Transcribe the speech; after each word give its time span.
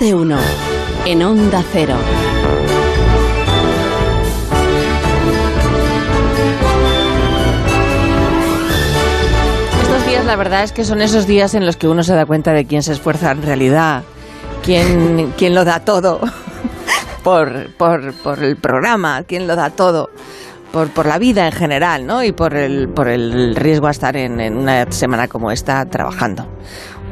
De 0.00 0.14
uno. 0.14 0.38
En 1.06 1.22
Onda 1.24 1.64
Cero. 1.72 1.96
Estos 9.82 10.06
días 10.06 10.24
la 10.24 10.36
verdad 10.36 10.62
es 10.62 10.72
que 10.72 10.84
son 10.84 11.02
esos 11.02 11.26
días 11.26 11.54
en 11.54 11.66
los 11.66 11.76
que 11.76 11.88
uno 11.88 12.04
se 12.04 12.14
da 12.14 12.26
cuenta 12.26 12.52
de 12.52 12.64
quién 12.64 12.84
se 12.84 12.92
esfuerza 12.92 13.32
en 13.32 13.42
realidad, 13.42 14.04
quién, 14.64 15.34
quién 15.36 15.56
lo 15.56 15.64
da 15.64 15.80
todo 15.80 16.20
por, 17.24 17.74
por, 17.74 18.12
por 18.14 18.42
el 18.44 18.56
programa, 18.56 19.24
quién 19.24 19.48
lo 19.48 19.56
da 19.56 19.70
todo 19.70 20.10
por, 20.72 20.90
por 20.90 21.06
la 21.06 21.18
vida 21.18 21.46
en 21.46 21.52
general, 21.52 22.06
¿no? 22.06 22.22
Y 22.22 22.32
por 22.32 22.54
el, 22.54 22.88
por 22.88 23.08
el 23.08 23.56
riesgo 23.56 23.86
a 23.86 23.90
estar 23.90 24.16
en, 24.16 24.40
en 24.40 24.56
una 24.56 24.90
semana 24.92 25.28
como 25.28 25.50
esta 25.50 25.84
trabajando. 25.86 26.46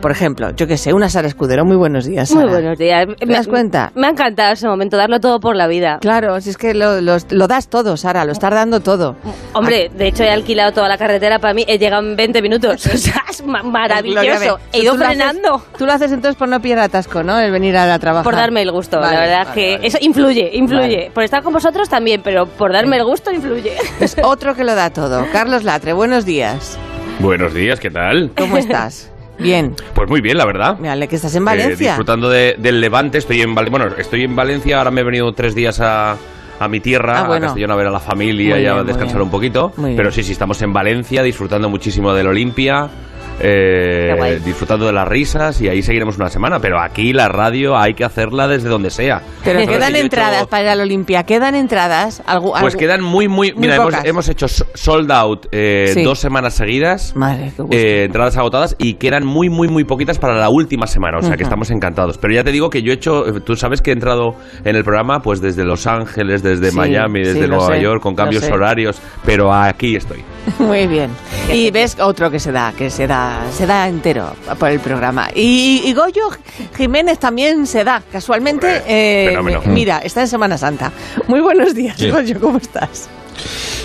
Por 0.00 0.10
ejemplo, 0.12 0.50
yo 0.54 0.66
qué 0.66 0.76
sé, 0.76 0.92
una 0.92 1.08
Sara 1.08 1.26
Escudero, 1.26 1.64
muy 1.64 1.76
buenos 1.76 2.04
días. 2.04 2.30
Muy 2.32 2.44
buenos 2.44 2.78
días. 2.78 3.06
¿Te 3.18 3.26
das 3.26 3.48
cuenta? 3.48 3.90
Me 3.96 4.06
ha 4.06 4.10
encantado 4.10 4.52
ese 4.52 4.68
momento, 4.68 4.96
darlo 4.96 5.18
todo 5.20 5.40
por 5.40 5.56
la 5.56 5.66
vida. 5.66 5.98
Claro, 6.00 6.40
si 6.40 6.50
es 6.50 6.56
que 6.56 6.74
lo, 6.74 7.00
lo- 7.00 7.16
lo 7.30 7.48
das 7.48 7.68
todo, 7.68 7.96
Sara, 7.96 8.24
lo 8.24 8.32
estás 8.32 8.52
dando 8.52 8.80
todo. 8.80 9.16
Hombre, 9.54 9.90
de 9.96 10.06
hecho 10.08 10.22
he 10.22 10.30
alquilado 10.30 10.72
toda 10.72 10.88
la 10.88 10.96
carretera 10.98 11.38
para 11.40 11.54
mí, 11.54 11.64
he 11.66 11.78
llegado 11.78 12.06
en 12.06 12.14
20 12.16 12.42
minutos. 12.42 12.86
O 12.86 12.98
sea, 12.98 13.22
es 13.28 13.42
Gloria, 13.42 13.62
maravilloso. 13.64 14.58
He 14.72 14.82
ido 14.82 14.92
tú 14.92 14.98
lo 14.98 15.04
haces- 15.06 15.16
frenando. 15.16 15.62
tú 15.78 15.86
lo 15.86 15.92
haces 15.92 16.12
entonces 16.12 16.36
por 16.38 16.48
no 16.48 16.60
pillar 16.60 16.78
atasco, 16.80 17.22
¿no? 17.22 17.38
El 17.38 17.50
venir 17.50 17.76
a 17.76 17.98
trabajar. 17.98 18.24
Por 18.24 18.36
darme 18.36 18.62
el 18.62 18.70
gusto, 18.70 18.98
Vale, 19.00 19.14
la 19.14 19.20
verdad 19.20 19.44
vale, 19.48 19.54
que 19.60 19.72
vale. 19.76 19.86
eso 19.88 19.98
influye, 20.00 20.50
influye. 20.54 20.80
Vale. 20.96 21.10
Por 21.12 21.24
estar 21.24 21.42
con 21.42 21.52
vosotros 21.52 21.88
también, 21.88 22.20
pero 22.22 22.46
por 22.46 22.72
darme 22.72 22.96
el 22.98 23.04
gusto 23.04 23.32
influye. 23.32 23.72
Es 24.00 24.16
otro 24.22 24.54
que 24.54 24.62
lo 24.64 24.74
da 24.74 24.90
todo. 24.90 25.26
Carlos 25.32 25.64
Latre, 25.64 25.92
buenos 25.94 26.24
días. 26.24 26.78
Buenos 27.18 27.54
días, 27.54 27.80
¿qué 27.80 27.90
tal? 27.90 28.30
¿Cómo 28.36 28.56
estás? 28.58 29.10
Bien. 29.38 29.74
Pues 29.94 30.08
muy 30.08 30.20
bien, 30.20 30.38
la 30.38 30.46
verdad. 30.46 30.78
Mírale 30.78 31.08
que 31.08 31.16
estás 31.16 31.34
en 31.34 31.42
Eh, 31.42 31.46
Valencia. 31.46 31.88
disfrutando 31.90 32.28
de- 32.30 32.56
del 32.58 32.80
Levante, 32.80 33.18
estoy 33.18 33.42
en 33.42 33.54
Val- 33.54 33.70
bueno, 33.70 33.86
estoy 33.98 34.24
en 34.24 34.34
Valencia, 34.36 34.78
ahora 34.78 34.90
me 34.90 35.02
he 35.02 35.04
venido 35.04 35.32
tres 35.32 35.54
días 35.54 35.80
a, 35.80 36.16
a 36.58 36.68
mi 36.68 36.80
tierra, 36.80 37.20
Ah, 37.20 37.26
bueno. 37.26 37.46
a 37.46 37.48
Castellón 37.48 37.70
a 37.70 37.76
ver 37.76 37.86
a 37.88 37.90
la 37.90 38.00
familia 38.00 38.54
Muy 38.56 38.64
y 38.64 38.66
a 38.66 38.74
bien, 38.74 38.86
descansar 38.86 39.20
un 39.20 39.30
poquito. 39.30 39.72
Muy 39.76 39.90
bien. 39.90 39.96
Pero 39.98 40.10
sí, 40.10 40.22
sí, 40.22 40.32
estamos 40.32 40.60
en 40.62 40.72
Valencia 40.72 41.22
disfrutando 41.22 41.68
muchísimo 41.68 42.14
del 42.14 42.28
Olimpia. 42.28 42.88
Eh, 43.40 44.40
disfrutando 44.44 44.86
de 44.86 44.92
las 44.92 45.06
risas 45.06 45.60
y 45.60 45.68
ahí 45.68 45.82
seguiremos 45.82 46.16
una 46.16 46.28
semana, 46.28 46.58
pero 46.60 46.80
aquí 46.80 47.12
la 47.12 47.28
radio 47.28 47.76
hay 47.76 47.94
que 47.94 48.04
hacerla 48.04 48.48
desde 48.48 48.68
donde 48.68 48.90
sea. 48.90 49.20
Pero 49.44 49.60
Entonces, 49.60 49.76
quedan 49.86 49.96
entradas 49.96 50.38
hecho- 50.42 50.48
para 50.50 50.72
al 50.72 50.80
Olimpia. 50.80 51.22
Quedan 51.24 51.54
entradas. 51.54 52.22
Algo, 52.26 52.54
Pues 52.60 52.76
quedan 52.76 53.02
muy, 53.02 53.28
muy... 53.28 53.52
muy 53.52 53.62
Mira, 53.62 53.76
hemos, 53.76 53.94
hemos 54.04 54.28
hecho 54.28 54.48
so- 54.48 54.66
sold 54.74 55.10
out 55.12 55.46
eh, 55.52 55.90
Sí. 55.94 56.02
dos 56.02 56.18
semanas 56.18 56.54
seguidas. 56.54 57.14
Madre, 57.14 57.52
eh, 57.70 58.04
entradas 58.06 58.36
agotadas 58.36 58.74
y 58.78 58.94
quedan 58.94 59.24
muy, 59.26 59.48
muy, 59.48 59.68
muy 59.68 59.84
poquitas 59.84 60.18
para 60.18 60.34
la 60.34 60.48
última 60.48 60.86
semana. 60.86 61.18
O 61.18 61.22
sea 61.22 61.36
que 61.36 61.42
estamos 61.42 61.70
encantados. 61.70 62.18
Pero 62.18 62.34
ya 62.34 62.44
te 62.44 62.52
digo 62.52 62.70
que 62.70 62.82
yo 62.82 62.92
he 62.92 62.94
hecho. 62.94 63.26
eh, 63.28 63.40
Tú 63.40 63.54
sabes 63.56 63.82
que 63.82 63.90
he 63.90 63.94
entrado 63.94 64.34
en 64.64 64.76
el 64.76 64.82
programa 64.84 65.20
pues 65.20 65.40
desde 65.40 65.64
Los 65.64 65.86
Ángeles, 65.86 66.42
desde 66.42 66.70
Sí, 66.70 66.76
Miami, 66.76 67.20
desde 67.20 67.42
sí, 67.44 67.48
Nueva 67.48 67.74
sé, 67.76 67.82
York, 67.82 68.02
con 68.02 68.14
cambios 68.14 68.48
horarios. 68.50 69.00
Pero 69.24 69.52
aquí 69.52 69.96
estoy. 69.96 70.22
Muy 70.58 70.86
bien. 70.86 71.10
Y 71.52 71.70
ves 71.70 71.96
otro 72.00 72.30
que 72.30 72.38
se 72.40 72.52
da, 72.52 72.72
que 72.76 72.90
se 72.90 73.06
da, 73.06 73.40
se 73.52 73.66
da 73.66 73.88
entero 73.88 74.34
por 74.58 74.70
el 74.70 74.80
programa. 74.80 75.28
Y, 75.34 75.82
y 75.84 75.92
Goyo 75.92 76.28
Jiménez 76.76 77.18
también 77.18 77.66
se 77.66 77.84
da, 77.84 78.02
casualmente. 78.12 78.66
Hombre, 79.38 79.54
eh, 79.56 79.60
mira, 79.66 79.98
está 79.98 80.22
en 80.22 80.28
Semana 80.28 80.58
Santa. 80.58 80.92
Muy 81.28 81.40
buenos 81.40 81.74
días, 81.74 81.96
Sí. 81.98 82.10
Goyo, 82.10 82.40
¿cómo 82.40 82.58
estás? 82.58 83.08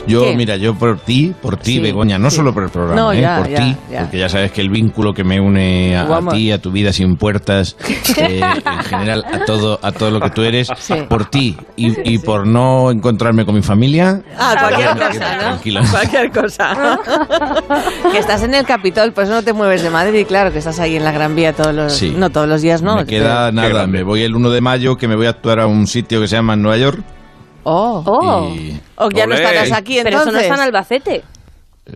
Yo, 0.07 0.23
¿Qué? 0.25 0.35
mira, 0.35 0.55
yo 0.57 0.73
por 0.75 0.99
ti, 0.99 1.33
por 1.41 1.57
ti, 1.57 1.73
Sí, 1.73 1.79
Begoña, 1.79 2.17
no 2.17 2.29
sí. 2.29 2.37
solo 2.37 2.53
por 2.53 2.63
el 2.63 2.69
programa, 2.69 2.99
No, 2.99 3.11
¿eh? 3.13 3.21
ya, 3.21 3.37
por 3.37 3.47
ti, 3.47 3.75
porque 3.99 4.17
ya 4.19 4.29
sabes 4.29 4.51
que 4.51 4.61
el 4.61 4.69
vínculo 4.69 5.13
que 5.13 5.23
me 5.23 5.39
une 5.39 5.95
a, 5.97 6.07
ti, 6.31 6.51
a 6.51 6.59
tu 6.59 6.71
vida 6.71 6.91
sin 6.93 7.15
puertas, 7.15 7.75
eh, 8.17 8.41
en 8.41 8.83
general 8.83 9.23
a 9.31 9.45
todo, 9.45 9.79
a 9.81 9.91
todo 9.91 10.11
lo 10.11 10.19
que 10.21 10.29
tú 10.31 10.41
eres, 10.43 10.69
Sí. 10.77 10.95
por 11.09 11.25
ti 11.29 11.55
y, 11.75 12.13
y 12.15 12.17
por 12.19 12.47
no 12.47 12.91
encontrarme 12.91 13.45
con 13.45 13.55
mi 13.55 13.61
familia. 13.61 14.21
Ah, 14.37 14.55
cualquier 14.59 14.89
me 14.89 14.95
quedo 14.99 15.07
cosa, 15.11 15.33
¿no? 15.35 15.39
tranquilo. 15.39 15.81
Cualquier 15.91 16.31
cosa. 16.31 16.99
que 18.11 18.17
estás 18.17 18.43
en 18.43 18.53
el 18.55 18.65
Capitol, 18.65 19.11
pues 19.13 19.29
no 19.29 19.43
te 19.43 19.53
mueves 19.53 19.81
de 19.83 19.89
Madrid, 19.89 20.25
claro, 20.27 20.51
que 20.51 20.59
estás 20.59 20.79
ahí 20.79 20.95
en 20.95 21.03
la 21.03 21.11
Gran 21.11 21.35
Vía 21.35 21.53
todos 21.53 21.73
los... 21.73 21.93
Sí. 21.93 22.13
No 22.17 22.29
todos 22.29 22.47
los 22.47 22.61
días, 22.61 22.81
¿no? 22.81 22.95
me 22.95 23.05
queda 23.05 23.51
nada, 23.51 23.87
me 23.87 24.03
voy 24.03 24.23
el 24.23 24.35
1 24.35 24.49
de 24.49 24.61
mayo 24.61 24.97
que 24.97 25.07
me 25.07 25.15
voy 25.15 25.25
a 25.27 25.29
actuar 25.31 25.59
a 25.59 25.67
un 25.67 25.87
sitio 25.87 26.19
que 26.21 26.27
se 26.27 26.35
llama 26.35 26.55
Nueva 26.55 26.77
York. 26.77 26.99
Oh. 27.63 28.03
Oh, 28.05 28.49
Y 28.53 28.79
O 28.95 29.09
ya 29.09 29.25
no 29.27 29.35
Olé. 29.35 29.43
estarás 29.43 29.71
aquí, 29.71 29.99
pero 30.03 30.17
entonces. 30.19 30.27
eso 30.27 30.31
no 30.33 30.39
está 30.39 30.55
en 30.55 30.61
Albacete. 30.61 31.23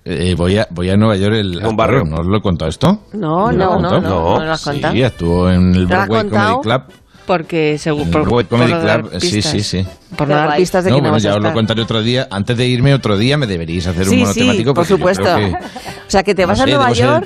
eh, 0.03 0.35
voy, 0.37 0.57
a, 0.57 0.67
voy 0.71 0.89
a 0.89 0.97
Nueva 0.97 1.15
York 1.15 1.35
el 1.35 1.65
Un 1.65 1.75
barrio. 1.75 2.03
¿No 2.03 2.17
os 2.17 2.25
lo 2.25 2.37
he 2.37 2.41
contado 2.41 2.69
esto? 2.69 2.99
No, 3.13 3.47
¿Me 3.47 3.53
lo 3.53 3.79
no, 3.79 3.79
no, 3.79 3.99
no, 4.01 4.39
no 4.39 4.45
lo 4.45 4.51
has 4.51 4.63
contado. 4.63 4.93
Sí, 4.93 5.03
actuó 5.03 5.49
en 5.51 5.75
el 5.75 5.87
¿Te 5.87 5.93
lo 5.93 6.01
has 6.01 6.07
Broadway? 6.07 6.29
Comedy 6.29 6.61
Club. 6.61 6.81
Porque 7.25 7.77
según 7.79 8.11
por, 8.11 8.21
Broadway 8.21 8.45
por 8.45 8.59
Comedy 8.59 8.71
no 8.73 8.83
dar 8.83 9.01
Club, 9.01 9.19
sí, 9.21 9.35
pistas. 9.37 9.51
sí, 9.51 9.61
sí. 9.61 9.85
Por 10.15 10.27
no 10.27 10.35
dar 10.35 10.55
pistas 10.57 10.83
de 10.83 10.89
No, 10.91 10.97
que 10.97 11.01
no 11.01 11.09
bueno, 11.09 11.23
ya 11.23 11.35
os 11.35 11.41
lo 11.41 11.53
contaré 11.53 11.81
otro 11.81 12.01
día. 12.03 12.27
Antes 12.29 12.55
de 12.57 12.67
irme 12.67 12.93
otro 12.93 13.17
día 13.17 13.37
me 13.37 13.47
deberíais 13.47 13.87
hacer 13.87 14.03
un 14.03 14.09
Sí, 14.09 14.17
monotemático. 14.17 14.69
sí, 14.71 14.75
por 14.75 14.85
supuesto. 14.85 15.23
O 15.35 16.09
sea, 16.09 16.21
que 16.21 16.35
te 16.35 16.43
no 16.43 16.49
vas 16.49 16.57
sé, 16.59 16.63
a 16.63 16.67
Nueva 16.67 16.91
York, 16.91 17.25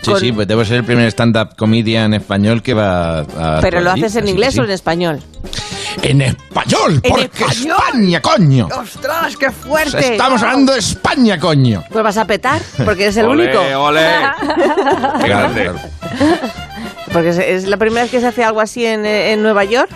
Sí, 0.00 0.10
con- 0.12 0.20
sí, 0.20 0.32
pues 0.32 0.46
debo 0.48 0.64
ser 0.64 0.76
el 0.78 0.84
primer 0.84 1.06
stand-up 1.08 1.56
comedian 1.56 2.14
español 2.14 2.62
que 2.62 2.72
va 2.72 3.20
a... 3.20 3.58
pero 3.60 3.80
lo 3.80 3.90
haces 3.90 4.14
en 4.16 4.28
inglés 4.28 4.54
sí. 4.54 4.60
o 4.60 4.64
en 4.64 4.70
español. 4.70 5.20
En 6.02 6.20
español, 6.22 7.00
¿En 7.02 7.10
porque 7.10 7.24
español? 7.26 7.76
España, 7.86 8.20
coño. 8.22 8.68
¡Ostras, 8.76 9.36
qué 9.36 9.50
fuerte! 9.50 10.12
Estamos 10.12 10.42
hablando 10.42 10.72
de 10.72 10.78
España, 10.78 11.38
coño. 11.38 11.82
Pues 11.90 12.04
vas 12.04 12.16
a 12.16 12.24
petar, 12.26 12.60
porque 12.84 13.04
eres 13.04 13.16
el 13.16 13.26
¡Ole, 13.26 13.44
único. 13.44 13.60
ole! 13.80 14.00
¡Qué 15.20 15.28
grande! 15.28 15.70
Porque 17.12 17.30
es, 17.30 17.66
la 17.66 17.76
primera 17.76 18.02
vez 18.02 18.10
que 18.10 18.20
se 18.20 18.26
hace 18.26 18.44
algo 18.44 18.60
así 18.60 18.84
en, 18.84 19.06
en 19.06 19.42
Nueva 19.42 19.64
York. 19.64 19.90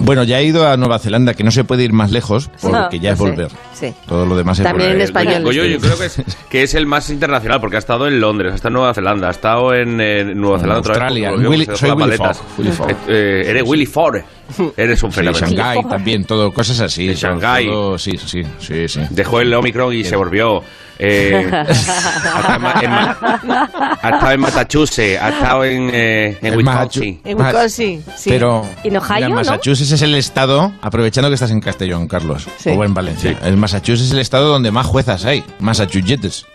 Bueno, 0.00 0.24
ya 0.24 0.40
he 0.40 0.44
ido 0.44 0.68
a 0.68 0.76
Nueva 0.76 0.98
Zelanda, 0.98 1.32
que 1.32 1.44
no 1.44 1.50
se 1.50 1.64
puede 1.64 1.84
ir 1.84 1.92
más 1.92 2.10
lejos, 2.10 2.50
porque 2.60 2.98
ya 2.98 3.12
es 3.12 3.18
Sí, 3.18 3.24
volver. 3.24 3.48
Sí. 3.72 3.94
Todo 4.06 4.26
lo 4.26 4.36
demás 4.36 4.58
es 4.58 4.64
También 4.64 4.90
volver. 4.90 5.00
en 5.00 5.02
español. 5.02 5.52
Yo 5.54 5.62
creo 5.80 5.96
que 5.96 6.06
es, 6.06 6.20
que 6.50 6.62
es 6.64 6.74
el 6.74 6.86
más 6.86 7.08
internacional 7.08 7.60
porque 7.60 7.76
ha 7.76 7.78
estado 7.78 8.06
en 8.08 8.20
Londres, 8.20 8.52
ha 8.52 8.56
estado 8.56 8.68
en 8.70 8.74
Nueva 8.74 8.92
Zelanda, 8.94 9.28
ha 9.28 9.30
estado 9.30 9.72
en, 9.72 9.96
Nueva 9.96 10.56
En 10.56 10.60
Zelanda 10.60 10.78
otra 10.80 10.94
Australia. 10.94 11.30
vez. 11.30 11.40
dejó 11.66 11.76
soy 11.76 11.90
Willy 11.92 12.72
Fogg. 12.72 12.90
Eh, 12.90 12.96
eh, 13.08 13.42
eres 13.46 13.62
Willy 13.64 13.86
Ford. 13.86 14.16
Eres 14.76 15.02
un 15.02 15.10
Sí, 15.12 15.16
fenómeno. 15.20 15.46
Shanghái 15.46 15.84
también, 15.84 16.24
todo, 16.24 16.52
cosas 16.52 16.80
así. 16.80 17.12
Shanghái. 17.14 17.66
todo- 17.66 17.98
sí, 17.98 18.18
sí, 18.18 18.42
sí, 18.60 18.88
sí. 18.88 19.00
Dejó 19.10 19.40
el 19.40 19.52
Omicron 19.54 19.92
y 19.94 20.04
se 20.04 20.16
volvió. 20.16 20.62
Eh, 20.96 21.50
ha, 21.52 21.62
estado 21.62 22.54
en, 22.82 22.84
en 22.84 22.92
ha 22.92 24.10
estado 24.12 24.30
en 24.30 24.40
Massachusetts, 24.40 25.20
ha 25.20 25.28
estado 25.30 25.64
en, 25.64 25.90
eh, 25.92 26.38
en 26.40 26.56
Wisconsin. 26.56 27.20
En 27.24 27.36
Wisconsin, 27.40 28.04
sí. 28.16 28.30
Pero 28.30 28.64
En 28.84 28.96
Ohio, 28.96 29.14
mira, 29.16 29.28
¿no? 29.30 29.34
Massachusetts 29.34 29.90
es 29.90 30.02
el 30.02 30.14
estado, 30.14 30.72
aprovechando 30.82 31.28
que 31.30 31.34
estás 31.34 31.50
en 31.50 31.60
Castellón, 31.60 32.06
Carlos, 32.06 32.46
Sí. 32.58 32.70
o 32.70 32.84
en 32.84 32.94
Valencia. 32.94 33.30
Sí. 33.32 33.36
El 33.42 33.56
Massachusetts 33.56 34.06
es 34.06 34.12
el 34.12 34.20
estado 34.20 34.46
donde 34.48 34.70
más 34.70 34.86
juezas 34.86 35.24
hay. 35.24 35.42
Massachusetts. 35.58 36.46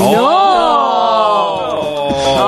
¡Oh! 0.00 1.70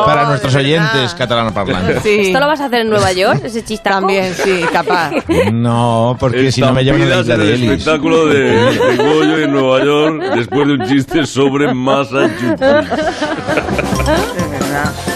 Para 0.06 0.24
nuestros 0.26 0.54
oyentes 0.54 1.14
catalanoparlantes. 1.14 2.02
Sí. 2.02 2.26
¿Esto 2.28 2.38
lo 2.40 2.46
vas 2.46 2.60
a 2.60 2.66
hacer 2.66 2.82
en 2.82 2.90
Nueva 2.90 3.12
York, 3.12 3.40
ese 3.44 3.64
chistaco? 3.64 3.98
También, 4.00 4.32
sí, 4.34 4.64
capaz. 4.72 5.10
No, 5.52 6.16
porque 6.18 6.52
si 6.52 6.60
no 6.60 6.72
me 6.72 6.84
llevan 6.84 7.02
a 7.02 7.06
la 7.06 7.20
isla 7.20 7.36
de 7.36 7.54
Ellis. 7.54 7.70
espectáculo 7.72 8.26
de, 8.26 8.40
de 8.40 8.96
Goyo 8.96 9.38
en 9.38 9.52
Nueva 9.52 9.84
York 9.84 10.22
después 10.36 10.68
de 10.68 10.74
un 10.74 10.86
chiste 10.86 11.26
sobre 11.26 11.74
Massachusetts. 11.74 12.60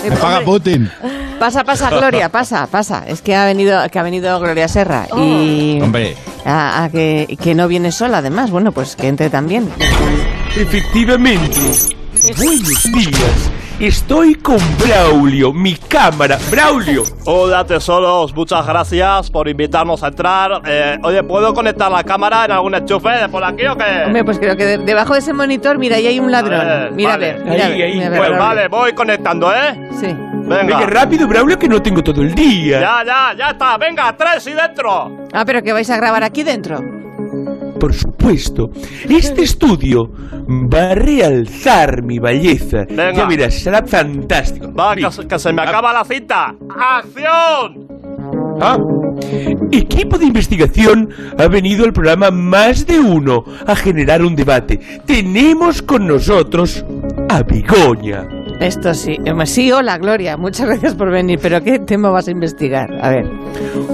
Me 0.04 0.16
paga 0.16 0.40
Putin. 0.40 0.90
Pasa, 1.38 1.64
pasa, 1.64 1.88
Gloria, 1.90 2.28
pasa, 2.28 2.66
pasa. 2.66 3.04
Es 3.06 3.22
que 3.22 3.34
ha 3.36 3.44
venido, 3.46 3.80
que 3.90 3.98
ha 3.98 4.02
venido 4.02 4.38
Gloria 4.40 4.68
Serra 4.68 5.06
y 5.16 5.80
Hombre, 5.80 6.16
a, 6.44 6.84
a 6.84 6.90
que, 6.90 7.38
que 7.40 7.54
no 7.54 7.66
viene 7.68 7.92
sola, 7.92 8.18
además. 8.18 8.50
Bueno, 8.50 8.72
pues 8.72 8.96
que 8.96 9.08
entre 9.08 9.30
también. 9.30 9.70
Efectivamente. 10.56 11.56
Buenos 12.36 12.84
días. 12.92 13.50
Estoy 13.80 14.34
con 14.34 14.58
Braulio, 14.78 15.52
mi 15.52 15.74
cámara. 15.74 16.38
Braulio. 16.50 17.02
Hola 17.24 17.64
tesoros, 17.64 18.34
muchas 18.34 18.66
gracias 18.66 19.30
por 19.30 19.48
invitarnos 19.48 20.02
a 20.02 20.08
entrar. 20.08 20.60
Eh, 20.66 20.98
oye, 21.02 21.22
¿puedo 21.22 21.54
conectar 21.54 21.90
la 21.90 22.04
cámara 22.04 22.44
en 22.44 22.52
algún 22.52 22.74
enchufe 22.74 23.08
de 23.08 23.28
por 23.28 23.42
aquí 23.42 23.66
o 23.66 23.76
qué? 23.76 24.04
Hombre, 24.06 24.24
pues 24.24 24.38
creo 24.38 24.56
que 24.56 24.64
de- 24.66 24.78
debajo 24.78 25.14
de 25.14 25.20
ese 25.20 25.32
monitor, 25.32 25.78
mira, 25.78 25.96
ahí 25.96 26.06
hay 26.08 26.20
un 26.20 26.30
ladrón. 26.30 26.94
Mira, 26.94 27.10
vale. 27.12 27.30
a 27.30 27.34
ver, 27.34 27.44
mira, 27.44 27.64
a 27.64 27.66
Ahí, 27.66 27.72
ver, 27.78 27.82
ahí. 27.88 27.94
mira, 27.94 28.06
a 28.06 28.10
ver, 28.10 28.18
Pues 28.18 28.28
Braulio. 28.30 28.46
vale, 28.48 28.68
voy 28.68 28.92
conectando, 28.92 29.52
¿eh? 29.54 29.88
Sí. 29.98 30.06
Venga. 30.06 30.62
Venga, 30.64 30.86
rápido, 30.86 31.26
Braulio, 31.26 31.58
que 31.58 31.68
no 31.68 31.80
tengo 31.80 32.02
todo 32.02 32.20
el 32.22 32.34
día. 32.34 32.80
Ya, 32.80 33.04
ya, 33.04 33.34
ya 33.38 33.50
está. 33.50 33.78
Venga, 33.78 34.14
tres 34.16 34.46
y 34.46 34.52
dentro. 34.52 35.26
Ah, 35.32 35.44
pero 35.46 35.62
que 35.62 35.72
vais 35.72 35.88
a 35.88 35.96
grabar 35.96 36.22
aquí 36.22 36.42
dentro. 36.42 36.99
Por 37.80 37.94
supuesto. 37.94 38.68
Este 39.08 39.42
estudio 39.42 40.10
va 40.72 40.90
a 40.90 40.94
realzar 40.94 42.02
mi 42.04 42.18
belleza. 42.18 42.84
Venga. 42.88 43.12
Ya 43.14 43.26
verás, 43.26 43.54
será 43.54 43.84
fantástico. 43.86 44.72
Va, 44.72 44.94
que, 44.94 45.10
se- 45.10 45.26
que 45.26 45.38
se 45.38 45.52
me 45.52 45.62
acaba 45.62 45.92
la 45.92 46.04
cinta. 46.04 46.54
¡Acción! 46.78 47.88
Ah. 48.60 48.76
Equipo 49.72 50.18
de 50.18 50.26
investigación 50.26 51.08
ha 51.38 51.46
venido 51.48 51.84
al 51.84 51.92
programa 51.92 52.30
Más 52.30 52.86
de 52.86 53.00
Uno 53.00 53.44
a 53.66 53.74
generar 53.74 54.22
un 54.22 54.36
debate. 54.36 54.78
Tenemos 55.06 55.80
con 55.82 56.06
nosotros 56.06 56.84
a 57.28 57.42
Begoña. 57.42 58.26
Esto 58.60 58.92
sí. 58.92 59.16
Sí, 59.46 59.72
hola, 59.72 59.96
Gloria. 59.98 60.36
Muchas 60.36 60.66
gracias 60.66 60.94
por 60.94 61.10
venir. 61.10 61.38
Pero 61.40 61.62
¿qué 61.62 61.78
tema 61.78 62.10
vas 62.10 62.28
a 62.28 62.30
investigar? 62.30 62.88
A 63.02 63.08
ver. 63.08 63.24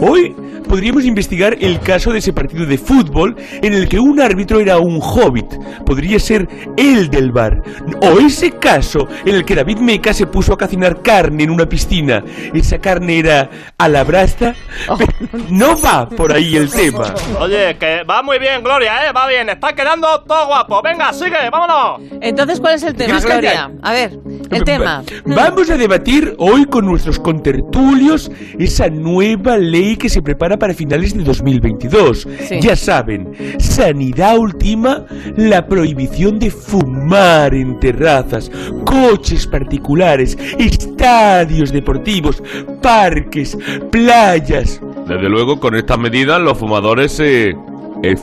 Hoy 0.02 0.34
podríamos 0.68 1.04
investigar 1.04 1.56
el 1.60 1.78
caso 1.78 2.10
de 2.10 2.18
ese 2.18 2.32
partido 2.32 2.66
de 2.66 2.76
fútbol 2.76 3.36
en 3.38 3.72
el 3.72 3.88
que 3.88 4.00
un 4.00 4.20
árbitro 4.20 4.58
era 4.58 4.78
un 4.78 4.98
hobbit. 5.00 5.46
Podría 5.84 6.18
ser 6.18 6.48
el 6.76 7.08
del 7.08 7.30
bar. 7.30 7.62
O 8.02 8.18
ese 8.18 8.50
caso 8.50 9.06
en 9.24 9.36
el 9.36 9.44
que 9.44 9.54
David 9.54 9.78
Meca 9.78 10.12
se 10.12 10.26
puso 10.26 10.54
a 10.54 10.56
cocinar 10.56 11.00
carne 11.00 11.44
en 11.44 11.50
una 11.50 11.66
piscina. 11.66 12.24
Esa 12.52 12.78
carne 12.78 13.20
era 13.20 13.48
a 13.78 13.88
la 13.88 14.02
brasta. 14.02 14.54
Pero 14.98 15.44
no 15.50 15.80
va 15.80 16.08
por 16.08 16.32
ahí 16.32 16.56
el 16.56 16.70
tema. 16.70 17.14
Oye, 17.40 17.76
que 17.78 18.02
va 18.02 18.22
muy 18.22 18.40
bien, 18.40 18.62
Gloria, 18.64 19.06
¿eh? 19.06 19.12
Va 19.16 19.28
bien, 19.28 19.48
está 19.48 19.72
quedando 19.74 20.24
todo 20.26 20.46
guapo. 20.48 20.82
Venga, 20.82 21.12
sigue, 21.12 21.48
vámonos. 21.52 22.00
Entonces, 22.20 22.60
¿cuál 22.60 22.74
es 22.74 22.82
el 22.82 22.94
tema, 22.94 23.20
¿Quieres 23.20 23.24
Gloria? 23.24 23.50
callar? 23.50 23.70
A 23.82 23.92
ver, 23.92 24.18
el 24.56 24.64
tema. 24.64 25.02
Va- 25.30 25.34
Vamos 25.48 25.70
a 25.70 25.76
debatir 25.76 26.34
hoy 26.38 26.64
con 26.66 26.86
nuestros 26.86 27.18
contertulios 27.18 28.30
esa 28.58 28.88
nueva 28.88 29.56
ley 29.56 29.96
que 29.96 30.08
se 30.08 30.22
prepara 30.22 30.58
para 30.58 30.74
finales 30.74 31.16
de 31.16 31.22
2022. 31.24 32.26
Sí. 32.48 32.60
Ya 32.60 32.76
saben, 32.76 33.32
sanidad 33.58 34.36
última, 34.38 35.04
la 35.36 35.66
prohibición 35.66 36.38
de 36.38 36.50
fumar 36.50 37.54
en 37.54 37.78
terrazas, 37.80 38.50
coches 38.84 39.46
particulares, 39.46 40.36
estadios 40.58 41.72
deportivos, 41.72 42.42
parques, 42.82 43.56
playas. 43.90 44.80
Desde 45.06 45.28
luego, 45.28 45.60
con 45.60 45.74
estas 45.76 45.98
medidas, 45.98 46.40
los 46.40 46.58
fumadores 46.58 47.12
se 47.12 47.54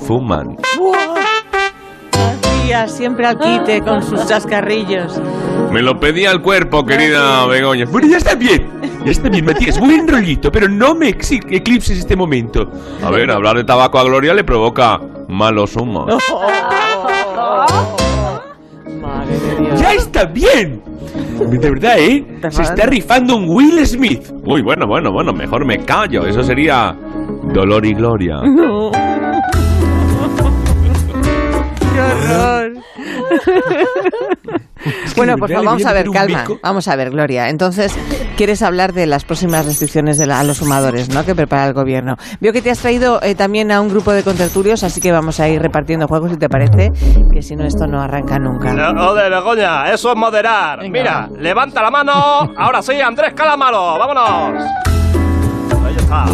fuman. 0.06 0.58
Tía, 2.66 2.88
siempre 2.88 3.26
al 3.26 3.38
quite 3.38 3.82
con 3.82 4.02
sus 4.02 4.26
chascarrillos. 4.26 5.20
Me 5.72 5.82
lo 5.82 6.00
pedía 6.00 6.32
el 6.32 6.42
cuerpo, 6.42 6.86
querida 6.86 7.46
Begoña. 7.48 7.86
Bueno, 7.86 8.08
ya 8.08 8.18
está 8.18 8.36
bien. 8.36 8.68
Ya 9.04 9.12
está 9.12 9.28
bien, 9.30 9.46
Matías. 9.46 9.80
Buen 9.80 10.08
rollito, 10.08 10.52
pero 10.52 10.70
no 10.70 10.96
me 10.96 11.10
eclipses 11.10 12.00
este 12.00 12.16
momento. 12.16 12.70
A 13.04 13.10
ver, 13.10 13.32
hablar 13.32 13.58
de 13.58 13.64
tabaco 13.64 14.00
a 14.00 14.04
Gloria 14.04 14.34
le 14.34 14.44
provoca 14.44 15.00
malos 15.28 15.76
humos. 15.76 16.06
Madre 19.02 19.40
de 19.40 19.56
Dios. 19.62 19.82
¡Ya 19.82 19.94
está 19.94 20.26
bien! 20.26 20.82
De 21.40 21.58
verdad, 21.58 22.00
¿eh? 22.00 22.26
Se 22.50 22.62
está 22.62 22.86
rifando 22.86 23.36
un 23.36 23.50
Will 23.50 23.86
Smith. 23.86 24.32
Uy, 24.46 24.62
bueno, 24.62 24.88
bueno, 24.88 25.12
bueno, 25.12 25.34
mejor 25.34 25.66
me 25.66 25.80
callo. 25.80 26.26
Eso 26.26 26.44
sería 26.44 26.96
dolor 27.54 27.86
y 27.86 27.94
gloria. 27.94 28.42
No. 28.44 28.92
Horror! 32.32 32.74
bueno, 35.16 35.38
por 35.38 35.50
de 35.50 35.56
favor, 35.56 35.56
verdad 35.56 35.64
vamos 35.64 35.86
a 35.86 35.94
ver, 35.94 36.10
calma. 36.12 36.44
Vamos 36.62 36.88
a 36.88 36.96
ver, 36.96 37.10
Gloria. 37.12 37.50
Entonces, 37.50 37.94
quieres 38.36 38.62
hablar 38.62 38.94
de 38.94 39.06
las 39.06 39.24
próximas 39.26 39.66
restricciones 39.66 40.18
de 40.18 40.28
la- 40.28 40.40
a 40.40 40.44
los 40.44 40.60
fumadores, 40.60 41.10
¿no? 41.10 41.26
Que 41.26 41.36
prepara 41.36 41.68
el 41.68 41.74
gobierno. 41.74 42.16
Veo 42.42 42.54
que 42.54 42.62
te 42.62 42.72
has 42.72 42.80
traído 42.80 43.22
eh, 43.22 43.36
también 43.36 43.72
a 43.72 43.82
un 43.82 43.90
grupo 43.90 44.12
de 44.12 44.24
contertulios, 44.24 44.84
así 44.84 45.02
que 45.02 45.12
vamos 45.12 45.40
a 45.40 45.48
ir 45.50 45.62
repartiendo 45.62 46.08
juegos, 46.08 46.32
si 46.32 46.38
te 46.38 46.50
parece, 46.50 46.92
que 47.32 47.42
si 47.42 47.56
no, 47.56 47.66
esto 47.66 47.88
no 47.88 48.02
arranca 48.02 48.40
nunca. 48.40 48.72
Eh, 48.74 48.94
Joder, 48.98 49.32
Begoña, 49.32 49.92
eso 49.92 50.12
es 50.12 50.18
moderar. 50.18 50.80
Venga, 50.80 50.92
Mira, 51.00 51.28
va. 51.32 51.38
levanta 51.40 51.82
la 51.82 51.92
mano. 51.92 52.14
Ahora 52.58 52.82
sí, 52.82 53.00
Andrés 53.00 53.34
Calamaro, 53.36 53.98
vámonos. 54.00 54.64
Ahí 55.86 55.96
está. 55.98 56.26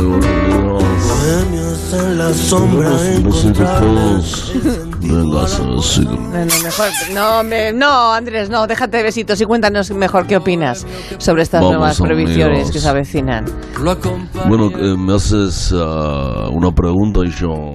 Venga, 5.01 5.47
sí. 5.81 6.03
No, 6.03 6.45
no, 6.45 6.63
mejor, 6.63 6.87
no, 7.13 7.43
me- 7.43 7.73
no, 7.73 8.13
Andrés, 8.13 8.49
no, 8.49 8.67
déjate 8.67 8.97
de 8.97 9.03
besitos 9.03 9.39
y 9.39 9.45
cuéntanos 9.45 9.91
mejor 9.91 10.27
qué 10.27 10.37
opinas 10.37 10.85
sobre 11.17 11.43
estas 11.43 11.61
Vamos, 11.61 11.77
nuevas 11.77 11.99
prohibiciones 11.99 12.55
amigos. 12.55 12.71
que 12.71 12.79
se 12.79 12.89
avecinan. 12.89 13.45
Bueno, 14.47 14.69
eh, 14.77 14.95
me 14.97 15.15
haces 15.15 15.73
ah, 15.75 16.49
una 16.51 16.71
pregunta 16.71 17.21
y 17.25 17.31
yo, 17.31 17.71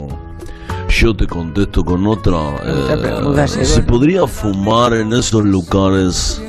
yo 0.89 1.15
te 1.15 1.27
contesto 1.27 1.83
con 1.83 2.07
otra. 2.07 2.39
Eh, 2.65 3.47
¿Se 3.65 3.83
podría 3.83 4.27
fumar 4.27 4.93
en 4.95 5.13
esos 5.13 5.45
lugares 5.45 6.43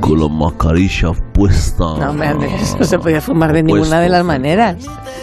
con 0.00 0.20
la 0.20 0.28
mascarilla 0.28 1.12
puesta? 1.32 1.84
No, 1.84 2.10
hombre, 2.10 2.28
Andrés, 2.28 2.76
no 2.78 2.84
se 2.84 2.98
podía 2.98 3.20
fumar 3.20 3.52
de 3.52 3.62
ninguna 3.62 3.80
Puesto. 3.82 3.96
de 4.00 4.08
las 4.08 4.24
maneras. 4.24 4.76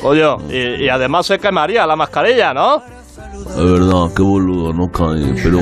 Oye, 0.04 0.24
y, 0.50 0.84
y 0.86 0.90
además 0.90 1.26
se 1.26 1.40
quemaría 1.40 1.86
la 1.86 1.96
mascarilla, 1.96 2.54
¿no? 2.54 2.78
Es 2.78 3.56
verdad, 3.58 4.08
qué 4.16 4.22
boludo, 4.24 4.74
no 4.74 4.92
cae. 4.92 5.34
Pero 5.44 5.60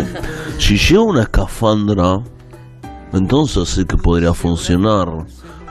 si 0.58 0.78
llevo 0.78 1.06
una 1.06 1.24
escafandra, 1.24 2.20
entonces 3.14 3.70
sí 3.70 3.86
que 3.86 3.98
podría 3.98 4.34
funcionar. 4.34 5.08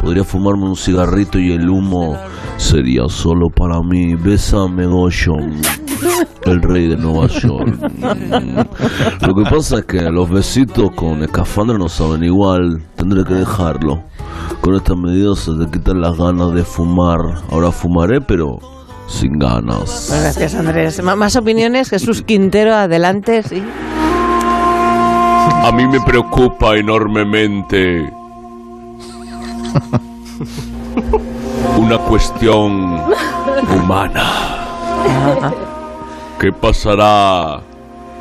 Podría 0.00 0.25
fumarme 0.25 0.65
un 0.65 0.76
cigarrito 0.76 1.38
y 1.38 1.53
el 1.53 1.69
humo 1.69 2.17
sería 2.56 3.03
solo 3.09 3.50
para 3.50 3.81
mí. 3.83 4.15
Bésame, 4.15 4.87
Goyo, 4.87 5.35
el 6.50 6.62
rey 6.62 6.88
de 6.88 6.97
Nueva 6.97 7.26
York. 7.29 7.79
Lo 9.26 9.35
que 9.35 9.43
pasa 9.50 9.79
es 9.79 9.85
que 9.85 10.00
los 10.11 10.29
besitos 10.31 10.91
con 10.97 11.23
escafandra 11.23 11.79
no 11.79 11.88
saben 11.88 12.25
igual. 12.25 12.82
Tendré 12.97 13.25
que 13.25 13.35
dejarlo. 13.35 14.02
Con 14.61 14.75
esta 14.75 14.94
medida 14.94 15.35
se 15.37 15.52
te 15.52 15.70
quitan 15.70 16.00
las 16.00 16.17
ganas 16.19 16.52
de 16.52 16.64
fumar. 16.64 17.19
Ahora 17.50 17.70
fumaré, 17.70 18.20
pero 18.20 18.58
sin 19.06 19.38
ganas. 19.38 20.06
Bueno, 20.08 20.23
gracias, 20.25 20.55
Andrés. 20.55 20.99
M- 20.99 21.17
más 21.17 21.37
opiniones, 21.37 21.91
Jesús 21.91 22.23
Quintero, 22.23 22.75
adelante, 22.75 23.43
sí. 23.43 23.62
A 25.62 25.73
mí 25.75 25.87
me 25.87 26.00
preocupa 26.00 26.76
enormemente 26.76 28.11
una 31.79 31.99
cuestión 31.99 33.00
humana. 33.75 34.25
¿Qué 36.40 36.52
pasará 36.52 37.60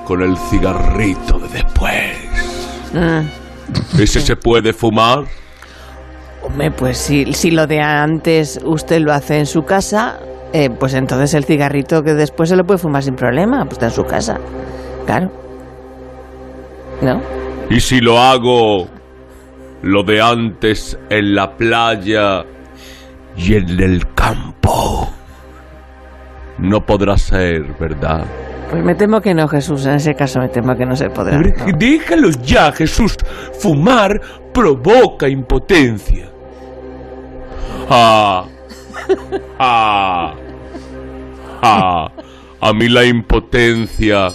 con 0.05 0.21
el 0.21 0.35
cigarrito 0.35 1.39
de 1.39 1.47
después? 1.47 2.91
Mm. 2.93 4.01
¿Ese 4.01 4.19
se 4.19 4.35
puede 4.35 4.73
fumar? 4.73 5.19
Hombre, 6.43 6.69
pues 6.71 6.97
si, 6.97 7.31
si 7.31 7.51
lo 7.51 7.65
de 7.65 7.79
antes 7.79 8.59
usted 8.65 8.99
lo 8.99 9.13
hace 9.13 9.39
en 9.39 9.45
su 9.45 9.61
casa, 9.61 10.19
eh, 10.51 10.69
pues 10.69 10.95
entonces 10.95 11.33
el 11.33 11.45
cigarrito 11.45 12.03
que 12.03 12.13
después 12.13 12.49
se 12.49 12.57
lo 12.57 12.65
puede 12.65 12.79
fumar 12.79 13.03
sin 13.03 13.15
problema, 13.15 13.63
pues 13.63 13.73
está 13.73 13.85
en 13.85 13.93
su 13.93 14.03
casa. 14.03 14.37
Claro. 15.05 15.31
¿No? 17.01 17.21
¿Y 17.69 17.79
si 17.79 18.01
lo 18.01 18.19
hago 18.19 18.89
lo 19.81 20.03
de 20.03 20.21
antes 20.21 20.99
en 21.09 21.35
la 21.35 21.55
playa 21.55 22.43
y 23.37 23.53
en 23.53 23.79
el 23.79 24.13
campo? 24.13 25.07
No 26.59 26.85
podrá 26.85 27.17
ser, 27.17 27.63
¿verdad? 27.79 28.25
Pues 28.69 28.83
me 28.83 28.93
temo 28.95 29.19
que 29.21 29.33
no, 29.33 29.47
Jesús. 29.47 29.85
En 29.85 29.95
ese 29.95 30.13
caso 30.15 30.39
me 30.39 30.49
temo 30.49 30.75
que 30.75 30.85
no 30.85 30.95
se 30.95 31.09
podrá. 31.09 31.37
No. 31.39 31.51
Déjalo 31.77 32.29
ya, 32.43 32.71
Jesús. 32.71 33.17
Fumar 33.59 34.21
provoca 34.53 35.27
impotencia. 35.27 36.29
Ah, 37.89 38.45
ah, 39.57 40.33
ah. 41.61 42.11
A 42.61 42.73
mí 42.73 42.89
la 42.89 43.05
impotencia 43.05 44.27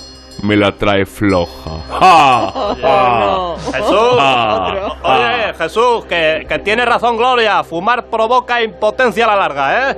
me 0.42 0.56
la 0.56 0.72
trae 0.72 1.06
floja. 1.06 1.70
Ah, 1.90 2.74
ah, 2.82 3.54
Jesús. 3.72 4.16
ah, 4.18 4.96
Oye, 5.04 5.54
Jesús, 5.58 6.04
que, 6.06 6.46
que 6.48 6.58
tiene 6.60 6.84
razón 6.84 7.16
Gloria. 7.16 7.62
Fumar 7.62 8.06
provoca 8.06 8.62
impotencia 8.62 9.24
a 9.26 9.28
la 9.28 9.36
larga, 9.36 9.90
¿eh? 9.90 9.96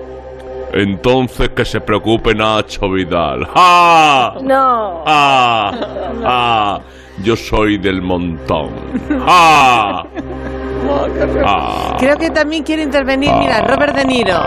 Entonces 0.73 1.51
que 1.51 1.65
se 1.65 1.81
preocupe 1.81 2.35
Nacho 2.35 2.91
Vidal. 2.91 3.49
¡Ah! 3.55 4.37
No. 4.43 5.05
¡Ah! 5.07 5.73
¡Ah! 6.25 6.81
Yo 7.23 7.35
soy 7.37 7.79
del 7.79 8.03
montón. 8.03 8.71
¡Ah! 9.27 10.05
¡Ah! 11.45 11.97
Creo 11.99 12.17
que 12.19 12.31
también 12.31 12.63
quiere 12.63 12.83
intervenir, 12.83 13.33
mira, 13.33 13.63
Robert 13.63 13.97
De 13.97 14.05
Niro. 14.05 14.41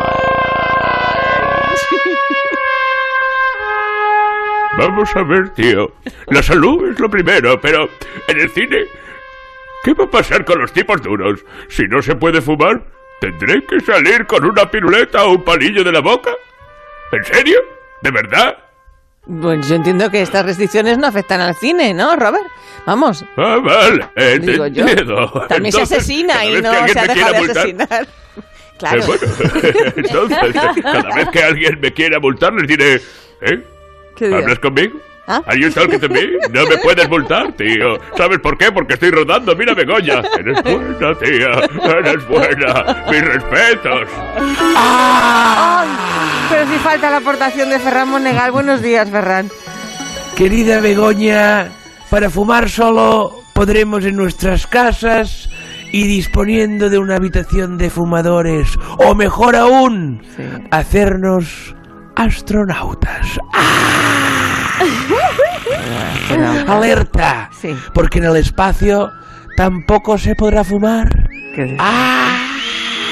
Vamos 4.78 5.14
a 5.16 5.24
ver, 5.24 5.50
tío. 5.50 5.92
La 6.28 6.42
salud 6.42 6.90
es 6.90 7.00
lo 7.00 7.10
primero, 7.10 7.60
pero 7.60 7.90
en 8.28 8.40
el 8.40 8.50
cine, 8.52 8.86
¿qué 9.84 9.94
va 9.94 10.06
a 10.06 10.10
pasar 10.10 10.46
con 10.46 10.60
los 10.60 10.72
tipos 10.72 11.02
duros? 11.02 11.44
Si 11.68 11.84
no 11.84 12.02
se 12.02 12.16
puede 12.16 12.40
fumar, 12.40 12.82
¿tendré 13.22 13.64
que 13.66 13.80
salir 13.82 14.26
con 14.26 14.46
una 14.46 14.70
piruleta 14.70 15.26
o 15.26 15.32
un 15.34 15.44
palillo 15.44 15.84
de 15.84 15.92
la 15.92 16.00
boca? 16.02 16.32
¿En 17.12 17.24
serio? 17.24 17.60
¿De 18.02 18.12
verdad? 18.12 18.58
Bueno, 19.26 19.62
yo 19.68 19.76
entiendo 19.76 20.10
que 20.10 20.22
estas 20.22 20.46
restricciones 20.46 20.98
no 20.98 21.08
afectan 21.08 21.42
al 21.42 21.56
cine, 21.56 21.94
¿no, 21.94 22.16
Robert? 22.16 22.46
Vamos. 22.86 23.24
Ah, 23.38 23.58
vale, 23.62 24.08
eh, 24.16 24.40
Digo 24.42 24.66
yo. 24.68 24.88
entiendo. 24.88 25.46
También 25.48 25.72
se 25.72 25.80
Entonces, 25.80 25.98
asesina 26.00 26.34
cada 26.34 26.46
y 26.46 26.62
no 26.62 26.72
se 26.88 27.00
ha 27.00 27.04
dejado 27.08 27.34
de 27.34 27.40
multar- 27.40 27.58
asesinar. 27.58 28.08
Claro. 28.80 29.02
Eh, 29.02 29.06
bueno, 29.06 29.22
entonces, 29.98 30.38
cada 30.82 31.16
vez 31.16 31.30
que 31.30 31.44
alguien 31.44 31.80
me 31.82 31.92
quiera 31.94 32.20
multar, 32.20 32.54
les 32.54 32.68
diré, 32.68 33.02
¿eh? 33.42 33.64
¿Hablas 34.34 34.60
conmigo? 34.60 35.00
¿Ah? 35.32 35.44
Are 35.46 35.60
you 35.60 35.70
talking 35.72 36.00
to 36.00 36.10
me? 36.10 36.22
No 36.52 36.66
me 36.66 36.78
puedes 36.80 37.08
multar, 37.08 37.54
tío. 37.54 38.00
¿Sabes 38.18 38.40
por 38.40 38.58
qué? 38.58 38.72
Porque 38.72 38.96
estoy 38.96 39.12
rodando. 39.12 39.56
Mira, 39.56 39.76
Begoña. 39.76 40.24
Eres 40.40 40.64
buena, 40.64 41.20
tía. 41.20 41.52
Eres 42.00 42.28
buena. 42.28 43.06
Mis 43.12 43.22
respetos. 43.22 44.08
¡Ay! 44.76 45.88
Pero 46.50 46.68
si 46.72 46.78
falta 46.80 47.12
la 47.12 47.18
aportación 47.18 47.70
de 47.70 47.80
Ferran 47.80 48.10
Monegal. 48.10 48.52
Buenos 48.52 48.82
días, 48.82 49.08
Ferran. 49.10 49.50
Querida 50.36 50.80
Begoña, 50.80 51.70
para 52.10 52.30
fumar 52.32 52.70
solo 52.70 53.44
podremos 53.54 54.06
en 54.06 54.16
nuestras 54.16 54.66
casas 54.66 55.50
y 55.92 56.08
disponiendo 56.08 56.90
de 56.90 56.98
una 56.98 57.18
habitación 57.18 57.78
de 57.78 57.90
fumadores, 57.90 58.70
o 58.98 59.14
mejor 59.16 59.56
aún, 59.56 60.22
Sí. 60.36 60.44
hacernos 60.72 61.76
astronautas. 62.16 63.28
Pero- 63.52 64.39
¡Alerta! 66.68 67.50
Sí. 67.60 67.76
Porque 67.94 68.20
en 68.20 68.26
el 68.26 68.36
espacio 68.38 69.12
tampoco 69.56 70.18
se 70.18 70.36
podrá 70.36 70.64
fumar. 70.64 71.08
¿Qué- 71.56 71.78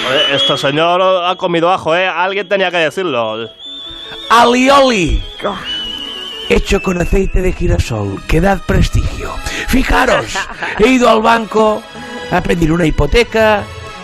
Oye, 0.10 0.36
este 0.36 0.58
señor 0.58 1.02
ha 1.02 1.36
comido 1.36 1.72
ajo, 1.72 1.96
¿eh? 1.96 2.08
Alguien 2.08 2.48
tenía 2.48 2.72
que 2.72 2.78
decirlo. 2.78 3.50
alioli 4.30 5.22
hecho 6.50 6.82
con 6.82 7.02
aceite 7.02 7.42
de 7.42 7.52
girasol 7.52 8.22
que 8.26 8.40
da 8.40 8.56
prestigio. 8.58 9.34
Fijaros, 9.68 10.26
he 10.80 10.88
ido 10.88 11.10
al 11.10 11.22
banco 11.22 11.82
a 12.32 12.42
pedir 12.42 12.72
una 12.72 12.86
hipoteca 12.86 13.64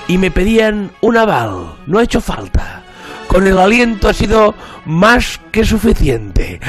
y 0.09 0.17
me 0.17 0.29
pedían 0.29 0.91
un 0.99 1.15
aval. 1.17 1.75
No 1.87 1.99
ha 1.99 2.03
hecho 2.03 2.19
falta. 2.19 2.81
Con 3.27 3.47
el 3.47 3.57
aliento 3.57 4.09
ha 4.09 4.13
sido 4.13 4.55
más 4.85 5.39
que 5.51 5.63
suficiente. 5.63 6.59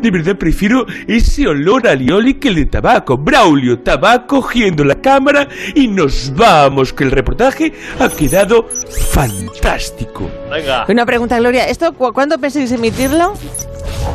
De 0.00 0.10
verdad 0.12 0.36
prefiero 0.36 0.86
ese 1.08 1.48
olor 1.48 1.86
a 1.88 1.90
alioli 1.92 2.34
que 2.34 2.48
el 2.48 2.54
de 2.54 2.66
tabaco. 2.66 3.16
Braulio, 3.16 3.80
tabaco 3.80 4.40
cogiendo 4.40 4.84
la 4.84 5.00
cámara 5.00 5.48
y 5.74 5.88
nos 5.88 6.32
vamos, 6.36 6.92
que 6.92 7.02
el 7.04 7.10
reportaje 7.10 7.72
ha 7.98 8.08
quedado 8.08 8.68
fantástico. 9.12 10.30
Venga. 10.50 10.84
Una 10.88 11.04
pregunta, 11.04 11.36
Gloria. 11.38 11.66
¿Esto 11.68 11.92
cu- 11.94 12.12
cuándo 12.12 12.38
pensáis 12.38 12.70
emitirlo? 12.70 13.34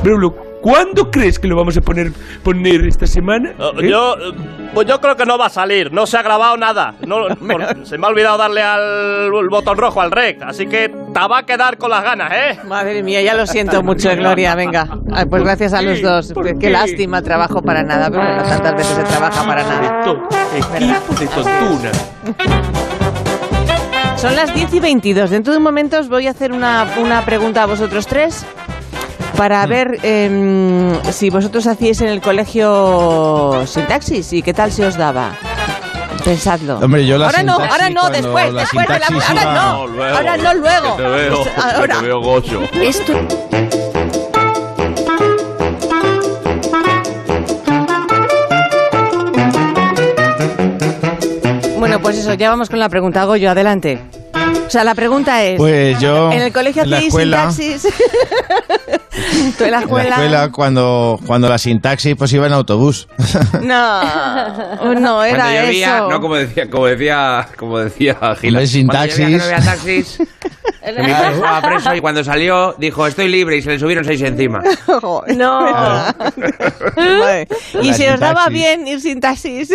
Braulio, 0.03 0.35
¿cuándo 0.63 1.11
crees 1.11 1.37
que 1.37 1.47
lo 1.47 1.55
vamos 1.57 1.77
a 1.77 1.81
poner, 1.81 2.11
poner 2.41 2.85
esta 2.87 3.05
semana? 3.05 3.49
Eh. 3.79 3.89
Yo, 3.89 4.15
pues 4.73 4.87
yo 4.87 4.99
creo 4.99 5.15
que 5.15 5.25
no 5.25 5.37
va 5.37 5.45
a 5.47 5.49
salir, 5.49 5.91
no 5.91 6.07
se 6.07 6.17
ha 6.17 6.23
grabado 6.23 6.57
nada. 6.57 6.95
No, 7.05 7.27
por- 7.35 7.85
se 7.85 7.97
me 7.99 8.07
ha 8.07 8.09
olvidado 8.09 8.37
darle 8.37 8.63
al 8.63 8.81
el 9.43 9.49
botón 9.49 9.77
rojo 9.77 10.01
al 10.01 10.09
rec, 10.11 10.41
así 10.41 10.65
que 10.65 10.89
te 10.89 11.19
va 11.19 11.39
a 11.39 11.43
quedar 11.45 11.77
con 11.77 11.91
las 11.91 12.03
ganas, 12.03 12.31
¿eh? 12.33 12.59
Madre 12.67 13.03
mía, 13.03 13.21
ya 13.21 13.33
lo 13.35 13.45
siento 13.45 13.83
mucho, 13.83 14.09
Gloria. 14.15 14.55
Venga, 14.55 14.87
Ay, 15.13 15.25
pues 15.25 15.43
gracias 15.43 15.73
a 15.73 15.81
los 15.81 16.01
dos. 16.01 16.31
¿Por 16.33 16.45
Qué, 16.45 16.55
qué? 16.57 16.69
lástima, 16.69 17.21
trabajo 17.21 17.61
para 17.61 17.83
nada. 17.83 18.09
Pero 18.09 18.23
bueno, 18.23 18.43
tantas 18.43 18.75
veces 18.75 18.95
se 18.95 19.03
trabaja 19.03 19.45
para 19.45 19.63
nada. 19.63 20.01
Equipo 20.55 21.13
de 21.19 21.27
tontuna. 21.27 21.91
Son 24.17 24.35
las 24.35 24.53
10 24.53 24.73
y 24.75 24.79
22. 24.79 25.29
Dentro 25.29 25.51
de 25.51 25.57
un 25.57 25.63
momento 25.63 25.99
os 25.99 26.07
voy 26.07 26.27
a 26.27 26.31
hacer 26.31 26.51
una, 26.53 26.87
una 27.01 27.25
pregunta 27.25 27.63
a 27.63 27.65
vosotros 27.65 28.07
tres 28.07 28.45
para 29.37 29.65
ver 29.65 29.99
em, 30.03 30.93
si 31.11 31.29
vosotros 31.29 31.67
hacíais 31.67 32.01
en 32.01 32.09
el 32.09 32.21
colegio 32.21 33.63
sintaxis 33.65 34.33
y 34.33 34.41
qué 34.41 34.53
tal 34.53 34.71
se 34.71 34.85
os 34.85 34.97
daba. 34.97 35.31
Pensadlo. 36.23 36.77
Hombre, 36.79 37.05
yo 37.05 37.17
la 37.17 37.25
ahora 37.25 37.43
no, 37.43 37.53
ahora 37.53 37.89
no, 37.89 38.09
después, 38.09 38.53
la 38.53 38.61
después 38.61 38.87
de 38.87 38.99
la 38.99 39.07
ahora 39.07 39.41
iba- 39.41 39.53
no, 39.53 40.05
ahora 40.15 40.37
no 40.37 40.53
luego. 40.53 40.95
Te 40.95 41.03
veo, 41.03 41.43
ahora. 41.75 41.99
te 41.99 42.05
veo 42.05 42.21
gocho. 42.21 42.61
Esto 42.81 43.13
Bueno, 51.77 51.99
pues 52.01 52.17
eso, 52.17 52.33
ya 52.33 52.49
vamos 52.49 52.69
con 52.69 52.79
la 52.79 52.89
pregunta. 52.89 53.21
Hago 53.21 53.35
yo, 53.35 53.49
adelante. 53.51 53.99
O 54.65 54.69
sea, 54.69 54.83
la 54.83 54.95
pregunta 54.95 55.43
es... 55.43 55.57
Pues 55.57 55.99
yo 55.99 56.31
¿En 56.31 56.41
el 56.41 56.53
colegio 56.53 56.83
escuela, 56.83 57.51
sintaxis? 57.51 57.93
¿Tú 59.57 59.63
en 59.65 59.65
la 59.65 59.65
en 59.65 59.71
la 59.71 59.79
escuela? 59.79 60.09
escuela 60.09 60.51
cuando, 60.51 61.19
cuando 61.25 61.47
la 61.49 61.57
sintaxis 61.57 62.15
pues 62.15 62.33
iba 62.33 62.47
en 62.47 62.53
autobús. 62.53 63.07
No, 63.61 64.93
no 64.99 65.23
era 65.23 65.43
Cuando 65.45 65.61
llovía, 65.65 65.95
eso. 65.97 66.09
no 66.09 66.19
como 66.19 66.35
decía, 66.35 66.69
como 66.69 66.87
decía, 66.87 67.47
como 67.57 67.79
decía 67.79 68.15
Gila. 68.15 68.59
Hombre, 68.59 68.67
sin 68.67 68.87
Cuando 68.87 69.05
llovía 69.05 69.27
que 69.29 69.37
no 69.37 69.43
había 69.43 69.61
taxis, 69.65 70.17
que 70.17 71.01
mi 71.03 71.11
padre 71.11 71.33
estaba 71.35 71.61
preso 71.61 71.95
y 71.95 72.01
cuando 72.01 72.23
salió 72.23 72.73
dijo 72.77 73.07
estoy 73.07 73.29
libre 73.29 73.57
y 73.57 73.61
se 73.61 73.71
le 73.71 73.79
subieron 73.79 74.03
seis 74.03 74.21
encima. 74.21 74.59
No. 75.37 75.59
Vale. 76.95 77.47
Y 77.81 77.87
La 77.87 77.93
se 77.93 78.11
os 78.13 78.19
daba 78.19 78.45
sintaxis. 78.45 78.53
bien 78.53 78.87
ir 78.87 78.99
sin 79.01 79.19
taxis. 79.21 79.69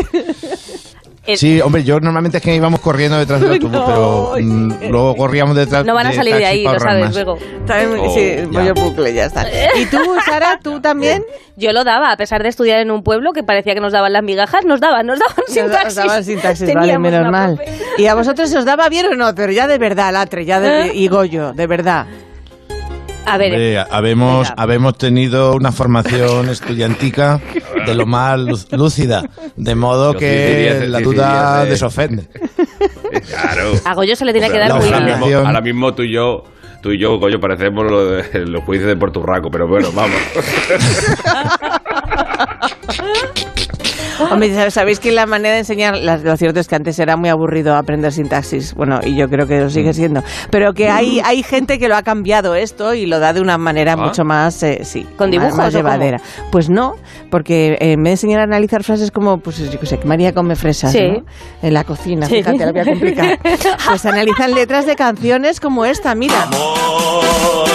Sí, 1.36 1.60
hombre, 1.60 1.84
yo 1.84 2.00
normalmente 2.00 2.38
es 2.38 2.42
que 2.42 2.54
íbamos 2.54 2.80
corriendo 2.80 3.18
detrás 3.18 3.40
del 3.40 3.52
autobús, 3.54 3.72
No. 3.72 3.84
pero 3.86 4.32
mm, 4.40 4.90
luego 4.90 5.16
corríamos 5.16 5.56
detrás 5.56 5.84
No 5.84 5.94
van 5.94 6.06
a 6.06 6.12
salir 6.12 6.34
de 6.34 6.40
taxis 6.40 6.58
ahí, 6.58 6.64
lo 6.64 6.80
sabes 6.80 7.04
más. 7.06 7.14
luego. 7.14 7.38
También, 7.66 8.00
Oh, 8.00 8.14
sí, 8.14 8.34
ya. 8.36 8.46
bollo 8.60 8.74
bucle, 8.74 9.12
ya 9.14 9.26
está. 9.26 9.46
¿Y 9.78 9.86
tú, 9.86 9.98
Sara, 10.24 10.58
tú 10.62 10.80
también? 10.82 11.22
Yo 11.56 11.72
lo 11.72 11.84
daba, 11.84 12.12
a 12.12 12.16
pesar 12.16 12.42
de 12.42 12.48
estudiar 12.48 12.78
en 12.80 12.90
un 12.90 13.02
pueblo 13.02 13.32
que 13.32 13.42
parecía 13.42 13.74
que 13.74 13.80
nos 13.80 13.92
daban 13.92 14.12
las 14.12 14.22
migajas, 14.22 14.64
nos 14.64 14.80
daban, 14.80 15.06
nos 15.06 15.18
daban 15.18 15.34
Os 15.46 15.52
sintaxis. 15.54 15.94
daban 15.96 16.24
sintaxis, 16.24 16.66
vale, 16.74 16.80
Teníamos 16.80 17.10
menos 17.10 17.30
mal. 17.32 17.56
profe. 17.56 17.72
¿Y 17.98 18.06
a 18.06 18.14
vosotros 18.14 18.48
se 18.48 18.58
os 18.58 18.64
daba 18.64 18.88
bien 18.88 19.06
o 19.06 19.14
no? 19.16 19.34
Pero 19.34 19.52
ya 19.52 19.66
de 19.66 19.78
verdad, 19.78 20.12
Latre, 20.12 20.44
ya 20.44 20.60
de, 20.60 20.92
y 20.94 21.08
Goyo, 21.08 21.52
de 21.52 21.66
verdad. 21.66 22.06
A 23.26 23.36
ver, 23.36 23.52
Hombre, 23.52 23.78
habemos, 23.90 24.50
habemos 24.56 24.96
tenido 24.96 25.54
una 25.54 25.70
formación 25.70 26.48
estudiantica 26.48 27.38
de 27.88 27.94
lo 27.94 28.06
más 28.06 28.38
lúcida, 28.72 29.22
de 29.56 29.74
modo 29.74 30.12
Yo 30.14 30.18
que 30.18 30.78
sí 30.82 30.86
la 30.88 31.00
duda 31.00 31.64
desofende. 31.64 32.28
Claro. 33.30 33.72
a 33.84 33.94
Goyo 33.94 34.14
se 34.16 34.24
le 34.24 34.32
tiene 34.32 34.50
que 34.50 34.58
dar 34.58 34.78
vez. 34.78 34.92
Ahora, 35.34 35.60
mismo 35.62 35.94
tú 35.94 36.02
y 36.02 36.12
yo, 36.12 36.44
tú 36.82 36.90
y 36.92 36.98
yo, 36.98 37.18
coño, 37.18 37.40
parecemos 37.40 37.90
lo 37.90 38.10
de- 38.10 38.46
los 38.46 38.62
juicios 38.64 38.86
de 38.88 38.96
Porturraco, 38.96 39.50
pero 39.50 39.66
bueno, 39.66 39.90
vamos. 39.92 40.16
Hombre, 44.30 44.50
¿sab- 44.54 44.70
sabéis 44.70 45.00
que 45.00 45.12
la 45.12 45.26
manera 45.26 45.54
de 45.54 45.60
enseñar, 45.60 45.96
las- 45.96 46.22
lo 46.22 46.36
cierto 46.36 46.60
es 46.60 46.68
que 46.68 46.74
antes 46.76 46.98
era 46.98 47.16
muy 47.16 47.28
aburrido 47.28 47.74
aprender 47.76 48.12
sintaxis, 48.12 48.74
bueno, 48.74 49.00
y 49.04 49.16
yo 49.16 49.28
creo 49.28 49.46
que 49.46 49.60
lo 49.60 49.70
sigue 49.70 49.92
siendo, 49.94 50.22
pero 50.50 50.72
que 50.72 50.88
hay, 50.90 51.20
hay 51.24 51.42
gente 51.42 51.78
que 51.78 51.88
lo 51.88 51.96
ha 51.96 52.02
cambiado 52.02 52.54
esto 52.54 52.94
y 52.94 53.06
lo 53.06 53.18
da 53.20 53.32
de 53.32 53.40
una 53.40 53.58
manera 53.58 53.92
¿Ah? 53.92 53.96
mucho 53.96 54.24
más, 54.24 54.62
eh, 54.62 54.80
sí, 54.84 55.04
¿Con 55.16 55.28
más- 55.28 55.30
dibujos 55.30 55.56
más, 55.56 55.66
cómo? 55.72 55.78
llevadera. 55.78 56.20
Pues 56.50 56.68
no, 56.70 56.94
porque 57.30 57.72
eh, 57.80 57.92
en 57.92 58.02
vez 58.02 58.04
de 58.04 58.10
enseñar 58.12 58.40
a 58.40 58.44
analizar 58.44 58.82
frases 58.84 59.10
como, 59.10 59.38
pues 59.38 59.58
yo 59.70 59.78
qué 59.78 59.86
sé, 59.86 59.98
que 59.98 60.06
María 60.06 60.32
come 60.32 60.56
fresas, 60.56 60.92
Sí. 60.92 61.00
¿no? 61.08 61.24
En 61.62 61.74
la 61.74 61.84
cocina, 61.84 62.26
Sí. 62.26 62.36
fíjate, 62.36 62.66
lo 62.66 62.72
voy 62.72 62.80
a 62.80 62.84
complicar. 62.84 63.38
Pues 63.88 64.04
analizan 64.06 64.54
letras 64.54 64.86
de 64.86 64.96
canciones 64.96 65.60
como 65.60 65.84
esta, 65.84 66.14
mira. 66.14 66.46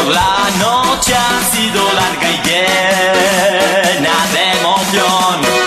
La 0.09 0.49
noche 0.59 1.13
ha 1.15 1.41
sido 1.51 1.83
larga 1.93 2.29
y 2.29 2.37
llena 2.47 4.15
de 4.33 4.59
emoción, 4.59 5.62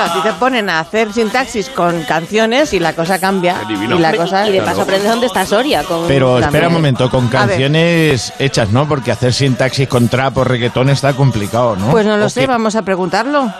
pero 0.00 0.12
Claro, 0.12 0.20
a 0.20 0.22
ti 0.22 0.28
te 0.28 0.34
ponen 0.34 0.68
a 0.70 0.80
hacer 0.80 1.12
sintaxis 1.12 1.68
con 1.70 2.02
canciones 2.04 2.72
y 2.72 2.80
la 2.80 2.94
cosa 2.94 3.18
cambia. 3.18 3.56
Y 3.68 3.98
la 3.98 4.14
cosa 4.16 4.48
Y 4.48 4.52
de 4.52 4.62
paso 4.62 4.82
aprendes 4.82 5.10
dónde 5.10 5.26
está 5.26 5.44
Soria. 5.46 5.82
Con... 5.84 6.06
Pero 6.06 6.38
espera 6.38 6.50
También. 6.50 6.66
un 6.66 6.72
momento, 6.72 7.10
con 7.10 7.28
canciones 7.28 8.32
hechas, 8.38 8.70
¿no? 8.70 8.88
Porque 8.88 9.12
hacer 9.12 9.32
sintaxis 9.32 9.88
con 9.88 10.08
trap 10.08 10.36
o 10.38 10.44
reggaetón 10.44 10.90
está 10.90 11.12
complicado, 11.14 11.76
¿no? 11.76 11.90
Pues 11.90 12.06
no 12.06 12.16
lo 12.16 12.26
¿O 12.26 12.28
sé, 12.28 12.42
qué? 12.42 12.46
vamos 12.46 12.76
a 12.76 12.82
preguntarlo. 12.82 13.52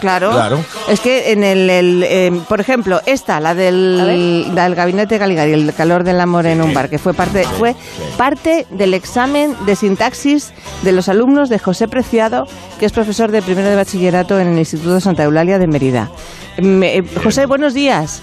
Claro. 0.00 0.30
Claro. 0.32 0.58
Es 0.88 1.00
que 1.00 1.32
en 1.32 1.42
el, 1.44 1.68
el, 1.70 2.02
eh, 2.04 2.40
por 2.48 2.60
ejemplo, 2.60 3.00
esta, 3.06 3.40
la 3.40 3.54
del, 3.54 4.54
la 4.54 4.64
del 4.64 4.74
gabinete 4.74 5.18
Caligari, 5.18 5.52
el 5.52 5.74
calor 5.74 6.04
del 6.04 6.20
amor 6.20 6.46
en 6.46 6.62
un 6.62 6.72
bar, 6.72 6.88
que 6.88 6.98
fue 6.98 7.14
parte, 7.14 7.44
fue 7.44 7.74
parte 8.16 8.66
del 8.70 8.94
examen 8.94 9.54
de 9.66 9.74
sintaxis 9.76 10.52
de 10.82 10.92
los 10.92 11.08
alumnos 11.08 11.48
de 11.48 11.58
José 11.58 11.88
Preciado, 11.88 12.46
que 12.78 12.86
es 12.86 12.92
profesor 12.92 13.30
de 13.30 13.42
primero 13.42 13.68
de 13.68 13.76
bachillerato 13.76 14.38
en 14.38 14.48
el 14.48 14.58
Instituto 14.58 15.00
Santa 15.00 15.24
Eulalia 15.24 15.58
de 15.58 15.66
Mérida. 15.66 16.10
Me- 16.58 16.98
eh, 16.98 17.04
José, 17.22 17.46
buenos 17.46 17.74
días. 17.74 18.22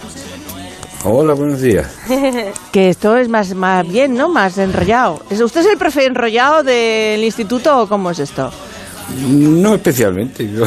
Hola, 1.03 1.33
buenos 1.33 1.61
días. 1.61 1.87
Que 2.71 2.89
esto 2.89 3.15
es 3.15 3.29
más, 3.29 3.53
más 3.53 3.87
bien, 3.87 4.15
¿no? 4.15 4.27
Más 4.27 4.57
enrollado. 4.57 5.21
¿Es- 5.29 5.39
¿Usted 5.39 5.61
es 5.61 5.67
el 5.67 5.77
profe 5.77 6.05
enrollado 6.05 6.63
del 6.63 7.23
instituto 7.23 7.79
o 7.79 7.87
cómo 7.87 8.09
es 8.11 8.19
esto? 8.19 8.51
No 9.27 9.75
especialmente. 9.75 10.49
yo- 10.51 10.65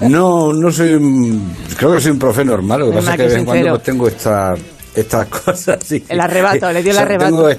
no, 0.08 0.52
no 0.52 0.70
soy 0.70 0.94
un, 0.94 1.54
creo 1.76 1.94
que 1.94 2.00
soy 2.00 2.12
un 2.12 2.18
profe 2.18 2.44
normal. 2.44 2.80
Lo 2.80 2.86
que 2.90 2.96
pasa 2.96 3.10
es 3.12 3.16
que 3.16 3.22
de 3.22 3.28
vez 3.28 3.36
en 3.38 3.44
cuando 3.44 3.70
pues, 3.70 3.82
tengo 3.82 4.08
estas 4.08 4.58
estas 4.94 5.26
cosas. 5.44 5.78
sí. 5.84 6.04
El 6.08 6.20
arrebato, 6.20 6.72
le 6.72 6.82
dio 6.82 6.92
el 6.92 6.96
O 6.96 7.00
sea, 7.00 7.02
arrebato. 7.02 7.30
tengo, 7.30 7.50
eh, 7.50 7.58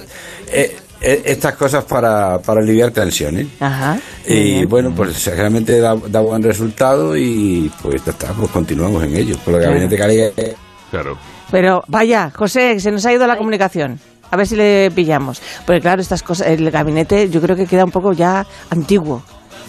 eh, 0.52 0.76
eh, 1.02 1.22
estas 1.26 1.56
cosas 1.56 1.84
para, 1.84 2.40
para 2.40 2.62
aliviar 2.62 2.92
tensiones. 2.92 3.48
Ajá. 3.60 4.00
Y 4.26 4.66
bueno, 4.66 4.92
pues 4.96 5.26
realmente 5.28 5.80
da, 5.80 5.96
da 6.08 6.22
buen 6.22 6.42
resultado 6.42 7.16
y 7.16 7.72
pues 7.82 8.04
ya 8.04 8.12
está, 8.12 8.34
pues 8.34 8.50
continuamos 8.52 9.04
en 9.04 9.16
ello. 9.16 9.38
Por 9.44 9.54
lo 9.56 9.60
que 9.60 9.66
Claro. 9.66 9.90
Caligari 9.98 10.32
Claro. 10.90 11.18
Pero 11.52 11.84
vaya, 11.88 12.32
José, 12.34 12.80
se 12.80 12.92
nos 12.92 13.06
ha 13.06 13.14
ido 13.14 13.28
la 13.28 13.38
comunicación. 13.38 14.00
A 14.32 14.36
ver 14.36 14.48
si 14.48 14.56
le 14.56 14.90
pillamos. 14.92 15.42
Porque 15.66 15.80
claro, 15.82 16.02
estas 16.02 16.24
cosas, 16.24 16.48
el 16.48 16.70
gabinete 16.72 17.30
yo 17.30 17.40
creo 17.42 17.56
que 17.56 17.66
queda 17.68 17.86
un 17.86 17.92
poco 17.92 18.12
ya 18.14 18.46
antiguo. 18.70 19.22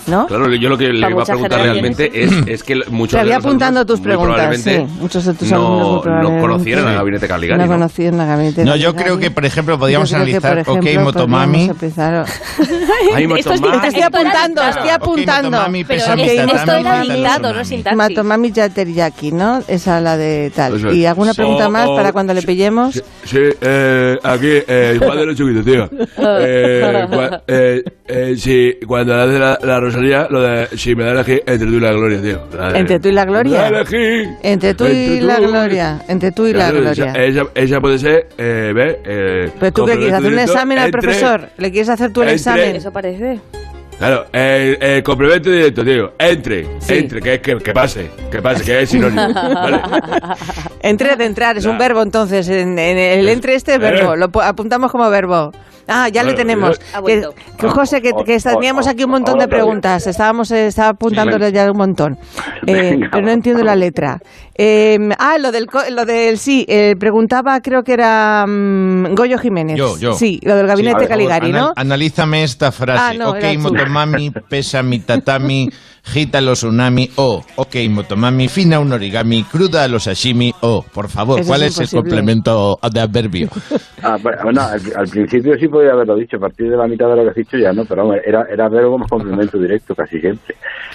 ¿No? 0.08 0.26
Claro, 0.26 0.52
yo 0.54 0.68
lo 0.68 0.78
que 0.78 0.88
le 0.92 1.08
iba 1.10 1.22
a 1.22 1.24
preguntar 1.26 1.60
realmente 1.60 2.10
es, 2.24 2.32
es 2.46 2.62
que 2.62 2.76
muchos 2.90 3.10
Te 3.12 3.16
de 3.18 3.20
había 3.20 3.36
los 3.36 3.44
apuntando 3.44 3.80
alumnos 3.80 3.86
tus 3.86 4.00
preguntas, 4.00 4.60
sí. 4.60 4.86
Muchos 5.00 5.24
de 5.24 5.34
tus 5.34 5.50
no, 5.50 5.56
alumnos 6.02 6.04
muy 6.04 6.22
no 6.22 6.42
probablemente 6.42 6.88
al 6.88 6.94
gabinete 6.94 7.28
Caligari. 7.28 7.58
No 7.60 7.66
¿no? 7.66 7.72
conocían 7.72 8.20
el 8.20 8.26
gabinete 8.26 8.64
No, 8.64 8.76
yo 8.76 8.94
creo 8.94 9.18
que, 9.18 9.30
por 9.30 9.44
ejemplo, 9.44 9.78
podríamos 9.78 10.12
analizar 10.12 10.60
OK 10.66 10.78
ejemplo, 10.84 11.04
Motomami. 11.04 11.68
podríamos 11.68 11.82
empezar- 11.82 12.24
Ay, 13.14 13.24
Esto 13.36 13.52
es 13.52 13.60
Motomami. 13.60 13.80
Te 13.82 13.88
estoy 13.88 14.02
apuntando, 14.02 14.62
estoy 14.62 14.88
apuntando. 14.90 15.50
Motomami, 15.50 15.84
Pero 15.84 15.98
pesa 16.00 16.10
es- 16.14 16.16
mi 16.16 16.22
esto 16.38 16.52
tatami, 16.56 16.80
era 16.80 17.00
dictado, 17.02 17.52
no 17.54 17.64
sintaxis. 17.64 17.96
Matomami 17.96 18.52
ya 18.52 18.68
teriyaki, 18.68 19.32
¿no? 19.32 19.62
Esa 19.68 20.00
la 20.00 20.16
de 20.16 20.50
tal. 20.54 20.94
¿Y 20.94 21.04
alguna 21.06 21.34
pregunta 21.34 21.68
más 21.68 21.88
o- 21.88 21.96
para 21.96 22.12
cuando 22.12 22.32
le 22.34 22.42
pillemos? 22.42 23.02
Sí, 23.24 23.38
eh, 23.60 24.16
aquí, 24.22 24.48
eh, 24.66 24.98
Juan 25.02 25.18
de 25.18 25.26
los 25.26 25.36
Chiquitos, 25.36 25.64
tío. 25.64 25.88
Eh, 26.40 27.06
cua- 27.10 27.42
eh, 28.08 28.34
sí, 28.36 28.78
cuando 28.86 29.14
hace 29.14 29.38
la, 29.38 29.58
la 29.62 29.80
Rosalía, 29.80 30.26
lo 30.30 30.40
de 30.40 30.66
si 30.76 30.94
me 30.94 31.04
da 31.04 31.14
la 31.14 31.24
G, 31.24 31.42
entre 31.46 31.66
tú 31.66 31.74
y 31.74 31.80
la 31.80 31.92
gloria, 31.92 32.20
tío. 32.22 32.40
Entre 32.74 32.98
tú 33.00 33.08
y 33.08 33.12
la 33.12 33.24
gloria. 33.24 33.68
Entre 34.42 34.74
tú 34.74 34.86
y 34.86 35.20
la 35.20 35.38
gloria. 35.38 36.02
Entre 36.08 36.32
tú 36.32 36.46
y 36.46 36.52
la 36.52 36.70
gloria. 36.70 37.12
Esa, 37.12 37.24
esa, 37.24 37.42
esa 37.54 37.80
puede 37.80 37.98
ser, 37.98 38.28
eh, 38.38 38.72
¿ves? 38.74 38.96
Eh, 39.04 39.50
Pero 39.60 39.72
tú 39.72 39.84
qué 39.86 39.96
quieres, 39.96 40.14
hacer 40.14 40.32
un 40.32 40.38
examen 40.38 40.78
al 40.78 40.90
profesor. 40.90 41.48
¿Le 41.58 41.70
quieres 41.70 41.88
hacer 41.88 42.12
tú 42.12 42.22
el 42.22 42.28
entre- 42.30 42.36
examen? 42.36 42.76
Eso 42.76 42.90
parece. 42.92 43.40
Claro, 43.98 44.26
el, 44.32 44.78
el 44.80 45.02
complemento 45.02 45.50
directo, 45.50 45.84
tío. 45.84 46.12
Entre, 46.20 46.66
Sí. 46.78 46.98
entre, 46.98 47.20
que, 47.20 47.34
es 47.34 47.40
que, 47.40 47.58
que 47.58 47.72
pase, 47.72 48.08
que 48.30 48.40
pase, 48.40 48.62
que 48.64 48.82
es 48.82 48.90
sinónimo. 48.90 49.34
¿vale? 49.34 49.80
Entre 50.82 51.16
de 51.16 51.24
entrar, 51.24 51.58
es 51.58 51.64
un 51.66 51.76
verbo 51.78 52.00
entonces. 52.02 52.48
En, 52.48 52.78
en 52.78 52.96
el 52.96 53.28
entre 53.28 53.56
este 53.56 53.74
es 53.74 53.80
verbo. 53.80 54.14
Lo 54.14 54.28
pu- 54.28 54.42
apuntamos 54.46 54.92
como 54.92 55.10
verbo. 55.10 55.50
Ah, 55.88 56.08
ya 56.08 56.22
le 56.22 56.34
tenemos. 56.34 56.78
Ha 56.92 56.96
Que, 56.96 57.00
vuelto. 57.00 57.34
que, 57.58 57.68
José, 57.68 58.02
que, 58.02 58.12
que 58.24 58.38
teníamos 58.38 58.86
aquí 58.86 59.04
un 59.04 59.10
montón 59.10 59.38
de 59.38 59.48
preguntas. 59.48 60.06
Estábamos 60.06 60.50
eh, 60.50 60.66
estaba 60.66 60.90
apuntándole 60.90 61.50
ya 61.50 61.70
un 61.70 61.78
montón. 61.78 62.18
Eh, 62.66 62.98
pero 63.10 63.24
no 63.24 63.32
entiendo 63.32 63.64
la 63.64 63.74
letra. 63.74 64.20
Eh, 64.54 64.98
ah, 65.18 65.38
lo 65.38 65.50
del, 65.52 65.66
lo 65.90 66.04
del 66.04 66.38
sí. 66.38 66.66
eh, 66.68 66.94
preguntaba, 66.98 67.60
creo 67.60 67.82
que 67.84 67.92
era 67.94 68.44
mm, 68.46 69.14
Goyo 69.14 69.38
Jiménez. 69.38 69.76
Yo, 69.78 69.96
yo. 69.98 70.12
Sí, 70.14 70.40
lo 70.42 70.56
del 70.56 70.66
Sí, 70.66 70.68
gabinete 70.68 70.94
favor, 70.94 71.08
Caligari, 71.08 71.52
¿no? 71.52 71.58
anal- 71.58 71.72
analízame 71.76 72.42
esta 72.42 72.70
frase. 72.72 73.02
Ah, 73.02 73.14
no, 73.14 73.30
ok, 73.30 73.44
motomami, 73.58 74.30
pesa 74.30 74.82
mi 74.82 74.98
tatami, 75.00 75.70
gita 76.08 76.40
los 76.40 76.58
tsunami, 76.58 77.10
o, 77.16 77.42
ok, 77.56 77.76
motomami, 77.90 78.48
fina 78.48 78.80
un 78.80 78.92
origami, 78.92 79.44
cruda 79.44 79.84
a 79.84 79.88
los 79.88 80.04
sashimi, 80.04 80.52
o, 80.62 80.82
por 80.82 81.08
favor, 81.08 81.40
Eso 81.40 81.48
¿cuál 81.48 81.62
es 81.62 81.78
es, 81.78 81.92
el 81.92 82.00
complemento 82.00 82.78
de 82.92 83.00
adverbio? 83.00 83.48
Ah, 84.00 84.16
bueno, 84.22 84.62
al, 84.62 84.80
al 84.94 85.08
principio 85.08 85.54
sí 85.58 85.66
podía 85.66 85.90
haberlo 85.90 86.14
dicho, 86.14 86.36
a 86.36 86.40
partir 86.40 86.70
de 86.70 86.76
la 86.76 86.86
mitad 86.86 87.08
de 87.08 87.16
lo 87.16 87.24
que 87.24 87.30
has 87.30 87.34
dicho 87.34 87.56
ya 87.58 87.72
no, 87.72 87.84
pero 87.84 88.14
era, 88.14 88.44
era 88.48 88.68
verbo 88.68 88.92
como 88.92 89.06
complemento 89.08 89.58
directo 89.58 89.92
casi 89.92 90.20
siempre. 90.20 90.54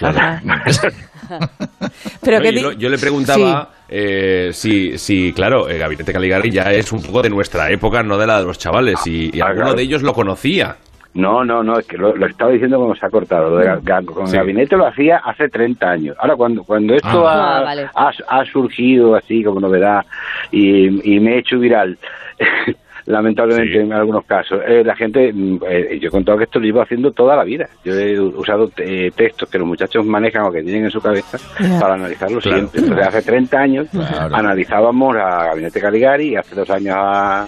Pero 2.22 2.38
No, 2.38 2.42
que 2.42 2.76
yo, 2.78 2.88
le 2.88 2.98
preguntaba 2.98 3.70
eh, 3.88 4.50
si, 4.52 4.96
si, 4.98 5.32
claro, 5.32 5.68
el 5.68 5.78
gabinete 5.78 6.12
Caligari 6.12 6.50
ya 6.50 6.64
es 6.72 6.90
un 6.92 7.02
poco 7.02 7.22
de 7.22 7.30
nuestra 7.30 7.70
época, 7.70 8.02
no 8.02 8.16
de 8.18 8.26
la 8.26 8.38
de 8.40 8.46
los 8.46 8.58
chavales, 8.58 9.06
y, 9.06 9.36
y 9.36 9.40
Ah, 9.40 9.46
alguno 9.48 9.64
claro. 9.66 9.76
de 9.76 9.82
ellos 9.82 10.02
lo 10.02 10.12
conocía. 10.12 10.76
No, 11.14 11.44
no, 11.44 11.62
no, 11.62 11.78
es 11.78 11.86
que 11.86 11.96
lo, 11.96 12.14
lo 12.16 12.26
estaba 12.26 12.50
diciendo 12.50 12.76
cuando 12.78 12.96
se 12.96 13.06
ha 13.06 13.10
cortado. 13.10 13.50
Lo 13.50 13.56
de 13.58 14.04
con 14.06 14.26
Sí. 14.26 14.34
el 14.34 14.40
gabinete 14.40 14.76
lo 14.76 14.86
hacía 14.86 15.18
hace 15.18 15.48
30 15.48 15.88
años. 15.88 16.16
Ahora, 16.18 16.34
cuando 16.36 16.64
cuando 16.64 16.94
esto 16.94 17.26
Ah. 17.28 17.32
ha, 17.32 17.58
Ah, 17.58 17.62
vale. 17.62 17.86
ha, 17.94 18.10
ha 18.40 18.44
surgido 18.46 19.14
así 19.14 19.44
como 19.44 19.60
novedad 19.60 20.04
y, 20.50 21.14
y 21.14 21.20
me 21.20 21.34
he 21.34 21.38
hecho 21.38 21.58
viral, 21.60 21.96
lamentablemente 23.06 23.74
Sí. 23.74 23.78
en 23.78 23.92
algunos 23.92 24.24
casos, 24.24 24.60
eh, 24.66 24.82
la 24.84 24.96
gente, 24.96 25.30
mm, 25.32 25.58
eh, 25.68 25.98
yo 26.00 26.08
he 26.08 26.10
contado 26.10 26.38
que 26.38 26.44
esto 26.44 26.58
lo 26.58 26.64
llevo 26.64 26.80
haciendo 26.82 27.12
toda 27.12 27.36
la 27.36 27.44
vida. 27.44 27.68
Yo 27.84 27.92
he 27.94 28.18
usado 28.18 28.70
eh, 28.78 29.10
textos 29.14 29.48
que 29.50 29.58
los 29.58 29.68
muchachos 29.68 30.04
manejan 30.06 30.42
o 30.46 30.50
que 30.50 30.62
tienen 30.62 30.86
en 30.86 30.90
su 30.90 31.00
cabeza 31.00 31.38
para 31.80 31.94
analizarlo 31.94 32.40
Claro. 32.40 32.56
siempre. 32.58 32.80
Entonces, 32.80 33.06
hace 33.06 33.22
30 33.22 33.58
años 33.60 33.88
Claro. 33.90 34.34
analizábamos 34.34 35.14
a 35.16 35.44
Gabinete 35.44 35.80
Caligari 35.80 36.28
y 36.30 36.36
hace 36.36 36.54
dos 36.56 36.68
años 36.70 36.96
a... 36.98 37.46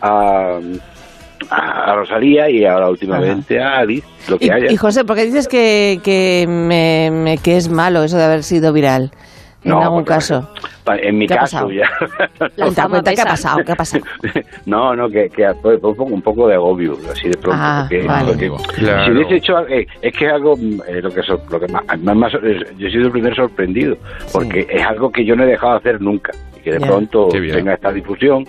a 0.00 0.60
a 1.50 1.94
Rosalía 1.94 2.48
y 2.50 2.64
ahora 2.64 2.88
últimamente 2.90 3.60
a 3.60 3.78
Alice, 3.78 4.06
lo 4.28 4.38
que 4.38 4.46
Y, 4.46 4.50
haya. 4.50 4.70
y, 4.72 4.76
José, 4.76 5.04
¿por 5.04 5.16
qué 5.16 5.24
dices 5.24 5.48
que, 5.48 6.00
que, 6.02 6.46
me- 6.48 7.10
me- 7.10 7.38
que 7.38 7.56
es 7.56 7.68
malo 7.68 8.02
eso 8.02 8.16
de 8.16 8.24
haber 8.24 8.42
sido 8.42 8.72
viral? 8.72 9.10
En 9.64 9.70
No, 9.70 9.80
algún 9.80 10.02
caso. 10.02 10.50
En 10.88 11.16
mi 11.18 11.28
¿Qué 11.28 11.34
ha 11.34 11.36
caso 11.38 11.58
pasado? 11.58 11.70
ya. 11.70 11.88
La 12.40 12.48
Cuenta, 12.64 12.82
fama 12.82 12.88
cuenta, 12.88 13.14
¿qué 13.14 13.20
ha 13.20 13.24
pasado? 13.24 13.64
¿Qué 13.64 13.70
ha 13.72 13.76
pasado? 13.76 14.04
no, 14.66 14.96
no, 14.96 15.08
que, 15.08 15.28
que 15.30 15.46
un 15.48 15.78
poco, 15.80 16.02
un 16.02 16.20
poco 16.20 16.48
de 16.48 16.54
agobio, 16.54 16.98
así 17.12 17.28
de 17.28 17.36
pronto. 17.36 17.60
Ah, 17.62 17.86
porque, 17.88 18.04
vale. 18.04 18.26
porque 18.26 18.50
Claro. 18.80 19.04
Si 19.04 19.10
hubiese 19.12 19.36
hecho 19.36 19.56
algo, 19.58 19.68
eh, 19.72 19.86
es 20.00 20.12
que 20.16 20.26
es 20.26 20.32
algo, 20.32 20.56
mm, 20.56 20.80
eh, 20.88 21.00
lo 21.02 21.10
que, 21.12 21.20
lo 21.48 21.60
que 21.60 21.68
más, 21.68 21.84
más- 22.02 22.16
más- 22.16 22.34
eh, 22.42 22.58
yo 22.76 22.88
he 22.88 22.90
sido 22.90 23.04
el 23.06 23.12
primer 23.12 23.36
sorprendido, 23.36 23.96
porque 24.32 24.66
es 24.68 24.84
algo 24.84 25.12
que 25.12 25.24
yo 25.24 25.36
no 25.36 25.44
he 25.44 25.46
dejado 25.46 25.74
de 25.74 25.78
hacer 25.78 26.00
nunca, 26.00 26.32
y 26.58 26.60
que 26.60 26.72
de 26.72 26.80
Ya. 26.80 26.86
pronto 26.88 27.28
tenga 27.28 27.74
esta 27.74 27.92
difusión. 27.92 28.44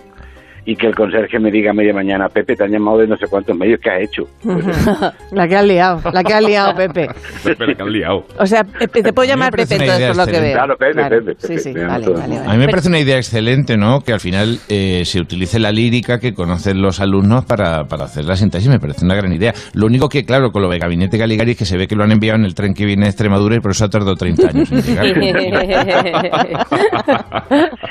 Y 0.66 0.76
que 0.76 0.88
el 0.88 0.96
conserje 0.96 1.40
me 1.40 1.52
diga 1.52 1.72
a 1.72 1.74
media 1.74 1.94
mañana, 1.94 2.30
Pepe, 2.30 2.56
te 2.56 2.64
han 2.64 2.72
llamado 2.72 3.00
de 3.00 3.08
no 3.08 3.18
sé 3.18 3.28
cuántos 3.28 3.56
medios 3.58 3.80
que 3.82 3.90
has 3.90 4.02
hecho. 4.02 4.24
la 5.32 5.48
que 5.48 5.56
has 5.56 5.66
liado, 5.66 6.02
la 6.12 6.24
que 6.24 6.34
has 6.34 6.44
liado, 6.44 6.76
Pepe. 6.76 7.10
Pero 7.44 7.76
que 7.76 7.82
han 7.82 7.92
liado. 7.92 8.26
O 8.38 8.46
sea, 8.46 8.64
Pepe, 8.64 9.04
te 9.04 9.14
puedo 9.14 9.28
llamar 9.28 9.52
Pepe 9.52 9.76
entonces 9.76 9.98
idea 9.98 10.08
por 10.10 10.18
lo 10.18 10.26
que 10.26 10.40
veo. 10.40 10.54
Claro, 10.54 10.78
Pepe, 10.78 11.04
Pepe, 11.10 11.36
Sí, 11.40 11.48
Pepe, 11.48 11.60
sí, 11.60 11.74
Pepe, 11.74 11.86
vale, 11.86 12.38
A 12.46 12.54
mí 12.54 12.58
me 12.58 12.68
parece 12.68 12.88
una 12.88 13.00
idea 13.00 13.18
excelente, 13.18 13.78
¿no? 13.78 14.02
Que 14.02 14.14
al 14.14 14.20
final 14.20 14.60
eh, 14.70 15.04
se 15.06 15.20
utilice 15.20 15.60
la 15.60 15.72
lírica 15.72 16.20
que 16.20 16.34
conocen 16.34 16.82
los 16.82 17.00
alumnos 17.02 17.46
para, 17.46 17.86
para 17.86 18.06
hacer 18.06 18.26
la 18.26 18.36
sintaxis. 18.36 18.70
Me 18.70 18.80
parece 18.80 19.04
una 19.06 19.16
gran 19.16 19.34
idea. 19.34 19.54
Lo 19.74 19.86
único 19.86 20.08
que, 20.08 20.26
claro, 20.26 20.52
con 20.52 20.62
lo 20.62 20.70
de 20.70 20.80
Gabinete 20.80 21.18
Caligari 21.18 21.52
es 21.52 21.58
que 21.58 21.66
se 21.66 21.78
ve 21.78 21.88
que 21.88 21.96
lo 21.96 22.04
han 22.04 22.12
enviado 22.12 22.40
en 22.40 22.46
el 22.46 22.56
tren 22.56 22.74
que 22.74 22.86
viene 22.86 23.04
de 23.04 23.10
Extremadura 23.10 23.56
y 23.56 23.60
por 23.60 23.72
eso 23.72 23.86
ha 23.86 23.90
tardado 23.90 24.16
30 24.16 24.48
años 24.48 24.72
en 24.72 24.82
llegar. 24.82 25.04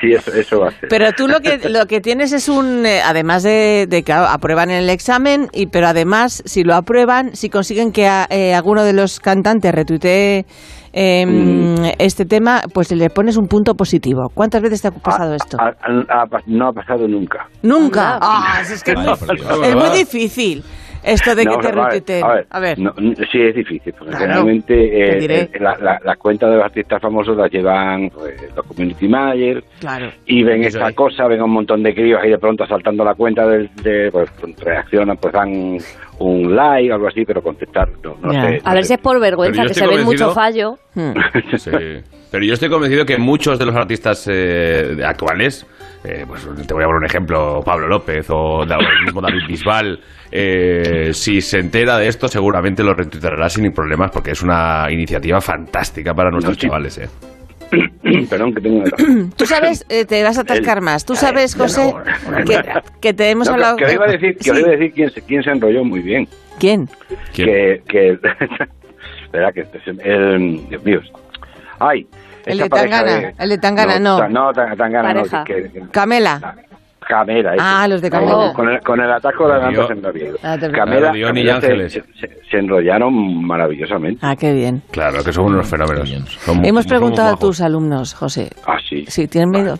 Sí, 0.00 0.12
eso, 0.12 0.32
eso 0.32 0.60
va 0.60 0.68
a 0.68 0.70
ser. 0.72 0.88
Pero 0.88 1.12
tú 1.12 1.28
lo 1.28 1.40
que 1.40 1.68
lo 1.68 1.86
que 1.86 2.00
tienes 2.00 2.32
es 2.32 2.48
un 2.48 2.61
eh, 2.86 3.00
además 3.04 3.42
de, 3.42 3.86
de 3.88 4.02
que 4.02 4.12
aprueban 4.12 4.70
el 4.70 4.88
examen 4.90 5.48
y 5.52 5.66
pero 5.66 5.86
además 5.88 6.42
si 6.46 6.64
lo 6.64 6.74
aprueban 6.74 7.34
si 7.36 7.48
consiguen 7.50 7.92
que 7.92 8.06
a- 8.06 8.26
eh, 8.30 8.54
alguno 8.54 8.82
de 8.84 8.92
los 8.92 9.20
cantantes 9.20 9.72
retuitee 9.74 10.46
eh, 10.94 11.24
Mm. 11.26 11.84
este 11.98 12.26
tema 12.26 12.62
pues 12.74 12.92
le 12.92 13.08
pones 13.08 13.38
un 13.38 13.48
punto 13.48 13.74
positivo. 13.74 14.30
¿Cuántas 14.34 14.60
veces 14.60 14.82
te 14.82 14.88
ha 14.88 14.90
pasado 14.90 15.32
Ah, 15.32 15.36
esto? 15.36 15.56
ah, 15.58 15.72
ah, 16.10 16.26
no 16.46 16.68
ha 16.68 16.72
pasado 16.74 17.08
nunca. 17.08 17.48
Nunca. 17.62 18.18
Ah, 18.20 18.60
que 18.84 18.92
es 18.92 19.74
muy 19.74 19.88
difícil 19.96 20.62
esto 21.02 21.34
de 21.34 21.44
No, 21.44 21.58
que 21.58 21.66
te 21.68 21.72
no, 21.72 21.82
a 21.82 21.84
ver, 21.84 21.92
retuiteen. 21.94 22.24
A 22.24 22.34
ver, 22.34 22.46
A 22.50 22.60
ver. 22.60 22.78
no, 22.78 22.94
n- 22.98 23.14
sí 23.30 23.40
es 23.42 23.54
difícil, 23.54 23.92
porque 23.92 24.10
Claro, 24.10 24.26
generalmente 24.26 24.74
te 24.74 25.24
eh, 25.24 25.48
eh, 25.54 25.58
la- 25.60 25.76
la- 25.78 26.00
las 26.04 26.16
cuentas 26.18 26.50
de 26.50 26.56
los 26.56 26.64
artistas 26.64 27.00
famosos 27.02 27.36
las 27.36 27.50
llevan 27.50 28.10
pues, 28.10 28.34
los 28.54 28.66
community 28.66 29.08
managers 29.08 29.64
Claro. 29.80 30.10
y 30.26 30.42
ven 30.42 30.64
esta 30.64 30.92
cosa, 30.92 31.26
ven 31.26 31.40
a 31.40 31.44
un 31.44 31.52
montón 31.52 31.82
de 31.82 31.94
críos 31.94 32.20
ahí 32.22 32.30
de 32.30 32.38
pronto 32.38 32.66
saltando 32.66 33.04
la 33.04 33.14
cuenta 33.14 33.46
del, 33.46 33.70
de, 33.82 34.10
pues 34.12 34.30
reaccionan, 34.58 35.16
pues 35.16 35.32
dan 35.32 35.78
un 36.18 36.54
like 36.56 36.90
o 36.92 36.94
algo 36.94 37.08
así, 37.08 37.24
pero 37.24 37.42
contestar 37.42 37.88
no, 38.02 38.32
sé. 38.32 38.60
A 38.62 38.68
no 38.70 38.74
ver 38.74 38.84
si 38.84 38.92
es 38.94 39.00
por 39.00 39.18
vergüenza, 39.20 39.62
que 39.64 39.74
se 39.74 39.86
ven 39.86 40.04
mucho 40.04 40.32
fallo. 40.32 40.78
Hmm. 40.94 41.12
Sí. 41.56 41.70
Pero 42.30 42.44
yo 42.44 42.54
estoy 42.54 42.70
convencido 42.70 43.04
que 43.04 43.18
muchos 43.18 43.58
de 43.58 43.66
los 43.66 43.74
artistas 43.76 44.26
eh, 44.28 44.94
de- 44.96 45.04
actuales, 45.04 45.66
eh, 46.04 46.24
pues 46.26 46.42
te 46.66 46.74
voy 46.74 46.82
a 46.82 46.86
poner 46.86 46.98
un 47.00 47.04
ejemplo, 47.04 47.62
Pablo 47.64 47.86
López 47.88 48.26
o, 48.30 48.62
el 48.64 49.04
mismo 49.04 49.20
David 49.20 49.46
Bisbal, 49.48 50.00
eh, 50.30 51.10
si 51.12 51.40
se 51.40 51.58
entera 51.58 51.98
de 51.98 52.08
esto 52.08 52.28
seguramente 52.28 52.82
lo 52.82 52.94
retuitará 52.94 53.48
sin 53.48 53.70
problemas 53.72 54.10
porque 54.10 54.32
es 54.32 54.42
una 54.42 54.86
iniciativa 54.90 55.40
fantástica 55.40 56.14
para 56.14 56.30
nuestros 56.30 56.56
No, 56.56 56.60
chavales. 56.60 56.98
Eh. 56.98 57.08
Perdón, 58.28 58.54
que 58.54 58.60
tengo 58.60 58.76
una- 58.80 59.30
Tú 59.36 59.46
sabes, 59.46 59.86
eh, 59.88 60.04
te 60.04 60.22
vas 60.22 60.36
a 60.38 60.42
atascar 60.42 60.78
El- 60.78 60.84
más. 60.84 61.04
Tú 61.06 61.14
sabes, 61.16 61.54
José, 61.54 61.94
que, 62.46 62.60
que 63.00 63.14
te 63.14 63.30
hemos 63.30 63.48
No, 63.48 63.52
que- 63.52 63.54
hablado. 63.54 63.76
que 63.76 63.84
os 63.86 63.92
iba 63.94 64.04
a 64.04 64.10
decir, 64.12 64.36
que 64.36 64.44
Sí. 64.44 64.50
iba 64.50 64.68
a 64.68 64.72
decir 64.72 64.92
quién, 64.92 65.10
se- 65.10 65.22
quién 65.22 65.42
se 65.42 65.50
enrolló 65.50 65.84
muy 65.84 66.00
bien. 66.00 66.28
¿Quién? 66.58 66.88
Que, 67.32 67.82
que 67.88 68.18
verdad 69.32 69.54
que 69.54 69.60
el 70.04 70.68
Dios 70.68 70.84
mío 70.84 71.00
ay 71.78 72.06
El 72.46 72.58
de 72.58 72.68
Tangana, 72.68 73.32
el 73.38 73.48
de 73.48 73.58
Tangana, 73.58 73.98
no. 73.98 74.28
no 74.28 74.52
Tan- 74.52 74.76
Tangana 74.76 75.14
Pareja. 75.14 75.38
no 75.40 75.44
que, 75.44 75.70
que- 75.70 75.80
Camela. 75.90 76.56
Camela 77.08 77.54
ese. 77.54 77.64
Ah, 77.64 77.88
los 77.88 78.00
de 78.00 78.10
Con- 78.10 78.20
Camela. 78.20 78.52
con, 78.52 78.68
el, 78.70 78.80
con 78.80 79.00
el 79.00 79.10
atajo 79.12 79.48
de 79.48 79.58
la 79.58 79.68
Dio- 79.70 79.88
gamba 79.88 80.12
se 80.12 80.18
enrollaron. 80.22 80.38
Ah, 80.44 80.58
Camela, 80.72 81.16
y 81.18 81.22
Camela 81.22 81.60
se, 81.60 81.66
Ángeles. 81.66 81.92
se- 81.92 82.02
se- 82.20 82.38
se 82.48 82.58
enrollaron 82.58 83.44
maravillosamente 83.44 84.20
Ah, 84.24 84.36
qué 84.36 84.52
bien. 84.52 84.82
Claro, 84.92 85.24
que 85.24 85.32
son 85.32 85.46
unos 85.46 85.68
fenómenos. 85.68 86.08
Son 86.44 86.64
Hemos 86.64 86.86
preguntado 86.86 87.34
a 87.34 87.38
tus 87.38 87.60
alumnos, 87.60 88.14
José, 88.14 88.50
ah 88.66 88.76
sí 88.88 89.04
si 89.08 89.26
tienen 89.26 89.50
miedo. 89.50 89.76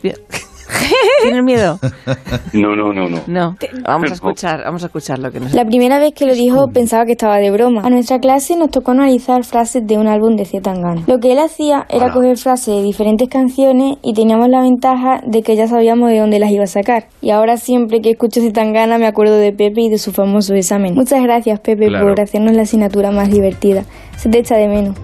¿Tienes 1.23 1.43
miedo? 1.45 1.79
No, 2.53 2.75
no, 2.77 2.93
no, 2.93 3.09
no. 3.09 3.19
No. 3.27 3.57
Vamos 3.87 4.11
a 4.11 4.15
escuchar, 4.15 4.63
vamos 4.65 4.83
a 4.83 4.87
escuchar 4.87 5.19
lo 5.19 5.31
que 5.31 5.41
nos 5.41 5.53
La 5.55 5.65
primera 5.65 5.99
vez 5.99 6.13
que 6.15 6.27
lo 6.27 6.35
dijo 6.35 6.69
pensaba 6.73 7.05
que 7.07 7.13
estaba 7.13 7.39
de 7.39 7.51
broma. 7.51 7.83
A 7.85 7.91
nuestra 7.91 8.19
clase 8.19 8.57
nos 8.57 8.71
tocó 8.71 8.93
analizar 8.93 9.45
frases 9.45 9.87
de 9.87 9.97
un 9.99 10.07
álbum 10.09 10.37
de 10.37 10.45
Z 10.45 10.63
Tangana. 10.63 11.03
Lo 11.07 11.19
que 11.19 11.33
él 11.33 11.39
hacía 11.39 11.87
era 11.89 12.07
Hola. 12.07 12.15
coger 12.15 12.37
frases 12.37 12.75
de 12.77 12.83
diferentes 12.83 13.29
canciones 13.29 13.97
y 14.03 14.15
teníamos 14.15 14.49
la 14.49 14.61
ventaja 14.63 15.21
de 15.27 15.43
que 15.43 15.57
ya 15.57 15.67
sabíamos 15.69 16.11
de 16.11 16.19
dónde 16.19 16.39
las 16.39 16.51
iba 16.51 16.65
a 16.65 16.67
sacar. 16.69 17.07
Y 17.21 17.31
ahora 17.31 17.57
siempre 17.57 18.01
que 18.01 18.11
escucho 18.11 18.41
Z 18.41 18.53
Tangana 18.53 18.99
me 18.99 19.07
acuerdo 19.07 19.37
de 19.37 19.53
Pepe 19.53 19.83
y 19.83 19.89
de 19.91 19.99
su 19.99 20.13
famoso 20.13 20.55
examen. 20.55 20.95
Muchas 20.95 21.23
gracias 21.23 21.61
Pepe 21.61 21.87
Claro. 21.89 22.07
por 22.09 22.21
hacernos 22.21 22.55
la 22.55 22.63
asignatura 22.63 23.11
más 23.11 23.31
divertida. 23.31 23.85
Se 24.17 24.29
te 24.29 24.39
echa 24.39 24.57
de 24.57 24.69
menos. 24.69 24.97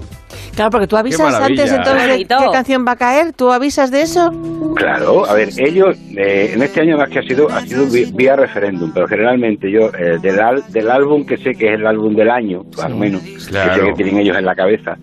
Claro, 0.59 0.71
porque 0.73 0.87
tú 0.88 0.97
avisas 0.97 1.35
antes 1.40 1.71
entonces 1.73 2.18
de 2.18 2.25
qué 2.25 2.47
canción 2.53 2.85
va 2.85 2.92
a 2.92 2.97
caer. 2.97 3.33
¿Tú 3.33 3.53
avisas 3.53 3.92
de 3.92 4.03
eso? 4.03 4.33
Claro, 4.75 5.25
a 5.25 5.35
ver, 5.35 5.51
ellos, 5.57 5.97
eh, 6.16 6.51
en 6.55 6.62
este 6.62 6.81
año 6.81 6.97
más 6.99 7.09
que 7.09 7.21
ha 7.21 7.23
sido, 7.23 7.49
ha 7.49 7.61
sido 7.61 7.87
vía 8.14 8.35
referéndum, 8.35 8.90
pero 8.92 9.07
generalmente 9.07 9.71
yo, 9.71 9.90
eh, 9.97 10.18
del, 10.21 10.40
al- 10.40 10.64
del 10.73 10.90
álbum 10.90 11.25
que 11.25 11.37
sé 11.37 11.53
que 11.55 11.68
es 11.68 11.75
el 11.79 11.87
álbum 11.87 12.16
del 12.16 12.29
año, 12.31 12.64
más 12.77 12.90
o 12.92 12.97
menos, 12.97 13.23
Claro. 13.49 13.73
que 13.75 13.81
sé 13.81 13.87
que 13.87 13.92
tienen 14.03 14.18
ellos 14.18 14.37
en 14.37 14.44
la 14.47 14.55
cabeza, 14.57 14.97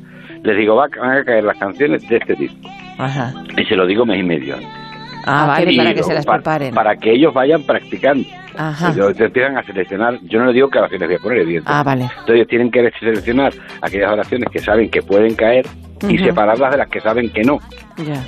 les 0.44 0.58
digo, 0.58 0.76
va, 0.76 0.88
van 1.00 1.20
a 1.20 1.24
caer 1.24 1.44
las 1.46 1.58
canciones 1.58 2.06
de 2.08 2.18
este 2.18 2.36
disco. 2.36 2.58
Ajá. 2.98 3.34
Y 3.58 3.64
se 3.64 3.76
lo 3.78 3.88
digo 3.88 4.06
mes 4.06 4.20
y 4.20 4.24
medio 4.24 4.56
antes. 4.56 4.70
Ah, 5.26 5.46
vale, 5.48 5.72
Y 5.72 5.78
para 5.78 5.94
que 5.94 6.04
se 6.04 6.14
las 6.14 6.26
pa- 6.26 6.34
preparen. 6.34 6.74
Para 6.76 6.96
que 6.98 7.12
ellos 7.14 7.34
vayan 7.34 7.64
practicando. 7.64 8.28
Ajá. 8.58 8.92
Ellos 8.92 9.20
empiezan 9.20 9.58
a 9.58 9.64
seleccionar, 9.64 10.20
yo 10.24 10.40
no 10.40 10.46
les 10.46 10.56
digo 10.56 10.70
que 10.70 10.80
las 10.80 10.90
que 10.90 10.98
les 10.98 11.08
voy 11.08 11.16
a 11.16 11.20
poner, 11.20 11.38
evidentemente. 11.40 11.72
Ah, 11.72 11.84
vale. 11.84 12.04
Entonces 12.04 12.36
ellos 12.36 12.48
tienen 12.48 12.72
que 12.72 12.92
seleccionar 13.00 13.54
aquellas 13.82 14.12
oraciones 14.12 14.50
que 14.52 14.60
saben 14.60 14.90
que 14.90 15.02
pueden 15.02 15.36
caer 15.36 15.66
y 16.08 16.18
separarlas 16.18 16.72
de 16.72 16.78
las 16.78 16.90
que 16.90 17.02
saben 17.02 17.30
que 17.30 17.42
no. 17.42 17.60
Ya. 17.98 18.24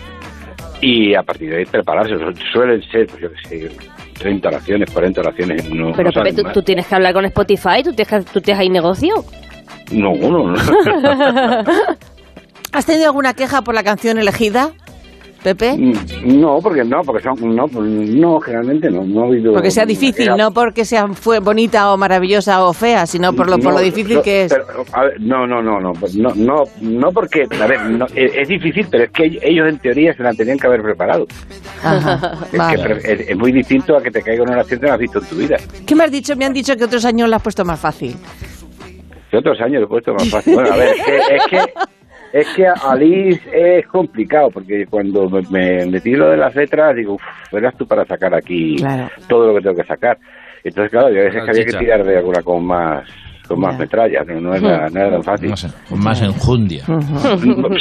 Y 0.82 1.16
a 1.16 1.24
partir 1.24 1.50
de 1.50 1.58
ahí 1.58 1.66
prepararse. 1.66 2.14
Suelen 2.52 2.82
ser, 2.84 3.08
pues 3.08 3.22
yo 3.22 3.30
qué 3.32 3.50
sé, 3.50 3.72
30 4.20 4.48
oraciones, 4.48 4.92
40 4.92 5.22
oraciones. 5.22 5.70
No, 5.70 5.92
Pero 5.96 6.12
no 6.12 6.24
Pepe, 6.24 6.44
tú, 6.54 6.62
tienes 6.62 6.88
que 6.88 6.96
hablar 6.96 7.14
con 7.14 7.26
Spotify, 7.26 7.84
tú 7.84 7.94
tienes, 7.94 8.08
que, 8.08 8.22
tú 8.32 8.42
tienes 8.42 8.60
ahí 8.60 8.70
negocio. 8.70 9.24
No, 9.92 10.14
no, 10.16 10.52
no. 10.52 10.56
¿Has 12.74 12.86
tenido 12.86 13.08
alguna 13.08 13.34
queja 13.34 13.62
por 13.62 13.74
la 13.74 13.84
canción 13.84 14.20
elegida, 14.20 14.72
Pepe? 15.56 15.78
No, 16.26 16.60
porque 16.62 16.84
no, 16.84 17.02
porque 17.04 17.24
son, 17.24 17.56
no, 17.56 17.66
no, 17.72 18.40
generalmente 18.42 18.90
no, 18.90 19.04
no 19.06 19.24
ha 19.24 19.28
habido. 19.28 19.54
Porque 19.54 19.72
sea 19.72 19.86
difícil, 19.86 20.30
no 20.38 20.52
porque 20.52 20.84
sea 20.84 21.08
fue 21.08 21.40
bonita 21.40 21.94
o 21.94 21.98
maravillosa 21.98 22.66
o 22.66 22.74
fea, 22.74 23.06
sino 23.06 23.32
por 23.34 23.48
lo, 23.50 23.56
por 23.58 23.72
No, 23.74 23.80
lo 23.80 23.80
difícil 23.80 24.16
no, 24.18 24.22
que 24.22 24.44
es. 24.44 24.54
pero, 24.54 24.84
a 24.92 25.04
ver, 25.06 25.22
no, 25.22 25.48
no, 25.48 25.62
no, 25.62 25.80
no, 25.80 25.94
pues 25.94 26.16
no, 26.16 26.30
no, 26.36 26.64
no 26.82 27.12
porque, 27.12 27.44
a 27.62 27.68
ver, 27.68 27.82
no, 27.90 28.06
es, 28.14 28.32
es 28.36 28.48
difícil, 28.50 28.88
pero 28.92 29.06
es 29.06 29.12
que 29.12 29.40
ellos 29.42 29.68
en 29.70 29.80
teoría 29.80 30.14
se 30.14 30.24
la 30.24 30.34
tenían 30.34 30.58
que 30.58 30.68
haber 30.68 30.82
preparado. 30.82 31.26
Ajá, 31.84 32.34
Es, 32.46 32.50
que 32.52 32.58
vale. 32.58 32.84
pre- 32.84 33.14
es, 33.14 33.30
es 33.30 33.38
muy 33.38 33.52
distinto 33.52 33.96
a 33.96 34.02
que 34.02 34.12
te 34.12 34.22
caiga 34.22 34.44
una 34.44 34.54
oración 34.54 34.80
que 34.82 34.88
no 34.88 34.94
has 34.94 35.00
visto 35.00 35.20
en 35.20 35.26
tu 35.26 35.36
vida. 35.36 35.58
¿Qué 35.86 35.96
me 35.96 36.04
has 36.04 36.12
dicho? 36.12 36.36
Me 36.36 36.46
han 36.46 36.54
dicho 36.54 36.76
que 36.76 36.84
otros 36.84 37.06
años 37.06 37.30
la 37.30 37.38
has 37.38 37.42
puesto 37.44 37.64
más 37.64 37.80
fácil. 37.80 38.16
Que 39.32 39.38
otros 39.38 39.60
años 39.62 39.82
lo 39.82 39.86
he 39.86 39.90
puesto 39.90 40.14
más 40.14 40.30
fácil. 40.30 40.54
Bueno, 40.56 40.72
a 40.74 40.78
ver, 40.78 40.96
es 40.96 41.04
que, 41.06 41.18
es 41.36 41.48
que, 41.50 41.74
es 42.34 42.48
que 42.56 42.68
Alice 42.68 43.42
es 43.54 43.88
complicado, 43.88 44.50
porque 44.52 44.86
cuando 44.88 45.30
me, 45.30 45.42
me 45.50 45.86
metí 45.86 46.12
lo 46.16 46.30
de 46.30 46.38
las 46.38 46.56
letras, 46.56 46.96
digo, 46.96 47.14
uff, 47.16 47.22
verás 47.52 47.76
tú 47.78 47.88
para 47.88 48.06
sacar 48.06 48.34
aquí 48.36 48.76
Claro. 48.78 49.10
todo 49.28 49.48
lo 49.48 49.56
que 49.56 49.62
tengo 49.62 49.76
que 49.76 49.84
sacar. 49.86 50.18
Entonces, 50.64 50.92
claro, 50.92 51.10
yo 51.10 51.22
a 51.22 51.24
veces 51.26 51.44
que 51.44 51.50
había 51.52 51.66
que 51.66 51.74
tirar 51.78 52.04
de 52.04 52.18
alguna 52.18 52.42
con 52.42 52.66
más 52.66 53.04
con 53.48 53.62
más 53.62 53.74
Ya. 53.76 53.80
metralla, 53.80 54.24
no, 54.26 54.42
no, 54.42 54.56
era, 54.56 54.90
no 54.90 55.00
era 55.00 55.10
tan 55.12 55.24
fácil. 55.24 55.50
No 55.52 55.56
sé, 55.56 55.70
con 55.88 56.04
más 56.04 56.22
enjundia. 56.22 56.84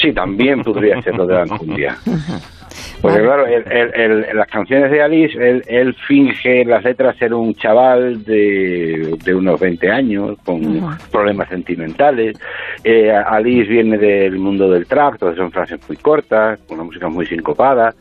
Sí, 0.01 0.13
también 0.13 0.63
podría 0.63 1.03
ser 1.03 1.17
lo 1.17 1.27
de 1.27 1.35
la 1.35 1.43
enjundia. 1.43 1.97
Porque 3.01 3.21
claro, 3.23 3.47
el- 3.47 3.65
el- 3.71 3.95
el- 4.25 4.37
las 4.37 4.49
canciones 4.49 4.91
de 4.91 5.03
Alice, 5.03 5.37
él, 5.39 5.63
él 5.67 5.95
finge 6.07 6.65
las 6.65 6.83
letras 6.85 7.17
ser 7.17 7.35
un 7.35 7.55
chaval 7.55 8.25
de, 8.25 9.17
de 9.25 9.35
unos 9.35 9.61
20 9.61 9.91
años, 9.91 10.37
con 10.45 10.61
problemas 11.11 11.49
sentimentales. 11.49 12.37
Eh, 12.85 13.11
Alice 13.11 13.69
viene 13.71 13.99
del 13.99 14.39
mundo 14.39 14.71
del 14.71 14.87
trap, 14.87 15.15
entonces 15.15 15.39
son 15.39 15.53
frases 15.53 15.79
muy 15.89 15.97
cortas, 15.97 16.59
con 16.67 16.77
una 16.79 16.85
música 16.85 17.09
muy 17.09 17.27
sincopada. 17.27 17.95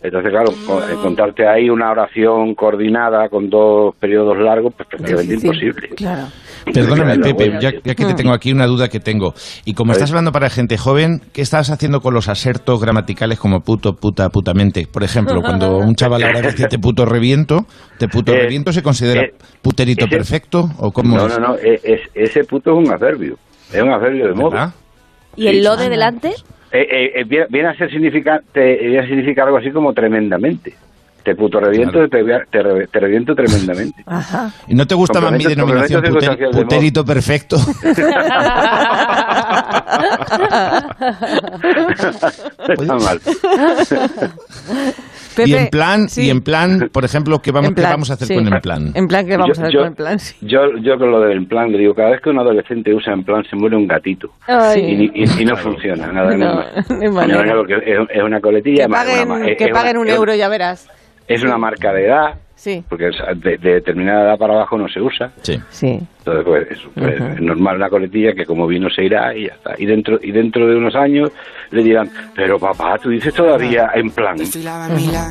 Entonces, 0.00 0.30
claro, 0.30 0.52
co- 0.66 0.82
encontrarte 0.88 1.46
ahí 1.48 1.68
una 1.68 1.90
oración 1.90 2.54
coordinada 2.54 3.28
con 3.28 3.48
dos 3.50 3.96
periodos 3.98 4.38
largos, 4.38 4.72
pues 4.76 4.88
prácticamente 4.88 5.34
Difícil. 5.34 5.46
imposible. 5.68 5.88
Claro. 5.96 6.26
Perdóname, 6.72 7.18
Pepe, 7.18 7.50
ya, 7.60 7.70
ya 7.82 7.94
que 7.94 8.04
te 8.04 8.14
tengo 8.14 8.32
aquí 8.32 8.52
una 8.52 8.66
duda 8.66 8.88
que 8.88 9.00
tengo. 9.00 9.32
Y 9.64 9.74
como 9.74 9.92
estás 9.92 10.10
hablando 10.10 10.32
para 10.32 10.50
gente 10.50 10.76
joven, 10.76 11.20
¿qué 11.32 11.40
estás 11.42 11.70
haciendo 11.70 12.00
con 12.00 12.12
los 12.14 12.28
asertos 12.28 12.80
gramaticales 12.80 13.38
como 13.38 13.60
puto, 13.60 13.94
puta, 13.94 14.28
putamente? 14.28 14.86
Por 14.86 15.02
ejemplo, 15.02 15.40
cuando 15.40 15.78
un 15.78 15.94
chaval 15.94 16.22
ahora 16.24 16.42
dice 16.42 16.66
te 16.68 16.78
puto 16.78 17.04
reviento, 17.04 17.64
¿te 17.98 18.06
puto 18.06 18.32
Eh, 18.38 18.40
reviento 18.42 18.72
se 18.72 18.82
considera 18.82 19.22
eh, 19.22 19.34
puterito 19.62 20.04
ese- 20.04 20.14
perfecto? 20.16 20.64
¿O 20.78 20.90
cómo 20.92 21.16
No, 21.16 21.26
es? 21.26 21.38
no, 21.38 21.48
no, 21.48 21.54
e- 21.56 21.80
es- 21.82 22.08
ese 22.14 22.44
puto 22.44 22.72
es 22.72 22.86
un 22.86 22.92
adverbio. 22.94 23.36
Es 23.72 23.82
un 23.82 23.90
adverbio 23.90 24.28
de. 24.28 24.34
¿Verdad? 24.44 24.74
¿Y 25.36 25.46
el 25.48 25.64
lo 25.64 25.76
de 25.76 25.88
delante? 25.88 26.32
Eh, 26.70 26.86
eh, 26.90 27.12
eh, 27.20 27.24
viene, 27.24 27.46
viene 27.48 27.68
a 27.68 27.74
ser 27.76 27.90
significa, 27.90 28.40
te, 28.52 28.76
viene 28.76 28.98
a 29.00 29.06
significar 29.06 29.46
algo 29.46 29.58
así 29.58 29.70
como 29.70 29.92
tremendamente. 29.92 30.74
Te 31.24 31.34
puto 31.34 31.60
reviento, 31.60 32.08
Claro. 32.08 32.08
te, 32.08 32.24
te, 32.58 32.86
te 32.86 33.00
reviento 33.00 33.34
tremendamente. 33.34 34.02
Ajá. 34.06 34.50
¿Y 34.66 34.74
no 34.74 34.86
te 34.86 34.94
gusta 34.94 35.20
más 35.20 35.32
mi 35.32 35.44
denominación 35.44 36.02
puter- 36.02 37.04
perfecto? 37.04 37.56
Está 42.68 42.94
mal. 42.96 43.20
Y 45.46 45.54
en 45.54 45.68
plan, 45.68 46.08
sí. 46.08 46.26
y 46.26 46.30
en 46.30 46.40
plan, 46.40 46.88
por 46.92 47.04
ejemplo, 47.04 47.38
¿qué 47.40 47.52
vamos, 47.52 47.68
En 47.68 47.74
qué 47.74 47.80
plan, 47.82 47.92
vamos 47.92 48.10
a 48.10 48.14
hacer 48.14 48.26
sí. 48.28 48.34
con 48.34 48.52
en 48.52 48.60
plan? 48.60 48.92
En 48.94 49.06
plan, 49.08 49.26
¿qué 49.26 49.36
vamos 49.36 49.56
Yo- 49.56 49.62
a 49.62 49.66
hacer 49.66 49.74
yo- 49.74 49.80
con 49.80 49.88
en 49.88 49.94
plan? 49.94 50.18
Sí. 50.18 50.36
Yo, 50.42 50.60
yo 50.82 50.98
con 50.98 51.10
lo 51.10 51.20
del 51.20 51.46
plan 51.46 51.70
le 51.70 51.78
digo, 51.78 51.94
cada 51.94 52.10
vez 52.10 52.20
que 52.20 52.30
un 52.30 52.38
adolescente 52.38 52.94
usa 52.94 53.12
en 53.12 53.24
plan 53.24 53.44
se 53.48 53.56
muere 53.56 53.76
un 53.76 53.86
gatito. 53.86 54.30
Ay. 54.46 55.10
Y, 55.14 55.22
y- 55.24 55.42
y 55.42 55.44
no 55.44 55.56
funciona, 55.58 56.06
nada 56.12 56.34
No, 56.36 56.64
manera. 57.12 57.44
No, 57.44 57.44
no, 57.44 57.56
porque 57.58 57.74
es, 57.74 57.98
es 58.10 58.22
una 58.22 58.40
coletilla. 58.40 58.86
Que 58.86 58.92
paguen, 58.92 59.30
una 59.30 59.46
es- 59.48 59.56
que 59.58 59.64
es 59.64 59.70
una- 59.70 59.80
paguen 59.80 59.96
un 59.98 60.08
euro, 60.08 60.34
ya 60.34 60.48
verás. 60.48 60.88
Es 61.26 61.42
una 61.42 61.58
marca 61.58 61.92
de 61.92 62.06
edad, 62.06 62.34
Sí, 62.54 62.82
porque 62.88 63.10
de, 63.36 63.56
de 63.58 63.74
determinada 63.74 64.24
edad 64.30 64.38
para 64.38 64.54
abajo 64.54 64.76
no 64.78 64.88
se 64.88 65.00
usa. 65.00 65.30
Sí. 65.42 65.60
sí. 65.70 66.00
Entonces, 66.28 66.44
pues, 66.44 66.70
es, 66.70 66.78
pues, 66.94 67.20
Ujú. 67.20 67.32
es 67.34 67.40
normal 67.40 67.76
una 67.76 67.88
coletilla 67.88 68.32
que 68.34 68.44
como 68.44 68.66
vino 68.66 68.88
se 68.90 69.04
irá 69.04 69.34
y 69.34 69.46
ya 69.46 69.54
está. 69.54 69.74
Y 69.78 69.86
dentro, 69.86 70.18
y 70.22 70.30
dentro 70.32 70.66
de 70.66 70.76
unos 70.76 70.94
años 70.94 71.30
le 71.70 71.82
dirán, 71.82 72.10
pero 72.34 72.58
papá, 72.58 72.98
tú 73.02 73.10
dices 73.10 73.32
todavía 73.34 73.90
en 73.94 74.10
plan. 74.10 74.36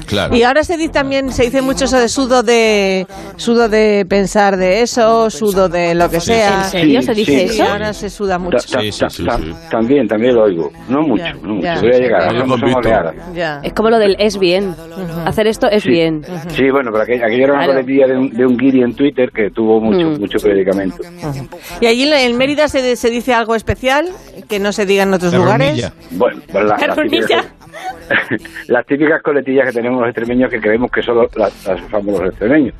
Claro. 0.05 0.35
Y 0.35 0.43
ahora 0.43 0.63
se 0.63 0.77
dice 0.77 0.91
también, 0.93 1.31
se 1.31 1.43
dice 1.43 1.61
mucho 1.61 1.85
eso 1.85 1.97
de 1.99 2.07
sudo 2.09 2.43
de 2.43 3.05
sudo 3.35 3.69
de 3.69 4.05
pensar 4.07 4.57
de 4.57 4.81
eso, 4.81 5.29
sudo 5.29 5.69
de 5.69 5.95
lo 5.95 6.09
que 6.09 6.19
Sí. 6.19 6.27
sea. 6.27 6.57
¿En 6.57 6.63
serio 6.69 7.01
se 7.01 7.13
dice 7.13 7.31
sí, 7.31 7.41
eso? 7.45 7.53
Sí, 7.53 7.61
ahora 7.61 7.93
se 7.93 8.09
suda 8.09 8.37
mucho. 8.39 8.57
Ta- 8.57 8.63
ta- 8.73 8.81
Sí, 8.81 8.91
sí, 8.91 8.99
ta- 8.99 9.09
sí, 9.09 9.25
ta- 9.25 9.37
sí. 9.37 9.53
También, 9.69 10.07
también 10.07 10.35
lo 10.35 10.43
oigo. 10.43 10.71
No 10.89 11.01
mucho, 11.01 11.23
Ya, 11.23 11.33
no 11.33 11.49
mucho. 11.55 11.63
ya. 11.63 11.79
Voy 11.81 11.89
a 11.91 11.99
llegar. 11.99 13.15
Ya. 13.35 13.59
Es 13.63 13.73
como 13.73 13.89
lo 13.89 13.99
del 13.99 14.15
es 14.19 14.37
bien. 14.39 14.75
Hacer 15.25 15.47
esto 15.47 15.67
es 15.69 15.83
Sí. 15.83 15.89
bien. 15.89 16.23
Sí, 16.49 16.69
bueno, 16.69 16.91
pero 16.91 17.03
aquello, 17.03 17.25
aquello 17.25 17.43
era 17.45 17.53
una 17.53 17.65
coletilla 17.67 18.07
de 18.07 18.17
un, 18.17 18.29
de 18.29 18.45
un 18.45 18.57
guiri 18.57 18.81
en 18.83 18.93
Twitter 18.95 19.31
que 19.31 19.49
tuvo 19.51 19.79
mucho, 19.81 20.19
mucho 20.19 20.37
predicamento. 20.39 20.86
Y 21.81 21.85
allí 21.87 22.11
en- 22.13 22.37
Mérida 22.37 22.67
se, 22.67 22.95
se 22.95 23.09
dice 23.09 23.33
algo 23.33 23.55
especial 23.55 24.09
que 24.49 24.59
no 24.59 24.71
se 24.71 24.85
diga 24.85 25.03
en 25.03 25.13
otros 25.13 25.33
lugares. 25.33 25.91
Bueno, 26.11 26.41
pues 26.51 26.65
la- 26.65 26.77
las, 26.77 26.95
típicas, 26.95 27.45
las 28.67 28.85
típicas 28.85 29.21
coletillas 29.21 29.67
que 29.67 29.73
tenemos 29.73 29.99
los 29.99 30.09
extremeños 30.09 30.49
que 30.49 30.59
creemos 30.59 30.91
que 30.91 31.01
solo 31.01 31.29
las, 31.35 31.65
las 31.65 31.81
usamos 31.81 32.19
los 32.19 32.29
extremeños. 32.29 32.73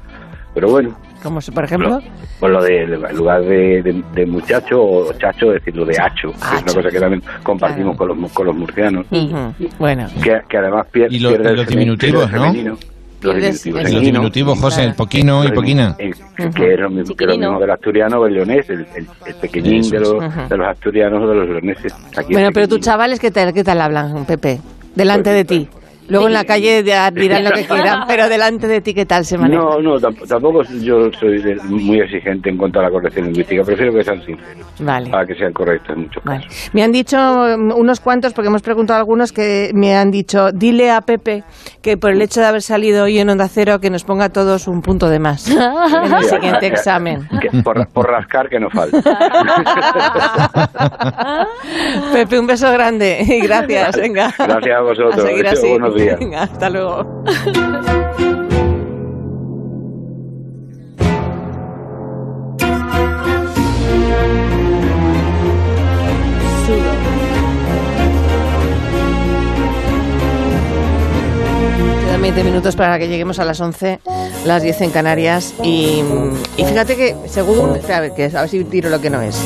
Pero 0.53 0.69
bueno, 0.71 0.97
Como 1.21 1.39
se- 1.39 1.51
por 1.51 1.65
ejemplo. 1.65 2.01
pues 2.39 2.51
lo 2.51 2.63
de, 2.63 2.83
en 2.83 3.15
lugar 3.15 3.41
de, 3.43 3.83
de, 3.83 4.03
de 4.15 4.25
muchacho 4.25 4.81
o 4.81 5.13
chacho, 5.13 5.51
decirlo 5.51 5.85
de 5.85 5.99
hacho, 5.99 6.31
que 6.31 6.37
es 6.55 6.63
una 6.63 6.73
cosa 6.73 6.89
que 6.89 6.99
también 6.99 7.23
compartimos 7.43 7.95
con, 7.95 8.07
los, 8.07 8.31
con 8.31 8.45
los 8.47 8.55
murcianos. 8.55 9.05
Ujú. 9.11 9.53
Bueno. 9.77 10.07
Que, 10.23 10.41
que 10.49 10.57
además 10.57 10.87
pier- 10.91 11.11
Y 11.11 11.19
lo- 11.19 11.29
pierde 11.29 11.53
y 11.53 11.55
los 11.57 11.67
diminutivos, 11.67 12.25
el 12.25 12.31
¿no? 12.35 12.41
femenino. 12.41 12.77
Los 13.21 13.33
Pierdes 13.33 13.63
diminutivos. 13.63 13.93
el- 13.99 14.05
diminutivos, 14.05 14.59
José, 14.59 14.83
el 14.83 14.93
poquino 14.95 15.43
y 15.43 15.51
poquina. 15.51 15.95
que 15.97 16.09
es 16.73 16.79
lo 16.79 16.89
mismo, 16.89 17.59
del 17.59 17.71
asturiano 17.71 18.19
o 18.19 18.27
el 18.27 18.33
leonés, 18.35 18.69
el, 18.69 18.85
el, 18.95 19.07
el 19.25 19.35
pequeñín 19.41 19.89
de 19.89 19.99
los, 19.99 20.13
Ujú. 20.13 20.47
de 20.49 20.57
los 20.57 20.67
asturianos 20.67 21.23
o 21.23 21.27
de 21.27 21.35
los 21.35 21.49
leoneses. 21.49 21.93
Aquí 22.15 22.33
Bueno, 22.33 22.49
pero 22.53 22.67
tus 22.67 22.79
chavales, 22.81 23.19
¿qué 23.19 23.31
tal, 23.31 23.53
qué 23.53 23.63
tal 23.63 23.81
hablan, 23.81 24.25
Pepe? 24.25 24.59
Delante 24.93 25.31
de 25.31 25.45
ti. 25.45 25.67
Luego 26.09 26.27
en 26.27 26.33
la 26.33 26.45
calle 26.45 26.83
dirán 26.83 27.43
lo 27.43 27.51
que 27.51 27.65
quieran, 27.67 28.03
pero 28.07 28.29
delante 28.29 28.67
de 28.67 28.81
ti, 28.81 28.93
¿qué 28.93 29.05
tal 29.05 29.25
se 29.25 29.37
maneja? 29.37 29.61
No, 29.61 29.79
no, 29.81 29.95
tamp- 29.99 30.27
tampoco 30.27 30.63
yo 30.81 31.11
soy 31.19 31.41
muy 31.65 31.99
exigente 31.99 32.49
en 32.49 32.57
cuanto 32.57 32.79
a 32.79 32.83
la 32.83 32.91
corrección 32.91 33.25
lingüística. 33.25 33.63
Prefiero 33.63 33.93
que 33.93 34.03
sean 34.03 34.23
sinceros, 34.25 34.65
Vale. 34.79 35.09
a 35.13 35.25
que 35.25 35.35
sean 35.35 35.53
correctos 35.53 35.95
en 35.95 36.03
muchos 36.03 36.23
Vale. 36.23 36.43
casos. 36.45 36.69
Me 36.73 36.83
han 36.83 36.91
dicho 36.91 37.17
mm, 37.17 37.71
unos 37.75 37.99
cuantos, 37.99 38.33
porque 38.33 38.47
hemos 38.47 38.61
preguntado 38.61 38.97
a 38.97 38.99
algunos, 38.99 39.31
que 39.33 39.71
me 39.73 39.95
han 39.95 40.11
dicho, 40.11 40.51
dile 40.51 40.91
a 40.91 41.01
Pepe 41.01 41.43
que 41.81 41.97
por 41.97 42.11
el 42.11 42.21
hecho 42.21 42.39
de 42.41 42.47
haber 42.47 42.61
salido 42.61 43.03
hoy 43.05 43.19
en 43.19 43.29
Onda 43.29 43.47
Cero, 43.47 43.79
que 43.79 43.89
nos 43.89 44.03
ponga 44.03 44.25
a 44.25 44.29
todos 44.29 44.67
un 44.67 44.81
punto 44.81 45.09
de 45.09 45.19
más 45.19 45.49
en 45.49 46.13
el 46.13 46.23
siguiente 46.23 46.67
examen. 46.67 47.27
que- 47.41 47.61
por, 47.63 47.87
por 47.89 48.09
rascar 48.09 48.49
que 48.49 48.59
no 48.59 48.69
falta. 48.69 48.97
Pepe, 52.13 52.39
un 52.39 52.47
beso 52.47 52.71
grande 52.71 53.19
y 53.27 53.39
gracias. 53.41 53.95
Venga. 53.97 54.33
Gracias 54.37 54.77
a 54.77 54.81
vosotros. 54.81 55.17
A 55.17 55.21
seguir 55.27 55.47
así. 55.47 55.67
Días. 55.97 56.19
Venga, 56.19 56.43
hasta 56.43 56.69
luego. 56.69 57.23
Quedan 72.05 72.21
20 72.21 72.43
minutos 72.43 72.75
para 72.75 72.97
que 72.99 73.07
lleguemos 73.07 73.39
a 73.39 73.45
las 73.45 73.59
11, 73.59 73.99
las 74.45 74.63
10 74.63 74.81
en 74.81 74.91
Canarias. 74.91 75.53
Y, 75.63 76.03
y 76.57 76.63
fíjate 76.65 76.95
que, 76.95 77.15
según. 77.27 77.79
A 77.93 77.99
ver, 77.99 78.13
que, 78.13 78.25
a 78.25 78.41
ver 78.41 78.49
si 78.49 78.63
tiro 78.65 78.89
lo 78.89 79.01
que 79.01 79.09
no 79.09 79.21
es. 79.21 79.39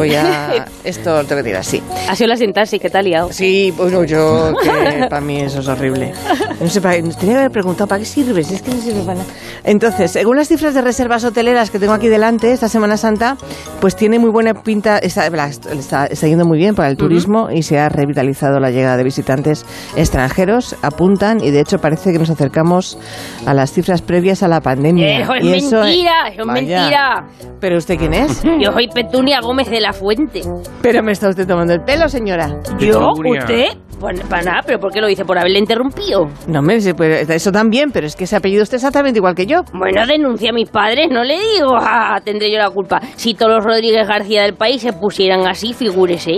Voy 0.00 0.14
a. 0.14 0.64
Esto 0.84 1.10
lo 1.16 1.24
tengo 1.24 1.42
que 1.42 1.48
tirar, 1.50 1.62
sí. 1.64 1.82
Ha 2.08 2.16
sido 2.16 2.28
la 2.28 2.36
sintaxis 2.36 2.80
te 2.80 2.96
ha 2.96 3.02
liado. 3.02 3.30
Sí, 3.32 3.72
bueno, 3.76 4.02
yo, 4.04 4.52
que 4.62 5.06
para 5.10 5.20
mí 5.20 5.40
eso 5.40 5.60
es 5.60 5.68
horrible. 5.68 6.12
No 6.58 6.68
sé, 6.68 6.80
para, 6.80 6.94
tenía 6.94 7.16
que 7.18 7.34
haber 7.34 7.50
preguntado, 7.50 7.86
¿para 7.86 7.98
qué 7.98 8.06
sirve? 8.06 8.42
Si 8.42 8.54
es 8.54 8.62
que 8.62 8.70
no 8.70 8.80
sirve 8.80 9.00
para 9.02 9.18
nada. 9.18 9.30
Entonces, 9.64 10.10
según 10.10 10.36
las 10.38 10.48
cifras 10.48 10.72
de 10.74 10.80
reservas 10.80 11.22
hoteleras 11.24 11.70
que 11.70 11.78
tengo 11.78 11.92
aquí 11.92 12.08
delante, 12.08 12.50
esta 12.52 12.68
Semana 12.68 12.96
Santa, 12.96 13.36
pues 13.80 13.94
tiene 13.94 14.18
muy 14.18 14.30
buena 14.30 14.54
pinta, 14.54 14.96
está, 14.98 15.26
está, 15.26 16.06
está 16.06 16.26
yendo 16.26 16.46
muy 16.46 16.56
bien 16.58 16.74
para 16.74 16.88
el 16.88 16.96
turismo 16.96 17.50
y 17.50 17.62
se 17.62 17.78
ha 17.78 17.88
revitalizado 17.90 18.58
la 18.58 18.70
llegada 18.70 18.96
de 18.96 19.04
visitantes 19.04 19.66
extranjeros, 19.96 20.76
apuntan, 20.82 21.44
y 21.44 21.50
de 21.50 21.60
hecho 21.60 21.78
parece 21.78 22.12
que 22.12 22.18
nos 22.18 22.30
acercamos 22.30 22.98
a 23.46 23.52
las 23.54 23.72
cifras 23.72 24.00
previas 24.00 24.42
a 24.42 24.48
la 24.48 24.60
pandemia. 24.62 25.20
Es 25.20 25.44
Y 25.44 25.52
eso- 25.54 25.82
mentira, 25.82 26.28
eso 26.32 26.40
es 26.40 26.46
Vaya. 26.46 26.52
mentira. 26.80 27.24
¿Pero 27.60 27.76
usted 27.76 27.98
quién 27.98 28.14
es? 28.14 28.42
Yo 28.42 28.72
soy 28.72 28.88
Petunia 28.88 29.40
Gómez 29.42 29.68
de 29.68 29.80
la 29.80 29.89
Fuente. 29.92 30.42
Pero 30.82 31.02
me 31.02 31.12
está 31.12 31.28
usted 31.28 31.46
tomando 31.46 31.72
el 31.72 31.82
pelo, 31.82 32.08
señora. 32.08 32.60
¿Yo? 32.78 33.12
¿Usted? 33.12 33.68
Pues 34.00 34.18
para 34.22 34.42
nada, 34.42 34.60
pero 34.64 34.78
¿por 34.80 34.90
qué 34.90 35.00
lo 35.02 35.06
dice? 35.06 35.26
¿Por 35.26 35.38
haberle 35.38 35.58
interrumpido? 35.58 36.30
No, 36.46 36.62
me 36.62 36.76
dice, 36.76 36.94
pues, 36.94 37.28
eso 37.28 37.52
también, 37.52 37.90
pero 37.92 38.06
es 38.06 38.16
que 38.16 38.24
ese 38.24 38.34
apellido 38.34 38.62
usted 38.62 38.76
exactamente 38.76 39.18
igual 39.18 39.34
que 39.34 39.44
yo. 39.44 39.60
Bueno, 39.74 40.06
denuncia 40.06 40.50
a 40.50 40.52
mis 40.54 40.70
padres, 40.70 41.08
no 41.10 41.22
le 41.22 41.38
digo, 41.38 41.76
ah, 41.78 42.18
tendré 42.24 42.50
yo 42.50 42.56
la 42.56 42.70
culpa. 42.70 43.00
Si 43.16 43.34
todos 43.34 43.56
los 43.56 43.64
Rodríguez 43.64 44.08
García 44.08 44.44
del 44.44 44.54
país 44.54 44.80
se 44.80 44.94
pusieran 44.94 45.46
así, 45.46 45.74
figúrese. 45.74 46.36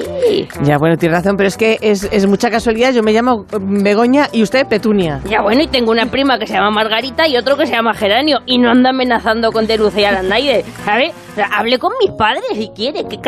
Ya, 0.65 0.77
bueno, 0.77 0.97
tiene 0.97 1.15
razón, 1.15 1.37
pero 1.37 1.47
es 1.47 1.57
que 1.57 1.79
es, 1.81 2.09
es 2.11 2.27
mucha 2.27 2.51
casualidad. 2.51 2.93
Yo 2.93 3.05
me 3.05 3.13
llamo 3.13 3.45
eh, 3.53 3.59
Begoña 3.61 4.27
y 4.33 4.43
usted 4.43 4.67
Petunia. 4.67 5.21
Ya 5.31 5.41
bueno, 5.43 5.63
y 5.63 5.69
tengo 5.69 5.93
una 5.93 6.07
prima 6.07 6.41
que 6.41 6.49
se 6.49 6.55
llama 6.55 6.73
Margarita 6.73 7.29
y 7.29 7.37
otro 7.37 7.57
que 7.57 7.67
se 7.67 7.75
llama 7.75 7.95
Geranio 7.95 8.41
y 8.45 8.59
no 8.59 8.71
anda 8.71 8.91
amenazando 8.91 9.53
con 9.53 9.69
denunciar 9.69 10.17
a 10.17 10.23
nadie, 10.23 10.65
¿sabes? 10.85 11.15
O 11.33 11.35
sea, 11.37 11.47
hable 11.47 11.79
con 11.79 11.93
mis 12.01 12.11
padres 12.11 12.45
si 12.55 12.71
quiere, 12.75 13.05
qué 13.09 13.19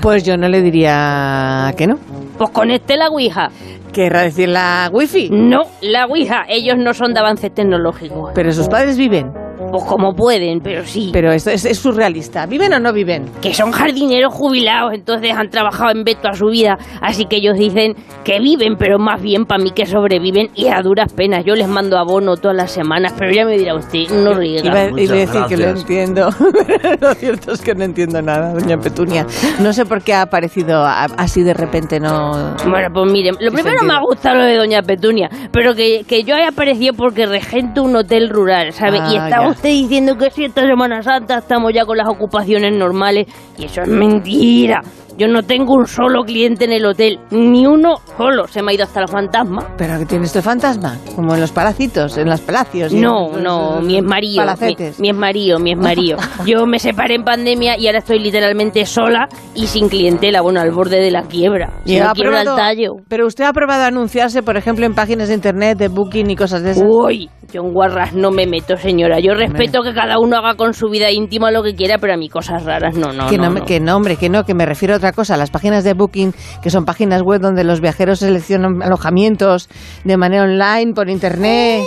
Pues 0.00 0.24
yo 0.24 0.36
no 0.36 0.48
le 0.48 0.62
diría 0.62 1.72
que 1.76 1.86
no. 1.86 1.98
Pues 2.36 2.50
conecte 2.50 2.96
la 2.96 3.08
Ouija. 3.08 3.50
¿Querrá 3.92 4.22
decir 4.22 4.48
la 4.48 4.90
wifi? 4.92 5.30
No, 5.30 5.64
la 5.80 6.06
Ouija. 6.06 6.44
Ellos 6.48 6.76
no 6.78 6.94
son 6.94 7.14
de 7.14 7.20
avances 7.20 7.52
tecnológicos. 7.52 8.32
Pero 8.34 8.52
sus 8.52 8.68
padres 8.68 8.96
viven. 8.96 9.32
Pues 9.70 9.84
como 9.84 10.14
pueden, 10.14 10.60
pero 10.60 10.84
sí. 10.84 11.10
Pero 11.12 11.32
esto 11.32 11.50
es, 11.50 11.64
es 11.64 11.78
surrealista. 11.78 12.46
¿Viven 12.46 12.72
o 12.72 12.78
no 12.78 12.92
viven? 12.92 13.26
que 13.40 13.54
son 13.54 13.72
jardineros 13.72 14.32
jubilados, 14.32 14.92
entonces 14.94 15.32
han 15.34 15.48
trabajado 15.50 15.90
en 15.92 16.04
Beto 16.04 16.28
a 16.28 16.34
su 16.34 16.46
vida, 16.46 16.78
así 17.00 17.26
que 17.26 17.36
ellos 17.36 17.56
dicen 17.56 17.94
que 18.24 18.40
viven, 18.40 18.76
pero 18.76 18.98
más 18.98 19.22
bien 19.22 19.44
para 19.44 19.62
mí 19.62 19.70
que 19.70 19.86
sobreviven 19.86 20.50
y 20.54 20.68
a 20.68 20.80
duras 20.82 21.12
penas. 21.12 21.44
Yo 21.44 21.54
les 21.54 21.68
mando 21.68 21.98
abono 21.98 22.36
todas 22.36 22.56
las 22.56 22.70
semanas, 22.70 23.14
pero 23.16 23.32
ya 23.32 23.44
me 23.44 23.56
dirá 23.56 23.74
usted, 23.74 24.08
no 24.10 24.34
riega. 24.34 24.88
Iba, 24.88 25.00
iba 25.00 25.14
a 25.14 25.18
decir 25.18 25.42
que 25.48 25.56
lo 25.56 25.68
entiendo. 25.68 26.28
lo 27.00 27.14
cierto 27.14 27.52
es 27.52 27.60
que 27.60 27.74
no 27.74 27.84
entiendo 27.84 28.20
nada, 28.20 28.52
doña 28.52 28.78
Petunia. 28.78 29.26
No 29.60 29.72
sé 29.72 29.84
por 29.86 30.02
qué 30.02 30.14
ha 30.14 30.22
aparecido 30.22 30.84
así 30.84 31.42
de 31.42 31.54
repente, 31.54 32.00
no... 32.00 32.56
Bueno, 32.68 32.88
pues 32.92 33.12
miren, 33.12 33.34
lo 33.40 33.50
primero 33.52 33.78
sentido. 33.78 33.84
me 33.84 33.94
ha 33.94 34.00
gustado 34.00 34.36
lo 34.36 34.44
de 34.44 34.56
Doña 34.56 34.82
Petunia, 34.82 35.30
pero 35.52 35.74
que, 35.74 36.04
que 36.06 36.24
yo 36.24 36.34
haya 36.34 36.48
aparecido 36.48 36.94
porque 36.94 37.26
regento 37.26 37.82
un 37.82 37.96
hotel 37.96 38.28
rural, 38.28 38.72
¿sabe? 38.72 38.98
y 38.98 39.16
Ah, 39.16 39.28
ya. 39.30 39.38
Usted 39.58 39.70
diciendo 39.70 40.16
que 40.16 40.30
si 40.30 40.44
esta 40.44 40.64
Semana 40.64 41.02
Santa 41.02 41.38
estamos 41.38 41.72
ya 41.74 41.84
con 41.84 41.96
las 41.96 42.06
ocupaciones 42.06 42.72
normales, 42.72 43.26
y 43.58 43.64
eso 43.64 43.82
es 43.82 43.88
mentira. 43.88 44.82
Yo 45.18 45.26
no 45.26 45.42
tengo 45.42 45.74
un 45.74 45.86
solo 45.86 46.22
cliente 46.22 46.64
en 46.66 46.72
el 46.72 46.86
hotel, 46.86 47.18
ni 47.32 47.66
uno 47.66 47.96
solo. 48.16 48.46
Se 48.46 48.62
me 48.62 48.70
ha 48.70 48.74
ido 48.76 48.84
hasta 48.84 49.00
la 49.00 49.08
fantasma. 49.08 49.66
¿Pero 49.76 49.98
que 49.98 50.06
tiene 50.06 50.26
este 50.26 50.40
fantasma? 50.42 50.96
Como 51.16 51.34
en 51.34 51.40
los 51.40 51.50
palacitos, 51.50 52.16
en 52.18 52.28
los 52.30 52.40
palacios. 52.40 52.92
No, 52.92 53.28
los- 53.32 53.42
no, 53.42 53.74
los- 53.76 53.84
mi 53.84 53.98
es 53.98 54.04
marido. 54.04 54.44
Mi, 54.44 54.76
mi 54.76 55.08
es 55.10 55.58
mi 55.60 55.70
es 55.72 55.76
marido. 55.78 56.18
Yo 56.46 56.64
me 56.66 56.78
separé 56.78 57.16
en 57.16 57.24
pandemia 57.24 57.76
y 57.76 57.86
ahora 57.88 57.98
estoy 57.98 58.20
literalmente 58.20 58.86
sola 58.86 59.28
y 59.56 59.66
sin 59.66 59.88
clientela, 59.88 60.40
bueno, 60.40 60.60
al 60.60 60.70
borde 60.70 61.00
de 61.00 61.10
la 61.10 61.22
quiebra. 61.22 61.80
Si 61.84 61.98
no 61.98 62.12
quiebra 62.12 62.42
el 62.42 62.46
tallo. 62.54 62.92
Pero 63.08 63.26
usted 63.26 63.44
ha 63.44 63.52
probado 63.52 63.82
a 63.82 63.86
anunciarse, 63.88 64.42
por 64.44 64.56
ejemplo, 64.56 64.86
en 64.86 64.94
páginas 64.94 65.28
de 65.28 65.34
internet, 65.34 65.78
de 65.78 65.88
booking 65.88 66.30
y 66.30 66.36
cosas 66.36 66.62
de 66.62 66.70
esas. 66.72 66.84
Uy, 66.86 67.28
yo 67.52 67.62
en 67.62 67.72
guarras 67.72 68.14
no 68.14 68.30
me 68.30 68.46
meto, 68.46 68.76
señora. 68.76 69.18
Yo 69.18 69.34
respeto 69.34 69.82
que 69.82 69.92
cada 69.94 70.18
uno 70.20 70.36
haga 70.36 70.54
con 70.54 70.74
su 70.74 70.88
vida 70.88 71.10
íntima 71.10 71.50
lo 71.50 71.62
que 71.64 71.74
quiera, 71.74 71.98
pero 71.98 72.14
a 72.14 72.16
mí 72.16 72.28
cosas 72.28 72.64
raras 72.64 72.96
no, 72.96 73.12
no, 73.12 73.26
que 73.28 73.36
no, 73.36 73.44
no, 73.46 73.50
me- 73.50 73.60
no. 73.60 73.66
que 73.66 73.80
no, 73.80 73.96
hombre, 73.96 74.16
que 74.16 74.28
no, 74.28 74.44
que 74.44 74.54
me 74.54 74.64
refiero 74.64 74.94
a 74.94 74.98
otra 74.98 75.07
cosa. 75.12 75.36
Las 75.36 75.50
páginas 75.50 75.84
de 75.84 75.94
Booking, 75.94 76.32
que 76.62 76.70
son 76.70 76.84
páginas 76.84 77.22
web 77.22 77.40
donde 77.40 77.64
los 77.64 77.80
viajeros 77.80 78.20
seleccionan 78.20 78.82
alojamientos 78.82 79.68
de 80.04 80.16
manera 80.16 80.44
online, 80.44 80.94
por 80.94 81.08
internet. 81.08 81.82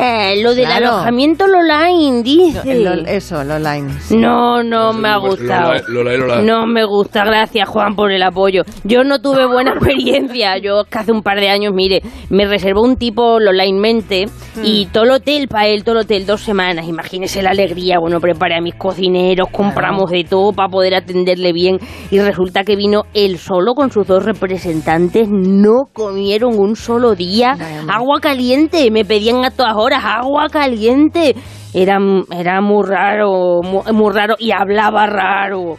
Eh, 0.00 0.42
lo 0.42 0.54
del 0.54 0.64
Claro. 0.66 0.88
alojamiento 0.88 1.44
online, 1.44 2.22
dice. 2.22 2.74
Lo- 2.80 3.06
eso, 3.06 3.44
lo 3.44 3.54
online. 3.56 3.88
No, 4.10 4.62
no 4.62 4.92
me 4.92 5.08
ha 5.08 5.16
gustado. 5.18 5.72
Lola, 5.88 6.12
Lola, 6.16 6.16
Lola. 6.16 6.42
No 6.42 6.66
me 6.66 6.84
gusta, 6.84 7.24
gracias 7.24 7.68
Juan 7.68 7.94
por 7.94 8.10
el 8.10 8.22
apoyo. 8.22 8.62
Yo 8.84 9.04
no 9.04 9.20
tuve 9.20 9.46
buena 9.46 9.72
experiencia. 9.74 10.58
Yo 10.58 10.84
que 10.84 10.98
hace 10.98 11.12
un 11.12 11.22
par 11.22 11.38
de 11.40 11.48
años, 11.48 11.72
mire, 11.74 12.02
me 12.30 12.46
reservó 12.46 12.82
un 12.82 12.96
tipo 12.96 13.34
onlinemente 13.34 14.26
y 14.62 14.86
todo 14.86 15.04
el 15.04 15.10
hotel 15.12 15.48
para 15.48 15.66
él, 15.68 15.84
todo 15.84 15.96
el 15.96 16.00
hotel, 16.02 16.26
dos 16.26 16.40
semanas. 16.40 16.86
Imagínese 16.88 17.42
la 17.42 17.50
alegría. 17.50 17.98
Bueno, 17.98 18.20
preparé 18.20 18.56
a 18.56 18.60
mis 18.60 18.74
cocineros, 18.74 19.48
compramos 19.50 20.10
de 20.10 20.24
todo 20.24 20.52
para 20.52 20.68
poder 20.68 20.94
atenderle 20.94 21.52
bien. 21.52 21.78
Y 22.10 22.18
resulta 22.20 22.64
que 22.64 22.76
vino 22.76 23.04
él 23.14 23.38
solo 23.38 23.74
con 23.74 23.90
sus 23.92 24.06
dos 24.06 24.24
representantes. 24.24 25.28
No 25.28 25.88
comieron 25.92 26.58
un 26.58 26.76
solo 26.76 27.14
día. 27.14 27.56
Agua 27.88 28.20
caliente, 28.20 28.90
me 28.90 29.04
pedían 29.04 29.44
a 29.44 29.50
todas 29.50 29.75
horas 29.76 30.02
agua 30.04 30.48
caliente. 30.50 31.34
Era, 31.74 31.98
era 32.30 32.60
muy 32.60 32.86
raro, 32.86 33.60
muy, 33.62 33.82
muy 33.92 34.12
raro 34.14 34.34
y 34.38 34.50
hablaba 34.52 35.06
raro. 35.06 35.76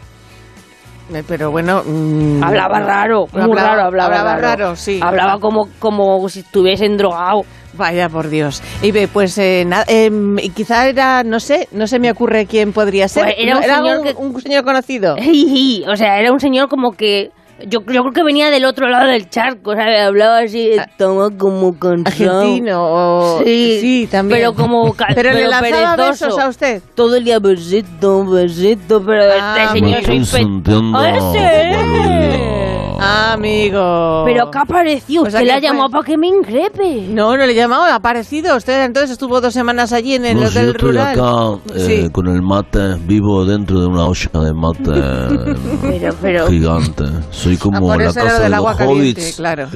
Eh, 1.13 1.23
Pero 1.27 1.51
bueno. 1.51 1.81
mm, 1.85 2.43
Hablaba 2.43 2.79
raro, 2.81 3.27
muy 3.31 3.41
Hablaba- 3.41 3.69
raro, 3.69 3.81
hablaba, 3.83 4.05
hablaba 4.19 4.35
raro. 4.35 4.41
raro, 4.65 4.75
sí. 4.75 4.99
Hablaba 5.01 5.39
como, 5.39 5.69
como 5.79 6.27
si 6.29 6.39
estuviesen 6.41 6.97
drogado. 6.97 7.43
Vaya 7.73 8.09
por 8.09 8.27
Dios. 8.29 8.61
Y 8.81 8.91
ve, 8.91 9.07
pues 9.07 9.37
eh, 9.37 9.65
em, 9.87 10.35
quizá 10.55 10.87
era, 10.87 11.23
no 11.23 11.39
sé, 11.39 11.67
no 11.71 11.87
se 11.87 11.99
me 11.99 12.11
ocurre 12.11 12.45
quién 12.45 12.73
podría 12.73 13.07
ser. 13.07 13.23
Pues 13.23 13.35
era 13.37 13.53
No, 13.53 13.59
un 13.59 13.63
señor 13.65 13.97
un, 13.99 14.03
que- 14.03 14.13
un 14.15 14.41
señor 14.41 14.63
conocido. 14.65 15.15
o 15.91 15.95
sea, 15.95 16.19
era 16.19 16.31
un 16.31 16.39
señor 16.39 16.67
como 16.69 16.91
que... 16.91 17.31
Yo, 17.65 17.79
yo 17.81 17.85
creo 18.03 18.11
que 18.13 18.23
venía 18.23 18.49
del 18.51 18.65
otro 18.65 18.87
lado 18.87 19.07
del 19.07 19.29
charco, 19.29 19.73
¿sabes? 19.73 19.99
Hablaba 20.01 20.39
así, 20.39 20.69
estaba 20.69 21.31
como 21.31 21.77
cansado. 21.79 22.41
Argentino 22.41 22.83
o... 22.83 23.41
Sí, 23.43 23.77
sí, 23.81 24.07
también. 24.11 24.39
Pero 24.39 24.53
como... 24.53 24.93
ca- 24.93 25.07
Pero 25.15 25.33
le 25.33 25.47
lanzaba 25.47 25.95
perezoso. 25.95 26.25
besos 26.27 26.39
a 26.39 26.49
usted. 26.49 26.81
Todo 26.93 27.15
el 27.15 27.23
día 27.23 27.39
besito, 27.39 28.23
besito, 28.25 29.01
pero 29.03 29.23
Ah, 29.41 29.55
este 29.63 29.73
señor 29.79 29.99
me 30.01 30.05
soy 30.05 30.17
estoy 30.17 30.39
pe- 30.39 30.45
sintiendo 30.45 30.97
¡Ah, 30.99 31.09
ese! 31.17 32.66
Ah, 32.99 33.33
amigo. 33.33 34.23
Pero 34.25 34.49
¿qué 34.51 34.57
ha 34.57 34.61
aparecido? 34.61 35.23
O 35.23 35.29
sea, 35.29 35.41
Usted 35.41 35.53
la 35.53 35.59
llamó 35.59 35.89
para 35.89 36.03
que 36.03 36.17
me 36.17 36.27
increpe. 36.27 37.07
No, 37.09 37.35
no 37.37 37.45
le 37.45 37.51
he 37.51 37.55
llamado, 37.55 37.83
ha 37.83 37.95
aparecido. 37.95 38.55
Usted 38.57 38.85
entonces 38.85 39.11
estuvo 39.11 39.39
dos 39.41 39.53
semanas 39.53 39.93
allí 39.93 40.15
en 40.15 40.25
el 40.25 40.39
No, 40.39 40.47
si 40.47 40.53
yo 40.55 40.59
hotel 40.61 40.69
estoy 40.75 40.89
rural. 40.91 41.07
acá 41.19 41.61
eh, 41.75 42.03
Sí. 42.03 42.09
con 42.11 42.27
el 42.27 42.41
mate, 42.41 42.95
vivo 43.05 43.45
dentro 43.45 43.79
de 43.79 43.85
una 43.87 44.05
olla 44.05 44.29
de 44.33 44.53
mate 44.53 45.55
Pero, 45.81 46.15
pero... 46.21 46.47
gigante. 46.47 47.03
Soy 47.31 47.55
Ah, 47.55 47.59
como 47.61 47.79
por 47.87 47.97
la 48.01 48.05
casa 48.13 48.23
de 48.23 48.39
del 48.43 48.51
los 48.51 48.57
agua 48.57 48.75
caliente, 48.77 49.21
hobbits. 49.21 49.35
claro. 49.37 49.67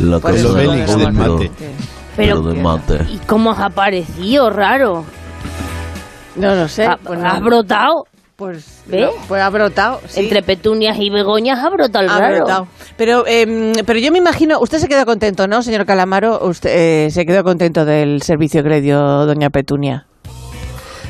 La 0.00 0.18
Por 0.18 0.30
casa 0.32 0.36
de 0.36 0.64
lo 0.64 0.74
los 0.74 0.96
del 0.96 1.06
agua 1.06 1.38
pero, 2.16 2.40
pero 2.42 2.42
de 2.42 2.62
mate. 2.62 2.98
¿Y 3.10 3.18
cómo 3.26 3.52
has 3.52 3.60
aparecido? 3.60 4.50
Raro. 4.50 5.04
No 6.36 6.54
lo 6.54 6.68
sé. 6.68 6.86
Ha- 6.86 6.98
pues 7.02 7.18
no. 7.18 7.26
¿Has 7.26 7.40
brotado? 7.40 8.04
Pues, 8.42 8.82
pues 9.28 9.40
ha 9.42 9.50
brotado. 9.50 10.00
sí. 10.08 10.20
Entre 10.20 10.42
petunias 10.42 10.98
y 10.98 11.10
begoñas 11.10 11.58
ha 11.64 11.70
brotado 11.70 12.04
el 12.04 12.10
Ha 12.10 12.18
raro. 12.18 12.36
brotado. 12.38 12.66
Pero, 12.96 13.24
em, 13.26 13.72
pero 13.86 13.98
yo 14.00 14.10
me 14.10 14.18
imagino, 14.18 14.58
usted 14.60 14.78
se 14.78 14.88
quedó 14.88 15.06
contento, 15.06 15.46
¿no, 15.46 15.62
señor 15.62 15.86
Calamaro? 15.86 16.40
Usted 16.44 17.06
eh, 17.06 17.10
se 17.10 17.24
quedó 17.24 17.44
contento 17.44 17.84
del 17.84 18.22
servicio 18.22 18.62
que 18.62 18.68
le 18.68 18.80
dio 18.80 18.98
doña 19.26 19.50
Petunia. 19.50 20.06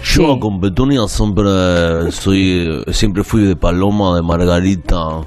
Yo 0.04 0.38
con 0.40 0.60
Petunia 0.60 1.00
siempre 1.06 2.10
soy, 2.10 2.84
siempre 2.92 3.22
fui 3.24 3.44
de 3.44 3.54
paloma, 3.56 4.16
de 4.16 4.22
margarita, 4.22 5.20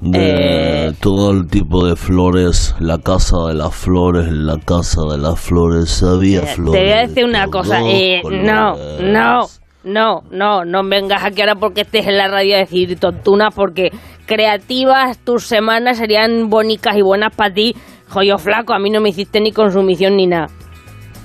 de 0.00 0.88
Eh. 0.88 0.92
todo 1.00 1.30
el 1.32 1.46
tipo 1.48 1.86
de 1.86 1.96
flores, 1.96 2.74
la 2.80 2.98
casa 2.98 3.36
de 3.48 3.54
las 3.54 3.74
flores, 3.74 4.30
la 4.30 4.58
casa 4.58 5.02
de 5.10 5.18
las 5.18 5.40
flores, 5.40 6.02
había 6.02 6.42
flores. 6.42 6.80
Te 6.80 6.86
voy 6.86 6.92
a 6.98 7.06
decir 7.06 7.24
una 7.24 7.46
cosa. 7.48 7.80
Eh, 7.82 8.20
no, 8.30 8.76
no. 9.00 9.48
No, 9.82 10.24
no, 10.30 10.64
no 10.64 10.84
vengas 10.84 11.24
aquí 11.24 11.40
ahora 11.40 11.54
porque 11.54 11.82
estés 11.82 12.06
en 12.06 12.18
la 12.18 12.28
radio 12.28 12.56
a 12.56 12.58
decir 12.58 12.98
tontunas, 12.98 13.54
porque 13.54 13.90
creativas 14.26 15.18
tus 15.18 15.46
semanas 15.46 15.96
serían 15.96 16.50
bonitas 16.50 16.96
y 16.96 17.02
buenas 17.02 17.34
para 17.34 17.54
ti. 17.54 17.74
Joyo 18.08 18.38
flaco, 18.38 18.74
a 18.74 18.78
mí 18.78 18.90
no 18.90 19.00
me 19.00 19.08
hiciste 19.08 19.40
ni 19.40 19.52
consumición 19.52 20.16
ni 20.16 20.26
nada. 20.26 20.48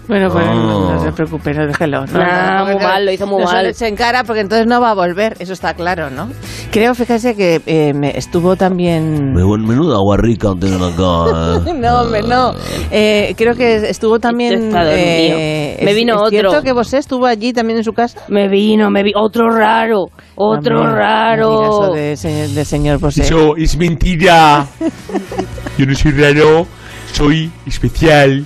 Bueno, 0.07 0.29
pues 0.29 0.45
no, 0.45 0.53
no 0.53 0.91
Ah. 0.91 0.99
se 1.03 1.11
preocupe, 1.11 1.53
no, 1.53 1.65
déjelo. 1.67 2.05
No, 2.05 2.19
Nah, 2.19 2.59
no, 2.59 2.65
muy 2.65 2.75
mal, 2.83 3.05
lo 3.05 3.11
hizo 3.11 3.25
muy 3.27 3.41
no 3.41 3.47
se 3.47 3.53
mal. 3.55 3.63
le 3.63 3.69
eche 3.71 3.87
en 3.87 3.95
cara 3.95 4.23
porque 4.23 4.41
entonces 4.41 4.67
no 4.67 4.79
va 4.79 4.91
a 4.91 4.93
volver, 4.93 5.35
eso 5.39 5.53
está 5.53 5.73
claro, 5.73 6.09
¿no? 6.09 6.29
Creo, 6.71 6.93
fíjese 6.93 7.35
que 7.35 7.61
eh, 7.65 7.93
me 7.93 8.17
estuvo 8.17 8.55
también... 8.55 9.33
Me- 9.33 9.43
Menuda 9.57 9.95
agua 9.95 10.17
rica 10.17 10.49
tienen 10.59 10.81
acá. 10.83 11.69
¿eh? 11.69 11.73
No, 11.75 12.01
hombre, 12.01 12.21
no. 12.23 12.53
Eh, 12.91 13.33
creo 13.37 13.55
que 13.55 13.89
estuvo 13.89 14.19
también... 14.19 14.71
Eh, 14.75 15.79
Me 15.83 15.91
es- 15.91 15.95
vino 15.97 16.13
¿es 16.15 16.19
otro. 16.19 16.29
cierto 16.29 16.61
que 16.61 16.71
vos 16.73 16.93
estuvo 16.93 17.25
allí 17.25 17.53
también 17.53 17.77
en 17.79 17.83
su 17.83 17.93
casa? 17.93 18.19
Me 18.27 18.47
vino, 18.47 18.89
me 18.91 19.01
vi 19.03 19.11
otro 19.15 19.49
raro, 19.49 20.05
otro 20.35 20.79
Hombre, 20.81 20.91
no 20.91 20.95
raro. 20.95 21.63
eso 21.85 21.93
de, 21.93 22.17
señor, 22.17 22.47
de 22.49 22.65
señor 22.65 22.99
Bosé. 22.99 23.23
Eso 23.23 23.55
es 23.57 23.77
mentira. 23.77 24.67
Yo 25.77 25.85
no 25.85 25.95
soy 25.95 26.11
raro, 26.11 26.67
soy 27.11 27.51
especial, 27.65 28.45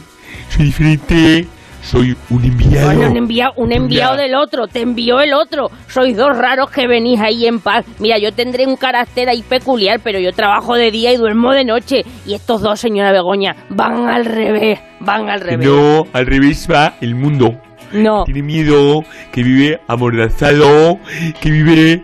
soy 0.49 0.65
diferente, 0.65 1.47
soy 1.81 2.15
un 2.29 2.43
enviado. 2.43 2.87
Bueno, 2.87 3.11
un 3.11 3.17
enviado, 3.17 3.53
un 3.55 3.71
enviado 3.71 4.17
del 4.17 4.35
otro, 4.35 4.67
te 4.67 4.81
envió 4.81 5.21
el 5.21 5.33
otro. 5.33 5.71
Sois 5.87 6.15
dos 6.15 6.37
raros 6.37 6.69
que 6.69 6.87
venís 6.87 7.19
ahí 7.19 7.45
en 7.45 7.59
paz. 7.59 7.85
Mira, 7.99 8.17
yo 8.17 8.33
tendré 8.33 8.67
un 8.67 8.75
carácter 8.75 9.29
ahí 9.29 9.43
peculiar, 9.43 9.99
pero 10.03 10.19
yo 10.19 10.33
trabajo 10.33 10.75
de 10.75 10.91
día 10.91 11.13
y 11.13 11.17
duermo 11.17 11.51
de 11.51 11.65
noche. 11.65 12.05
Y 12.25 12.33
estos 12.33 12.61
dos, 12.61 12.79
señora 12.79 13.11
Begoña, 13.11 13.55
van 13.69 14.07
al 14.07 14.25
revés, 14.25 14.79
van 14.99 15.29
al 15.29 15.41
revés. 15.41 15.65
No, 15.65 16.05
al 16.13 16.25
revés 16.25 16.67
va 16.69 16.95
el 17.01 17.15
mundo. 17.15 17.59
No. 17.91 18.23
Tiene 18.25 18.43
miedo, 18.43 19.03
que 19.31 19.41
vive 19.41 19.81
amordazado, 19.87 20.99
que 21.41 21.49
vive 21.49 22.03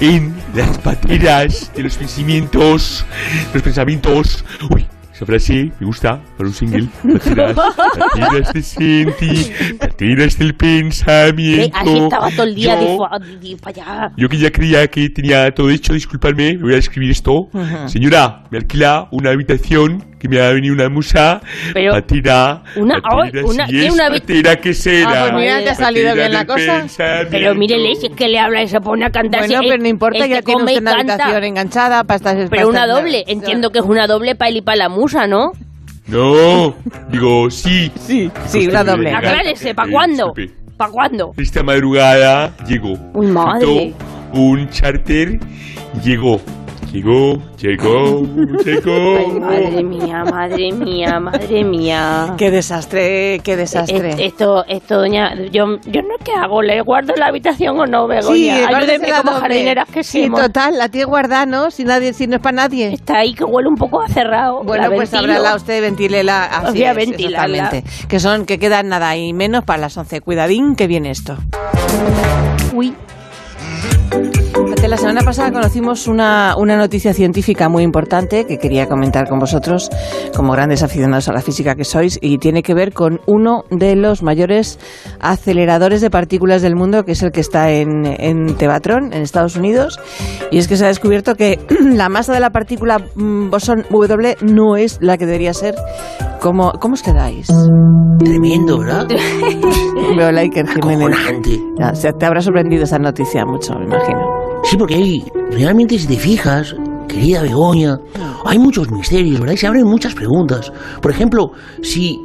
en 0.00 0.34
las 0.54 0.78
pateras 0.78 1.72
de 1.74 1.84
los 1.84 1.96
pensamientos, 1.96 3.06
los 3.54 3.62
pensamientos. 3.62 4.44
Uy, 4.70 4.88
esa 5.20 5.26
frase 5.26 5.70
me 5.78 5.86
gusta 5.86 6.18
para 6.38 6.48
un 6.48 6.54
single. 6.54 6.88
Pateras, 7.02 7.54
pateras 7.54 8.52
de 8.54 8.62
senti, 8.62 9.52
pateras 9.78 10.38
del 10.38 10.52
¿Qué? 10.52 10.54
pensamiento. 10.54 11.76
Así 11.78 11.98
estaba 11.98 12.30
todo 12.30 12.44
el 12.44 12.54
día 12.54 12.80
Yo- 12.80 13.08
de 13.28 13.48
de 13.48 13.58
allá. 13.64 14.12
Yo 14.16 14.28
que 14.30 14.38
ya 14.38 14.50
creía 14.50 14.86
que 14.88 15.10
tenía 15.10 15.52
todo 15.54 15.68
hecho, 15.68 15.92
disculpadme, 15.92 16.54
me 16.56 16.62
voy 16.62 16.74
a 16.74 16.78
escribir 16.78 17.10
esto. 17.10 17.50
Señora, 17.86 18.44
me 18.50 18.58
alquila 18.58 19.08
una 19.12 19.30
habitación 19.30 20.04
que 20.20 20.28
me 20.28 20.38
ha 20.40 20.50
venido 20.52 20.74
una 20.74 20.88
musa. 20.88 21.40
Pero- 21.72 21.92
patera. 21.94 22.62
Una- 22.76 23.00
patera, 23.00 23.22
ay, 23.24 23.42
una- 23.42 23.66
si 23.66 23.72
¿qué 23.72 23.86
es 23.86 23.92
una 23.94 24.06
habi- 24.08 24.20
patera 24.20 24.56
que 24.56 24.74
será. 24.74 25.10
Ah, 25.10 25.28
pues 25.30 25.42
mira, 25.42 25.58
te 25.64 25.70
ha 25.70 25.74
salido 25.74 26.14
bien 26.14 26.32
la 26.32 26.44
cosa. 26.46 26.84
Pero 27.30 27.54
mírele, 27.54 27.96
si 27.96 28.06
es 28.08 28.12
que 28.14 28.28
le 28.28 28.38
habla 28.38 28.62
y 28.62 28.68
se 28.68 28.80
pone 28.80 29.06
a 29.06 29.10
cantar. 29.10 29.40
Bueno, 29.40 29.60
si 29.62 29.68
pero 29.68 29.82
no 29.82 29.88
importa, 29.88 30.22
el 30.24 30.30
ya 30.30 30.36
que 30.36 30.42
tiene 30.42 30.62
una 30.62 30.72
canta. 30.72 31.14
habitación 31.14 31.44
enganchada 31.44 32.04
para 32.04 32.16
estas... 32.18 32.50
Pero 32.50 32.68
una 32.68 32.86
doble, 32.86 33.24
entiendo 33.26 33.70
que 33.70 33.78
es 33.80 33.84
una 33.84 34.06
doble 34.06 34.34
para 34.36 34.50
él 34.50 34.58
y 34.58 34.62
para 34.62 34.76
la 34.76 34.88
musa, 34.90 35.26
¿no? 35.26 35.52
No, 36.06 36.74
digo, 37.10 37.50
sí. 37.50 37.90
Sí, 37.98 38.30
sí, 38.46 38.66
una 38.68 38.84
doble. 38.84 39.12
Aclárese, 39.14 39.74
¿para 39.74 39.88
Eh, 39.88 39.92
cuándo? 39.92 40.34
¿Para 40.76 40.90
cuándo? 40.92 41.32
Esta 41.38 41.62
madrugada 41.62 42.52
llegó. 42.66 42.94
Uy, 43.14 43.26
madre. 43.26 43.94
Un 44.32 44.68
charter 44.70 45.38
llegó. 46.04 46.40
Llegó, 46.92 47.38
llegó, 47.56 48.22
llegó. 48.64 49.16
Ay, 49.16 49.38
madre 49.38 49.82
mía, 49.84 50.24
madre 50.24 50.72
mía, 50.72 51.20
madre 51.20 51.62
mía. 51.64 52.34
Qué 52.36 52.50
desastre, 52.50 53.38
qué 53.44 53.56
desastre. 53.56 54.16
Esto, 54.26 54.64
esto, 54.66 54.98
doña, 54.98 55.34
yo, 55.52 55.78
yo 55.86 56.02
no 56.02 56.16
qué 56.24 56.32
hago, 56.32 56.62
le 56.62 56.80
guardo 56.82 57.14
la 57.14 57.26
habitación 57.26 57.78
o 57.78 57.86
no, 57.86 58.08
Begoña. 58.08 58.34
Sí, 58.34 58.50
Ayúdeme 58.50 59.08
como 59.10 59.22
doble. 59.30 59.40
jardineras 59.40 59.88
que 59.88 60.02
Sí, 60.02 60.24
somos. 60.24 60.40
total, 60.42 60.78
la 60.78 60.88
tiene 60.88 61.04
guardada, 61.04 61.46
¿no? 61.46 61.70
Si, 61.70 61.84
nadie, 61.84 62.12
si 62.12 62.26
no 62.26 62.36
es 62.36 62.42
para 62.42 62.56
nadie. 62.56 62.92
Está 62.92 63.18
ahí 63.18 63.34
que 63.34 63.44
huele 63.44 63.68
un 63.68 63.76
poco 63.76 64.02
a 64.02 64.08
cerrado. 64.08 64.64
Bueno, 64.64 64.88
la 64.88 64.94
pues 64.96 65.14
ábrala 65.14 65.54
usted, 65.54 65.80
ventílela. 65.82 66.44
Así 66.46 66.78
Voy 66.78 66.84
a 66.84 66.90
es, 66.90 66.96
ventilarla. 66.96 67.56
exactamente. 67.56 68.08
Que 68.08 68.18
son, 68.18 68.46
que 68.46 68.58
quedan 68.58 68.88
nada 68.88 69.16
y 69.16 69.32
menos 69.32 69.64
para 69.64 69.78
las 69.82 69.96
11. 69.96 70.22
Cuidadín, 70.22 70.74
que 70.74 70.88
viene 70.88 71.10
esto. 71.12 71.36
Uy. 72.74 72.94
Fíjate, 74.80 74.88
La 74.88 74.96
semana 74.96 75.20
pasada 75.22 75.52
conocimos 75.52 76.06
una, 76.08 76.54
una 76.56 76.74
noticia 76.74 77.12
científica 77.12 77.68
muy 77.68 77.82
importante 77.82 78.46
que 78.46 78.56
quería 78.56 78.88
comentar 78.88 79.28
con 79.28 79.38
vosotros 79.38 79.90
como 80.34 80.52
grandes 80.54 80.82
aficionados 80.82 81.28
a 81.28 81.34
la 81.34 81.42
física 81.42 81.74
que 81.74 81.84
sois 81.84 82.18
y 82.22 82.38
tiene 82.38 82.62
que 82.62 82.72
ver 82.72 82.94
con 82.94 83.20
uno 83.26 83.64
de 83.70 83.94
los 83.94 84.22
mayores 84.22 84.78
aceleradores 85.20 86.00
de 86.00 86.08
partículas 86.08 86.62
del 86.62 86.76
mundo 86.76 87.04
que 87.04 87.12
es 87.12 87.22
el 87.22 87.30
que 87.30 87.40
está 87.40 87.70
en, 87.70 88.06
en 88.06 88.56
Tevatron, 88.56 89.12
en 89.12 89.20
Estados 89.20 89.54
Unidos 89.56 90.00
y 90.50 90.56
es 90.56 90.66
que 90.66 90.76
se 90.78 90.86
ha 90.86 90.88
descubierto 90.88 91.34
que 91.34 91.58
la 91.84 92.08
masa 92.08 92.32
de 92.32 92.40
la 92.40 92.48
partícula 92.48 92.98
mm, 93.16 93.50
bosón 93.50 93.84
W 93.90 94.36
no 94.40 94.76
es 94.76 94.96
la 95.02 95.18
que 95.18 95.26
debería 95.26 95.52
ser. 95.52 95.74
¿Cómo, 96.40 96.72
cómo 96.80 96.94
os 96.94 97.02
quedáis? 97.02 97.48
Tremendo, 98.18 98.78
¿verdad? 98.78 99.06
Veo 100.16 100.32
la 100.32 100.40
Iker 100.40 100.66
Jiménez. 100.68 101.18
Ya, 101.78 101.94
se- 101.94 102.12
te 102.14 102.24
habrá 102.24 102.40
sorprendido 102.40 102.84
esa 102.84 102.98
noticia 102.98 103.44
mucho, 103.44 103.74
me 103.74 103.84
imagino. 103.84 104.49
Sí, 104.64 104.76
porque 104.76 104.94
hay, 104.94 105.24
realmente 105.50 105.98
si 105.98 106.06
te 106.06 106.16
fijas, 106.16 106.74
querida 107.08 107.42
Begoña, 107.42 107.98
hay 108.44 108.58
muchos 108.58 108.90
misterios, 108.90 109.40
¿verdad? 109.40 109.54
Y 109.54 109.56
se 109.56 109.66
abren 109.66 109.84
muchas 109.84 110.14
preguntas. 110.14 110.72
Por 111.00 111.10
ejemplo, 111.10 111.52
si 111.82 112.18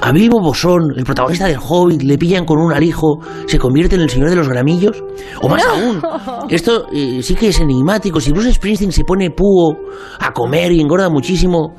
a 0.00 0.12
Bilbo 0.12 0.40
Bosón, 0.40 0.94
el 0.96 1.04
protagonista 1.04 1.46
del 1.46 1.58
Hobbit, 1.58 2.02
le 2.02 2.16
pillan 2.16 2.44
con 2.44 2.58
un 2.58 2.72
alijo, 2.72 3.20
¿se 3.46 3.58
convierte 3.58 3.96
en 3.96 4.02
el 4.02 4.10
señor 4.10 4.30
de 4.30 4.36
los 4.36 4.48
gramillos? 4.48 5.02
O 5.42 5.48
más 5.48 5.62
aún, 5.66 6.00
esto 6.48 6.86
eh, 6.92 7.20
sí 7.22 7.34
que 7.34 7.48
es 7.48 7.60
enigmático. 7.60 8.20
Si 8.20 8.32
Bruce 8.32 8.54
Springsteen 8.54 8.92
se 8.92 9.04
pone 9.04 9.30
púo 9.30 9.76
a 10.18 10.32
comer 10.32 10.72
y 10.72 10.80
engorda 10.80 11.10
muchísimo, 11.10 11.74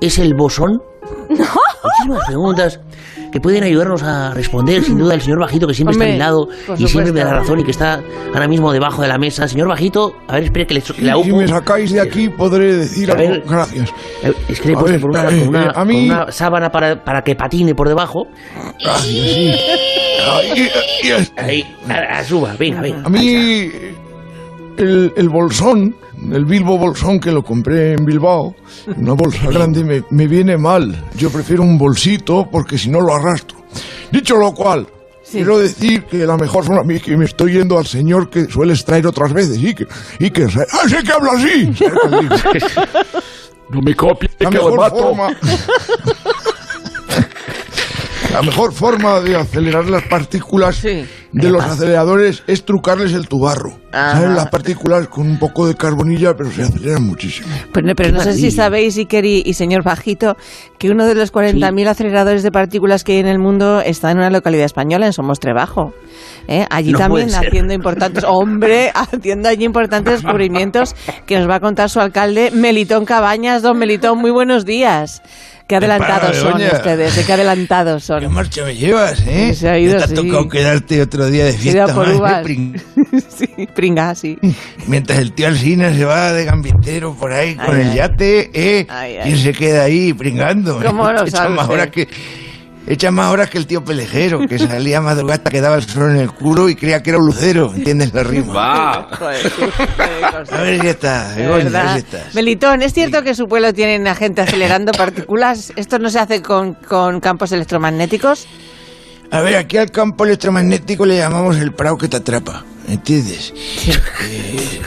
¿es 0.00 0.18
el 0.18 0.34
Bosón? 0.34 0.80
Muchísimas 1.28 2.26
preguntas 2.26 2.80
que 3.36 3.40
pueden 3.42 3.62
ayudarnos 3.64 4.02
a 4.02 4.32
responder, 4.32 4.82
sin 4.82 4.96
duda, 4.96 5.12
el 5.14 5.20
señor 5.20 5.38
Bajito, 5.40 5.66
que 5.66 5.74
siempre 5.74 5.94
Hombre, 5.94 6.12
está 6.12 6.26
a 6.26 6.30
mi 6.32 6.36
lado 6.36 6.48
y 6.78 6.86
siempre 6.88 7.12
me 7.12 7.20
da 7.20 7.26
la 7.26 7.38
razón 7.40 7.60
y 7.60 7.64
que 7.64 7.70
está 7.70 8.00
ahora 8.32 8.48
mismo 8.48 8.72
debajo 8.72 9.02
de 9.02 9.08
la 9.08 9.18
mesa. 9.18 9.46
Señor 9.46 9.68
Bajito, 9.68 10.14
a 10.26 10.34
ver, 10.36 10.44
espere 10.44 10.66
que 10.66 10.74
le, 10.74 10.80
que 10.80 11.02
la 11.02 11.22
Si 11.22 11.32
me 11.32 11.46
sacáis 11.46 11.92
de 11.92 12.00
aquí 12.00 12.30
podré 12.30 12.74
decir 12.76 13.10
A 13.10 13.14
algo. 13.14 13.28
ver. 13.28 13.42
Gracias. 13.46 13.90
Eh, 14.22 14.32
Es 14.48 14.60
que 14.60 14.68
le 14.68 14.72
he 14.72 14.76
A 14.76 14.78
puesto 14.78 14.92
ver, 14.92 15.00
por 15.02 15.10
una, 15.10 15.22
eh, 15.30 15.38
con 15.40 15.48
una, 15.48 15.64
eh, 15.66 15.70
a 15.74 15.84
mí- 15.84 16.08
con 16.08 16.16
una 16.18 16.32
sábana 16.32 16.70
para, 16.70 17.04
para 17.04 17.22
que 17.22 17.34
patine 17.36 17.74
por 17.74 17.88
debajo. 17.88 18.26
Gracias, 18.82 19.04
sí. 19.34 19.52
Ay, 20.28 20.68
es- 21.04 21.32
Ahí, 21.36 21.76
a- 21.90 22.18
a- 22.18 22.24
suba, 22.24 22.54
venga, 22.58 22.80
venga. 22.80 23.02
A 23.04 23.08
mí 23.10 23.70
el, 24.78 25.12
el 25.16 25.28
bolsón, 25.28 25.94
el 26.32 26.44
Bilbo 26.44 26.78
bolsón 26.78 27.20
que 27.20 27.30
lo 27.32 27.42
compré 27.44 27.92
en 27.92 28.04
Bilbao, 28.04 28.54
una 28.96 29.12
bolsa 29.12 29.50
grande, 29.50 29.84
me, 29.84 30.02
me 30.10 30.26
viene 30.26 30.56
mal. 30.56 31.04
Yo 31.16 31.30
prefiero 31.30 31.62
un 31.62 31.78
bolsito 31.78 32.48
porque 32.50 32.78
si 32.78 32.88
no 32.90 33.00
lo 33.00 33.14
arrastro. 33.14 33.58
Dicho 34.10 34.36
lo 34.36 34.52
cual, 34.54 34.86
quiero 35.30 35.58
decir 35.58 36.04
que 36.04 36.18
la 36.26 36.36
mejor 36.36 36.64
forma, 36.64 36.82
mí 36.84 37.00
que 37.00 37.16
me 37.16 37.24
estoy 37.24 37.52
yendo 37.54 37.78
al 37.78 37.86
señor 37.86 38.30
que 38.30 38.46
sueles 38.46 38.84
traer 38.84 39.06
otras 39.06 39.32
veces 39.32 39.58
y 39.62 39.74
que, 39.74 39.86
y 40.18 40.30
que, 40.30 40.44
¡ah, 40.44 40.88
sé 40.88 41.02
que 41.02 41.12
habla 41.12 41.32
así! 41.32 41.72
No 43.68 43.82
me 43.82 43.96
copies, 43.96 44.30
La 44.38 44.48
que 44.48 44.58
lo 44.58 44.64
mejor 44.70 44.78
mato. 44.78 44.96
forma. 44.96 45.36
La 48.36 48.42
mejor 48.42 48.74
forma 48.74 49.20
de 49.20 49.34
acelerar 49.34 49.88
las 49.88 50.02
partículas 50.02 50.82
de 50.82 51.50
los 51.50 51.64
aceleradores 51.64 52.42
es 52.46 52.66
trucarles 52.66 53.14
el 53.14 53.28
tubarro. 53.28 53.78
Salen 53.90 54.34
las 54.34 54.50
partículas 54.50 55.08
con 55.08 55.26
un 55.26 55.38
poco 55.38 55.66
de 55.66 55.74
carbonilla, 55.74 56.34
pero 56.36 56.50
se 56.50 56.64
aceleran 56.64 57.02
muchísimo. 57.02 57.48
Pero, 57.72 57.94
pero 57.96 58.12
no 58.12 58.20
sé 58.20 58.34
si 58.34 58.50
sabéis, 58.50 58.98
Iker 58.98 59.24
y, 59.24 59.42
y 59.42 59.54
señor 59.54 59.84
Bajito, 59.84 60.36
que 60.78 60.90
uno 60.90 61.06
de 61.06 61.14
los 61.14 61.32
40.000 61.32 61.88
aceleradores 61.88 62.42
de 62.42 62.52
partículas 62.52 63.04
que 63.04 63.12
hay 63.12 63.20
en 63.20 63.26
el 63.26 63.38
mundo 63.38 63.80
está 63.80 64.10
en 64.10 64.18
una 64.18 64.28
localidad 64.28 64.66
española, 64.66 65.06
en 65.06 65.14
Somos 65.14 65.40
Trebajo. 65.40 65.94
¿Eh? 66.46 66.66
Allí 66.68 66.92
No 66.92 66.98
también 66.98 67.34
haciendo 67.34 67.72
importantes, 67.72 68.22
hombre, 68.24 68.92
haciendo 68.94 69.48
allí 69.48 69.64
importantes 69.64 70.22
descubrimientos 70.22 70.94
que 71.24 71.38
nos 71.38 71.48
va 71.48 71.54
a 71.54 71.60
contar 71.60 71.88
su 71.88 72.00
alcalde, 72.00 72.50
Melitón 72.50 73.06
Cabañas. 73.06 73.62
Don 73.62 73.78
Melitón, 73.78 74.18
muy 74.18 74.30
buenos 74.30 74.66
días. 74.66 75.22
Qué 75.68 75.74
adelantados 75.76 76.36
son 76.36 76.62
ustedes, 76.62 77.18
¿eh? 77.18 77.24
qué 77.26 77.32
adelantados 77.32 78.04
son. 78.04 78.20
¿Qué 78.20 78.28
marcha 78.28 78.64
me 78.64 78.76
llevas, 78.76 79.20
eh? 79.26 79.52
Se 79.52 79.68
ha 79.68 79.76
ido, 79.76 79.96
te 79.98 80.04
ha 80.04 80.06
sí. 80.06 80.14
tocado 80.14 80.48
quedarte 80.48 81.02
otro 81.02 81.26
día 81.26 81.44
de 81.46 81.52
fiesta 81.54 81.92
por 81.92 82.06
más, 82.06 82.14
¿eh? 82.14 82.18
uvas. 82.18 82.44
Pring- 82.46 82.82
sí, 83.28 83.66
pringa, 83.74 84.14
sí. 84.14 84.38
Mientras 84.86 85.18
el 85.18 85.32
tío 85.32 85.48
Alcina 85.48 85.92
se 85.92 86.04
va 86.04 86.32
de 86.32 86.44
gambitero 86.44 87.14
por 87.14 87.32
ahí 87.32 87.56
con 87.56 87.74
Ay, 87.74 87.80
el 87.82 87.94
yate, 87.94 88.50
¿eh? 88.54 88.86
Ay. 88.88 89.18
¿Quién 89.24 89.38
se 89.38 89.52
queda 89.52 89.82
ahí 89.84 90.12
pringando? 90.12 90.80
¿Cómo 90.84 91.10
lo 91.12 91.22
Echa 91.22 91.36
sabe 91.38 91.54
más 91.56 91.64
usted? 91.64 91.74
horas 91.74 91.88
que 91.90 92.08
Echa 92.86 93.10
más 93.10 93.32
horas 93.32 93.50
que 93.50 93.58
el 93.58 93.66
tío 93.66 93.84
pelejero, 93.84 94.46
que 94.46 94.58
salía 94.60 94.98
a 94.98 95.00
madrugada, 95.00 95.42
quedaba 95.42 95.74
el 95.74 95.82
sol 95.82 96.12
en 96.12 96.18
el 96.18 96.30
culo 96.30 96.68
y 96.68 96.76
creía 96.76 97.02
que 97.02 97.10
era 97.10 97.18
un 97.18 97.26
lucero, 97.26 97.72
¿entiendes 97.74 98.14
la 98.14 98.22
rima? 98.22 98.52
Va. 98.52 99.08
Sí. 99.18 100.52
A 100.52 100.60
ver 100.62 100.80
si 100.80 100.86
está. 100.86 101.34
Melitón, 102.34 102.82
¿es 102.82 102.92
cierto 102.92 103.22
que 103.24 103.34
su 103.34 103.46
pueblo 103.48 103.72
tiene 103.72 104.14
gente 104.14 104.40
acelerando 104.40 104.92
partículas? 104.92 105.72
¿Esto 105.74 105.98
no 105.98 106.10
se 106.10 106.20
hace 106.20 106.42
con, 106.42 106.74
con 106.74 107.18
campos 107.20 107.50
electromagnéticos? 107.50 108.46
A 109.32 109.40
ver, 109.40 109.56
aquí 109.56 109.76
al 109.76 109.90
campo 109.90 110.24
electromagnético 110.24 111.04
le 111.04 111.16
llamamos 111.16 111.56
el 111.56 111.72
prado 111.72 111.98
que 111.98 112.06
te 112.06 112.18
atrapa, 112.18 112.64
¿entiendes? 112.88 113.52
Eh, 114.22 114.80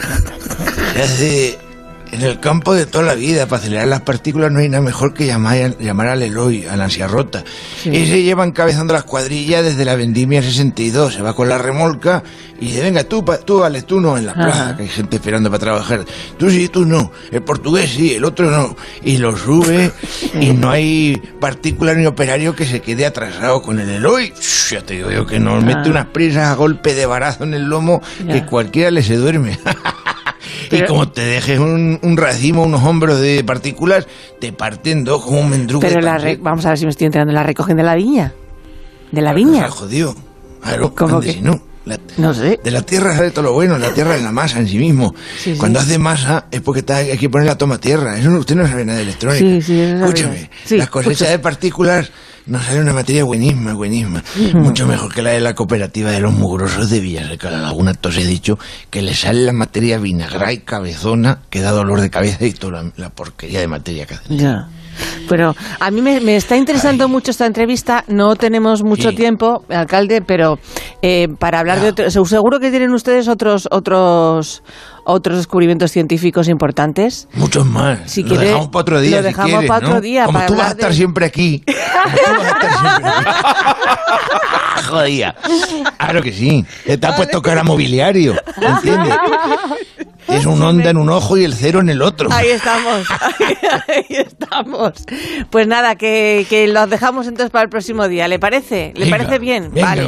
se 0.93 1.01
hace 1.01 1.59
en 2.11 2.21
el 2.21 2.39
campo 2.39 2.73
de 2.73 2.85
toda 2.85 3.03
la 3.03 3.13
vida, 3.15 3.45
para 3.47 3.61
acelerar 3.61 3.87
las 3.87 4.01
partículas 4.01 4.51
no 4.51 4.59
hay 4.59 4.69
nada 4.69 4.81
mejor 4.83 5.13
que 5.13 5.25
llamar, 5.25 5.77
llamar 5.79 6.07
al 6.07 6.21
Eloy, 6.23 6.65
a 6.65 6.75
la 6.75 6.85
ansia 6.85 7.07
rota. 7.07 7.43
Ese 7.85 8.23
lleva 8.23 8.43
encabezando 8.45 8.93
las 8.93 9.03
cuadrillas 9.03 9.63
desde 9.63 9.85
la 9.85 9.95
vendimia 9.95 10.41
62, 10.41 11.13
se 11.13 11.21
va 11.21 11.35
con 11.35 11.47
la 11.49 11.57
remolca 11.57 12.23
y 12.59 12.65
dice, 12.67 12.81
venga, 12.81 13.03
tú, 13.03 13.23
pa- 13.23 13.37
tú, 13.37 13.59
vale, 13.59 13.83
tú 13.83 14.01
no, 14.01 14.17
en 14.17 14.25
la 14.25 14.33
plaza, 14.33 14.75
que 14.75 14.83
hay 14.83 14.89
gente 14.89 15.17
esperando 15.17 15.49
para 15.49 15.59
trabajar. 15.59 16.03
Tú 16.37 16.49
sí, 16.49 16.67
tú 16.67 16.85
no. 16.85 17.11
El 17.31 17.41
portugués 17.43 17.91
sí, 17.91 18.13
el 18.15 18.25
otro 18.25 18.49
no. 18.51 18.75
Y 19.03 19.17
lo 19.17 19.37
sube 19.37 19.91
y 20.41 20.51
no 20.53 20.69
hay 20.71 21.21
partícula 21.39 21.93
ni 21.93 22.05
operario 22.05 22.55
que 22.55 22.65
se 22.65 22.81
quede 22.81 23.05
atrasado 23.05 23.61
con 23.61 23.79
el 23.79 23.89
Eloy. 23.89 24.33
Ya 24.71 24.81
te 24.81 24.95
digo 24.95 25.09
yo 25.11 25.25
que 25.25 25.39
nos 25.39 25.63
mete 25.63 25.89
unas 25.89 26.07
prisas 26.07 26.47
a 26.47 26.55
golpe 26.55 26.93
de 26.95 27.05
barazo 27.05 27.43
en 27.43 27.53
el 27.53 27.63
lomo 27.63 28.01
que 28.29 28.45
cualquiera 28.45 28.91
le 28.91 29.03
se 29.03 29.15
duerme. 29.15 29.57
Y 30.71 30.81
como 30.85 31.09
te 31.09 31.21
dejes 31.21 31.59
un, 31.59 31.99
un 32.01 32.17
racimo, 32.17 32.63
unos 32.63 32.83
hombros 32.83 33.19
de 33.19 33.43
partículas, 33.43 34.07
te 34.39 34.51
parten 34.51 35.03
dos 35.03 35.23
como 35.23 35.39
un 35.41 35.49
mendrugo. 35.49 35.81
Pero 35.87 36.01
la 36.01 36.17
re- 36.17 36.37
vamos 36.41 36.65
a 36.65 36.69
ver 36.69 36.77
si 36.77 36.85
me 36.85 36.91
estoy 36.91 37.05
enterando. 37.05 37.33
¿La 37.33 37.43
recogen 37.43 37.77
de 37.77 37.83
la 37.83 37.95
viña? 37.95 38.33
¿De 39.11 39.21
la 39.21 39.33
viña? 39.33 39.63
Se 39.65 39.69
jodió. 39.71 40.15
Claro, 40.61 40.93
¿Cómo 40.93 41.15
ande 41.15 41.27
que? 41.27 41.33
si 41.33 41.41
no. 41.41 41.61
La- 41.89 41.99
No 42.17 42.33
sé. 42.33 42.59
De 42.63 42.71
la 42.71 42.81
tierra 42.83 43.15
sale 43.15 43.31
todo 43.31 43.43
lo 43.43 43.53
bueno, 43.53 43.77
la 43.77 43.93
tierra 43.93 44.15
es 44.15 44.21
la 44.23 44.31
masa 44.31 44.59
en 44.59 44.67
sí 44.67 44.77
mismo. 44.77 45.13
Sí, 45.37 45.53
sí. 45.53 45.57
Cuando 45.59 45.79
hace 45.79 45.97
masa 45.99 46.45
es 46.51 46.61
porque 46.61 46.79
está- 46.79 46.97
hay 46.97 47.17
que 47.17 47.29
poner 47.29 47.47
la 47.47 47.57
toma 47.57 47.77
tierra. 47.79 48.17
Eso 48.17 48.29
no- 48.29 48.39
usted 48.39 48.55
no 48.55 48.67
sabe 48.67 48.85
nada 48.85 48.97
de 48.99 49.03
electrónica. 49.03 49.39
Sí, 49.45 49.61
sí, 49.61 49.79
eso 49.79 50.05
Escúchame, 50.05 50.49
las 50.71 50.89
cosechas 50.89 51.29
de 51.29 51.39
partículas 51.39 52.11
nos 52.45 52.63
sale 52.65 52.79
una 52.79 52.93
materia 52.93 53.23
buenísima, 53.23 53.73
buenísima. 53.73 54.23
Mucho 54.53 54.87
mejor 54.87 55.13
que 55.13 55.21
la 55.21 55.31
de 55.31 55.39
la 55.39 55.53
cooperativa 55.53 56.09
de 56.11 56.19
los 56.19 56.33
mugrosos 56.33 56.89
de 56.89 56.99
Villaseca, 56.99 57.51
la 57.51 57.59
Laguna. 57.61 57.91
Entonces 57.91 58.25
he 58.25 58.27
dicho 58.27 58.57
que 58.89 59.01
le 59.03 59.13
sale 59.13 59.41
la 59.43 59.53
materia 59.53 59.99
vinagra 59.99 60.51
y 60.51 60.59
cabezona 60.59 61.39
que 61.51 61.61
da 61.61 61.71
dolor 61.71 62.01
de 62.01 62.09
cabeza 62.09 62.45
y 62.45 62.53
toda 62.53 62.81
la, 62.83 62.91
la 62.97 63.09
porquería 63.11 63.59
de 63.59 63.67
materia 63.67 64.05
que 64.07 64.15
hacen. 64.15 64.37
Ya. 64.37 64.67
Pero 65.27 65.55
a 65.79 65.91
mí 65.91 66.01
me, 66.01 66.19
me 66.19 66.35
está 66.35 66.55
interesando 66.57 67.07
mucho 67.07 67.31
esta 67.31 67.45
entrevista. 67.45 68.03
No 68.07 68.35
tenemos 68.35 68.83
mucho 68.83 69.09
Sí. 69.11 69.15
tiempo, 69.15 69.63
alcalde, 69.69 70.21
pero 70.21 70.59
eh, 71.01 71.27
para 71.39 71.59
hablar 71.59 71.79
de 71.79 71.89
otros. 71.89 72.13
Seguro 72.29 72.59
que 72.59 72.69
tienen 72.71 72.91
ustedes 72.91 73.27
otros 73.27 73.67
otros 73.71 74.63
otros 75.05 75.37
descubrimientos 75.37 75.91
científicos 75.91 76.47
importantes. 76.49 77.27
Muchos 77.33 77.65
más. 77.65 77.99
Si 78.05 78.21
lo 78.21 78.29
quiere, 78.29 78.45
dejamos 78.47 78.67
para 78.67 78.81
otro 78.81 78.99
día. 79.01 79.11
lo 79.17 79.17
si 79.17 79.23
dejamos 79.23 79.49
quieres, 79.51 79.67
para 79.67 79.77
otro 79.85 79.95
¿no? 79.95 80.01
día, 80.01 80.25
Como 80.25 80.37
para 80.37 80.47
tú 80.47 80.55
vas 80.55 80.67
a 80.67 80.71
estar 80.71 80.89
de- 80.91 80.95
siempre 80.95 81.25
aquí. 81.25 81.63
Como 82.03 82.15
tú 82.15 82.31
vas 82.37 82.43
a 82.43 82.47
estar 82.47 82.79
siempre 82.79 83.09
aquí. 83.09 83.29
Jodía. 84.89 85.35
Claro 85.97 86.21
que 86.21 86.31
sí. 86.33 86.65
Te 86.85 87.07
has 87.07 87.15
puesto 87.15 87.41
cara 87.41 87.63
mobiliario. 87.63 88.35
¿Entiendes? 88.61 89.13
Es 90.27 90.45
un 90.45 90.61
onda 90.61 90.89
en 90.89 90.97
un 90.97 91.09
ojo 91.09 91.37
y 91.37 91.43
el 91.43 91.53
cero 91.53 91.79
en 91.79 91.89
el 91.89 92.01
otro. 92.01 92.29
Ahí 92.31 92.47
estamos, 92.49 93.07
ahí, 93.39 93.55
ahí 93.87 94.05
estamos. 94.09 94.93
Pues 95.49 95.67
nada, 95.67 95.95
que, 95.95 96.45
que 96.49 96.67
los 96.67 96.89
dejamos 96.89 97.27
entonces 97.27 97.51
para 97.51 97.63
el 97.63 97.69
próximo 97.69 98.07
día. 98.07 98.27
¿Le 98.27 98.39
parece? 98.39 98.91
¿Le 98.95 99.05
Venga, 99.05 99.17
parece 99.17 99.39
bien? 99.39 99.69
venga. 99.73 99.87
vale, 99.87 100.07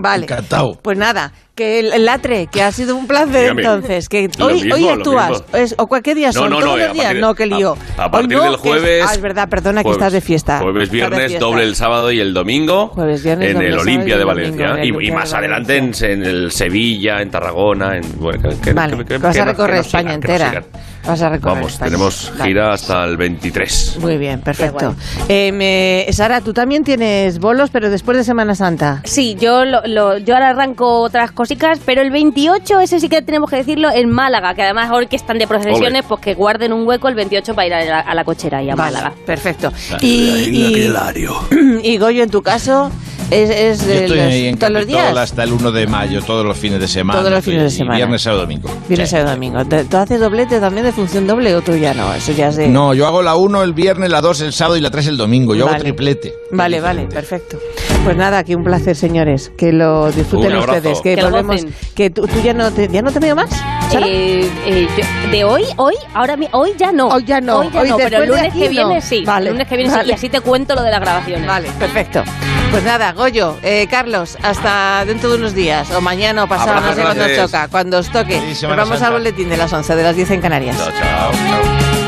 vale. 0.00 0.22
Encantado. 0.24 0.78
Pues 0.82 0.96
nada, 0.96 1.32
que 1.54 1.80
el, 1.80 1.92
el 1.92 2.04
latre, 2.04 2.46
que 2.46 2.62
ha 2.62 2.70
sido 2.72 2.94
un 2.96 3.06
placer 3.06 3.42
Dígame. 3.54 3.62
entonces. 3.62 4.08
Que 4.08 4.30
hoy, 4.40 4.54
mismo, 4.54 4.74
hoy 4.76 4.88
actúas. 4.88 5.42
Es- 5.52 5.74
¿O 5.78 5.86
cualquier 5.86 6.16
día 6.16 6.28
No, 6.28 6.32
son? 6.34 6.50
no, 6.50 6.60
¿Todos 6.60 6.78
no, 6.78 6.84
los 6.86 6.92
días? 6.94 7.14
no, 7.16 7.34
que 7.34 7.46
lío. 7.46 7.76
a- 7.96 8.10
partir 8.10 8.36
no, 8.38 8.44
del 8.44 8.50
que 8.52 8.56
es- 8.56 8.60
jueves- 8.62 9.04
ah, 9.08 9.14
es 9.14 9.20
verdad, 9.20 9.48
perdona, 9.48 9.80
que 9.82 9.88
Jueves- 9.88 9.98
estás 9.98 10.12
de 10.12 10.20
fiesta. 10.20 10.60
Jueves, 10.60 10.90
viernes, 10.90 11.26
fiesta. 11.28 11.38
doble 11.44 11.64
el 11.64 11.74
sábado 11.74 12.12
y 12.12 12.20
el 12.20 12.32
domingo. 12.32 12.88
Jueves, 12.94 13.22
viernes, 13.24 13.50
en 13.50 13.62
el 13.62 13.78
Olimpia 13.78 14.16
de 14.16 14.24
Valencia. 14.24 14.68
domingo 14.70 15.00
Y, 15.00 15.10
más 15.10 15.30
de 15.32 15.36
adelante 15.36 15.76
en, 15.76 15.92
en 16.00 16.22
el 16.24 16.52
Sevilla, 16.52 17.20
en 17.20 17.30
Tarragona. 17.30 17.96
En, 17.96 18.02
bueno, 18.20 18.48
que, 18.50 18.60
que- 18.60 18.72
Vale, 18.72 18.96
que- 18.96 19.04
que- 19.04 19.08
que 19.14 19.18
vas 19.18 19.34
que 19.34 19.42
a 19.42 19.44
nos- 19.44 19.56
recorrer 19.66 19.80
España 19.86 20.14
entera. 20.14 20.62
Vas 21.06 21.22
a 21.22 21.28
recorrer 21.30 21.54
Vamos, 21.56 21.72
España. 21.72 21.90
tenemos 21.90 22.32
Vale. 22.38 22.44
gira 22.48 22.72
hasta 22.72 23.04
el 23.04 23.16
23. 23.16 23.96
Muy 24.00 24.18
bien, 24.18 24.40
perfecto. 24.40 24.94
Eh, 25.28 25.52
me- 25.52 26.12
Sara, 26.12 26.40
tú 26.42 26.52
también 26.52 26.84
tienes 26.84 27.38
bolos, 27.38 27.70
pero 27.70 27.88
después 27.88 28.16
de 28.18 28.24
Semana 28.24 28.54
Santa. 28.54 29.00
Sí, 29.04 29.34
yo, 29.40 29.64
lo, 29.64 29.80
lo- 29.86 30.18
yo 30.18 30.34
ahora 30.34 30.50
arranco 30.50 31.00
otras 31.00 31.30
cositas, 31.32 31.78
pero 31.84 32.02
el 32.02 32.10
28, 32.10 32.80
ese 32.80 33.00
sí 33.00 33.08
que 33.08 33.22
tenemos 33.22 33.48
que 33.48 33.56
decirlo, 33.56 33.90
en 33.90 34.10
Málaga, 34.10 34.54
que 34.54 34.62
además 34.62 34.90
ahora 34.90 35.06
que 35.06 35.16
están 35.16 35.38
de 35.38 35.46
procesiones, 35.46 36.04
pues 36.06 36.20
que 36.20 36.34
guarden 36.34 36.72
un 36.72 36.86
hueco 36.86 37.08
el 37.08 37.14
28 37.14 37.54
para 37.54 37.66
ir 37.66 37.74
a 37.74 37.84
la, 37.84 38.00
a 38.00 38.14
la 38.14 38.24
cochera 38.24 38.62
y 38.62 38.68
a 38.70 38.74
Vale, 38.74 38.96
Málaga. 38.96 39.14
perfecto. 39.24 39.72
Y, 40.00 40.06
y, 40.08 40.92
y 41.82 41.96
Goyo, 41.98 42.22
en 42.22 42.30
tu 42.30 42.42
caso, 42.42 42.90
es, 43.30 43.50
es 43.50 43.86
Yo 43.86 43.92
estoy 43.92 44.16
los- 44.18 44.32
en 44.32 44.58
todos 44.58 44.72
los 44.72 44.86
días. 44.86 45.16
Hasta 45.16 45.42
el 45.44 45.52
1 45.52 45.70
de 45.72 45.86
mayo, 45.86 46.22
todos 46.22 46.44
los 46.46 46.56
fines 46.56 46.80
de 46.80 46.88
semana. 46.88 47.18
Todos 47.20 47.32
los 47.32 47.44
fines 47.44 47.62
de 47.64 47.70
semana. 47.70 47.96
Viernes, 47.96 48.22
sábado, 48.22 48.42
domingo. 48.42 48.70
Viernes 48.88 49.10
Sí. 49.10 49.16
y 49.16 49.20
domingo. 49.20 49.64
¿Te- 49.66 49.84
¿Tú 49.84 49.96
haces 49.96 50.20
doblete 50.20 50.60
también 50.60 50.86
de 50.86 50.92
función 50.92 51.26
doble 51.26 51.54
o 51.54 51.60
tú 51.62 51.74
ya 51.76 51.94
no? 51.94 52.12
Eso 52.14 52.32
ya 52.32 52.48
es 52.48 52.56
de... 52.56 52.68
No, 52.68 52.94
yo 52.94 53.06
hago 53.06 53.22
la 53.22 53.36
1 53.36 53.62
el 53.62 53.72
viernes, 53.72 54.10
la 54.10 54.20
2 54.20 54.40
el 54.42 54.52
sábado 54.52 54.76
y 54.76 54.80
la 54.80 54.90
3 54.90 55.06
el 55.08 55.16
domingo. 55.16 55.54
Yo 55.54 55.64
Vale. 55.66 55.76
hago 55.76 55.82
triplete. 55.84 56.34
Vale, 56.50 56.80
vale, 56.80 57.02
perfecto. 57.06 57.58
Pues 58.04 58.16
nada, 58.16 58.42
que 58.42 58.56
un 58.56 58.64
placer, 58.64 58.96
señores. 58.96 59.52
Que 59.58 59.70
lo 59.72 60.10
disfruten 60.10 60.52
Un 60.54 60.58
ustedes. 60.60 61.00
Que, 61.02 61.14
Que 61.14 61.22
lo 61.22 61.28
volvemos. 61.30 61.56
gocen. 61.56 61.74
Que 61.94 62.08
tú, 62.08 62.26
tú 62.26 62.40
ya 62.42 62.54
no 62.54 62.70
te, 62.72 62.88
ya 62.88 63.02
no 63.02 63.10
te 63.12 63.18
veo 63.20 63.36
más. 63.36 63.50
Eh, 63.92 64.48
eh, 64.66 64.88
yo- 64.96 65.30
de 65.30 65.44
hoy, 65.44 65.64
hoy, 65.76 65.94
ahora 66.14 66.36
hoy 66.52 66.72
ya 66.78 66.90
no. 66.90 67.08
Hoy 67.08 67.24
ya 67.24 67.40
no. 67.42 67.58
Hoy 67.58 67.70
ya 67.70 67.80
Hoy 67.80 67.88
no, 67.90 67.96
pero 67.98 68.22
el 68.22 68.28
lunes 68.30 68.52
que 68.54 68.64
no. 68.64 68.70
viene 68.70 69.00
sí. 69.02 69.24
Vale, 69.26 69.46
El 69.48 69.52
lunes 69.54 69.68
que 69.68 69.76
viene 69.76 69.90
vale. 69.90 70.04
sí. 70.04 70.10
Y 70.10 70.12
así 70.14 70.28
te 70.30 70.40
cuento 70.40 70.74
lo 70.74 70.82
de 70.82 70.90
las 70.90 71.00
grabaciones. 71.00 71.46
Vale, 71.46 71.68
perfecto. 71.78 72.22
Pues 72.70 72.82
nada, 72.84 73.12
Goyo, 73.12 73.56
eh, 73.62 73.86
Carlos, 73.90 74.38
hasta 74.42 75.04
dentro 75.06 75.30
de 75.30 75.36
unos 75.36 75.54
días, 75.54 75.90
o 75.90 76.00
mañana 76.00 76.44
o 76.44 76.48
pasado, 76.48 76.80
no 76.80 76.94
sé 76.94 77.02
cuándo 77.02 77.24
toca, 77.36 77.68
cuando 77.68 77.98
os 77.98 78.08
toque. 78.10 78.38
Nos 78.40 78.62
vamos 78.62 78.88
Santa. 78.88 79.06
al 79.08 79.12
boletín 79.14 79.48
de 79.50 79.56
las 79.58 79.72
11, 79.72 79.96
de 79.96 80.02
las 80.02 80.16
10 80.16 80.30
en 80.30 80.40
Canarias. 80.40 80.76
Chao. 80.78 80.88
chao. 80.92 82.07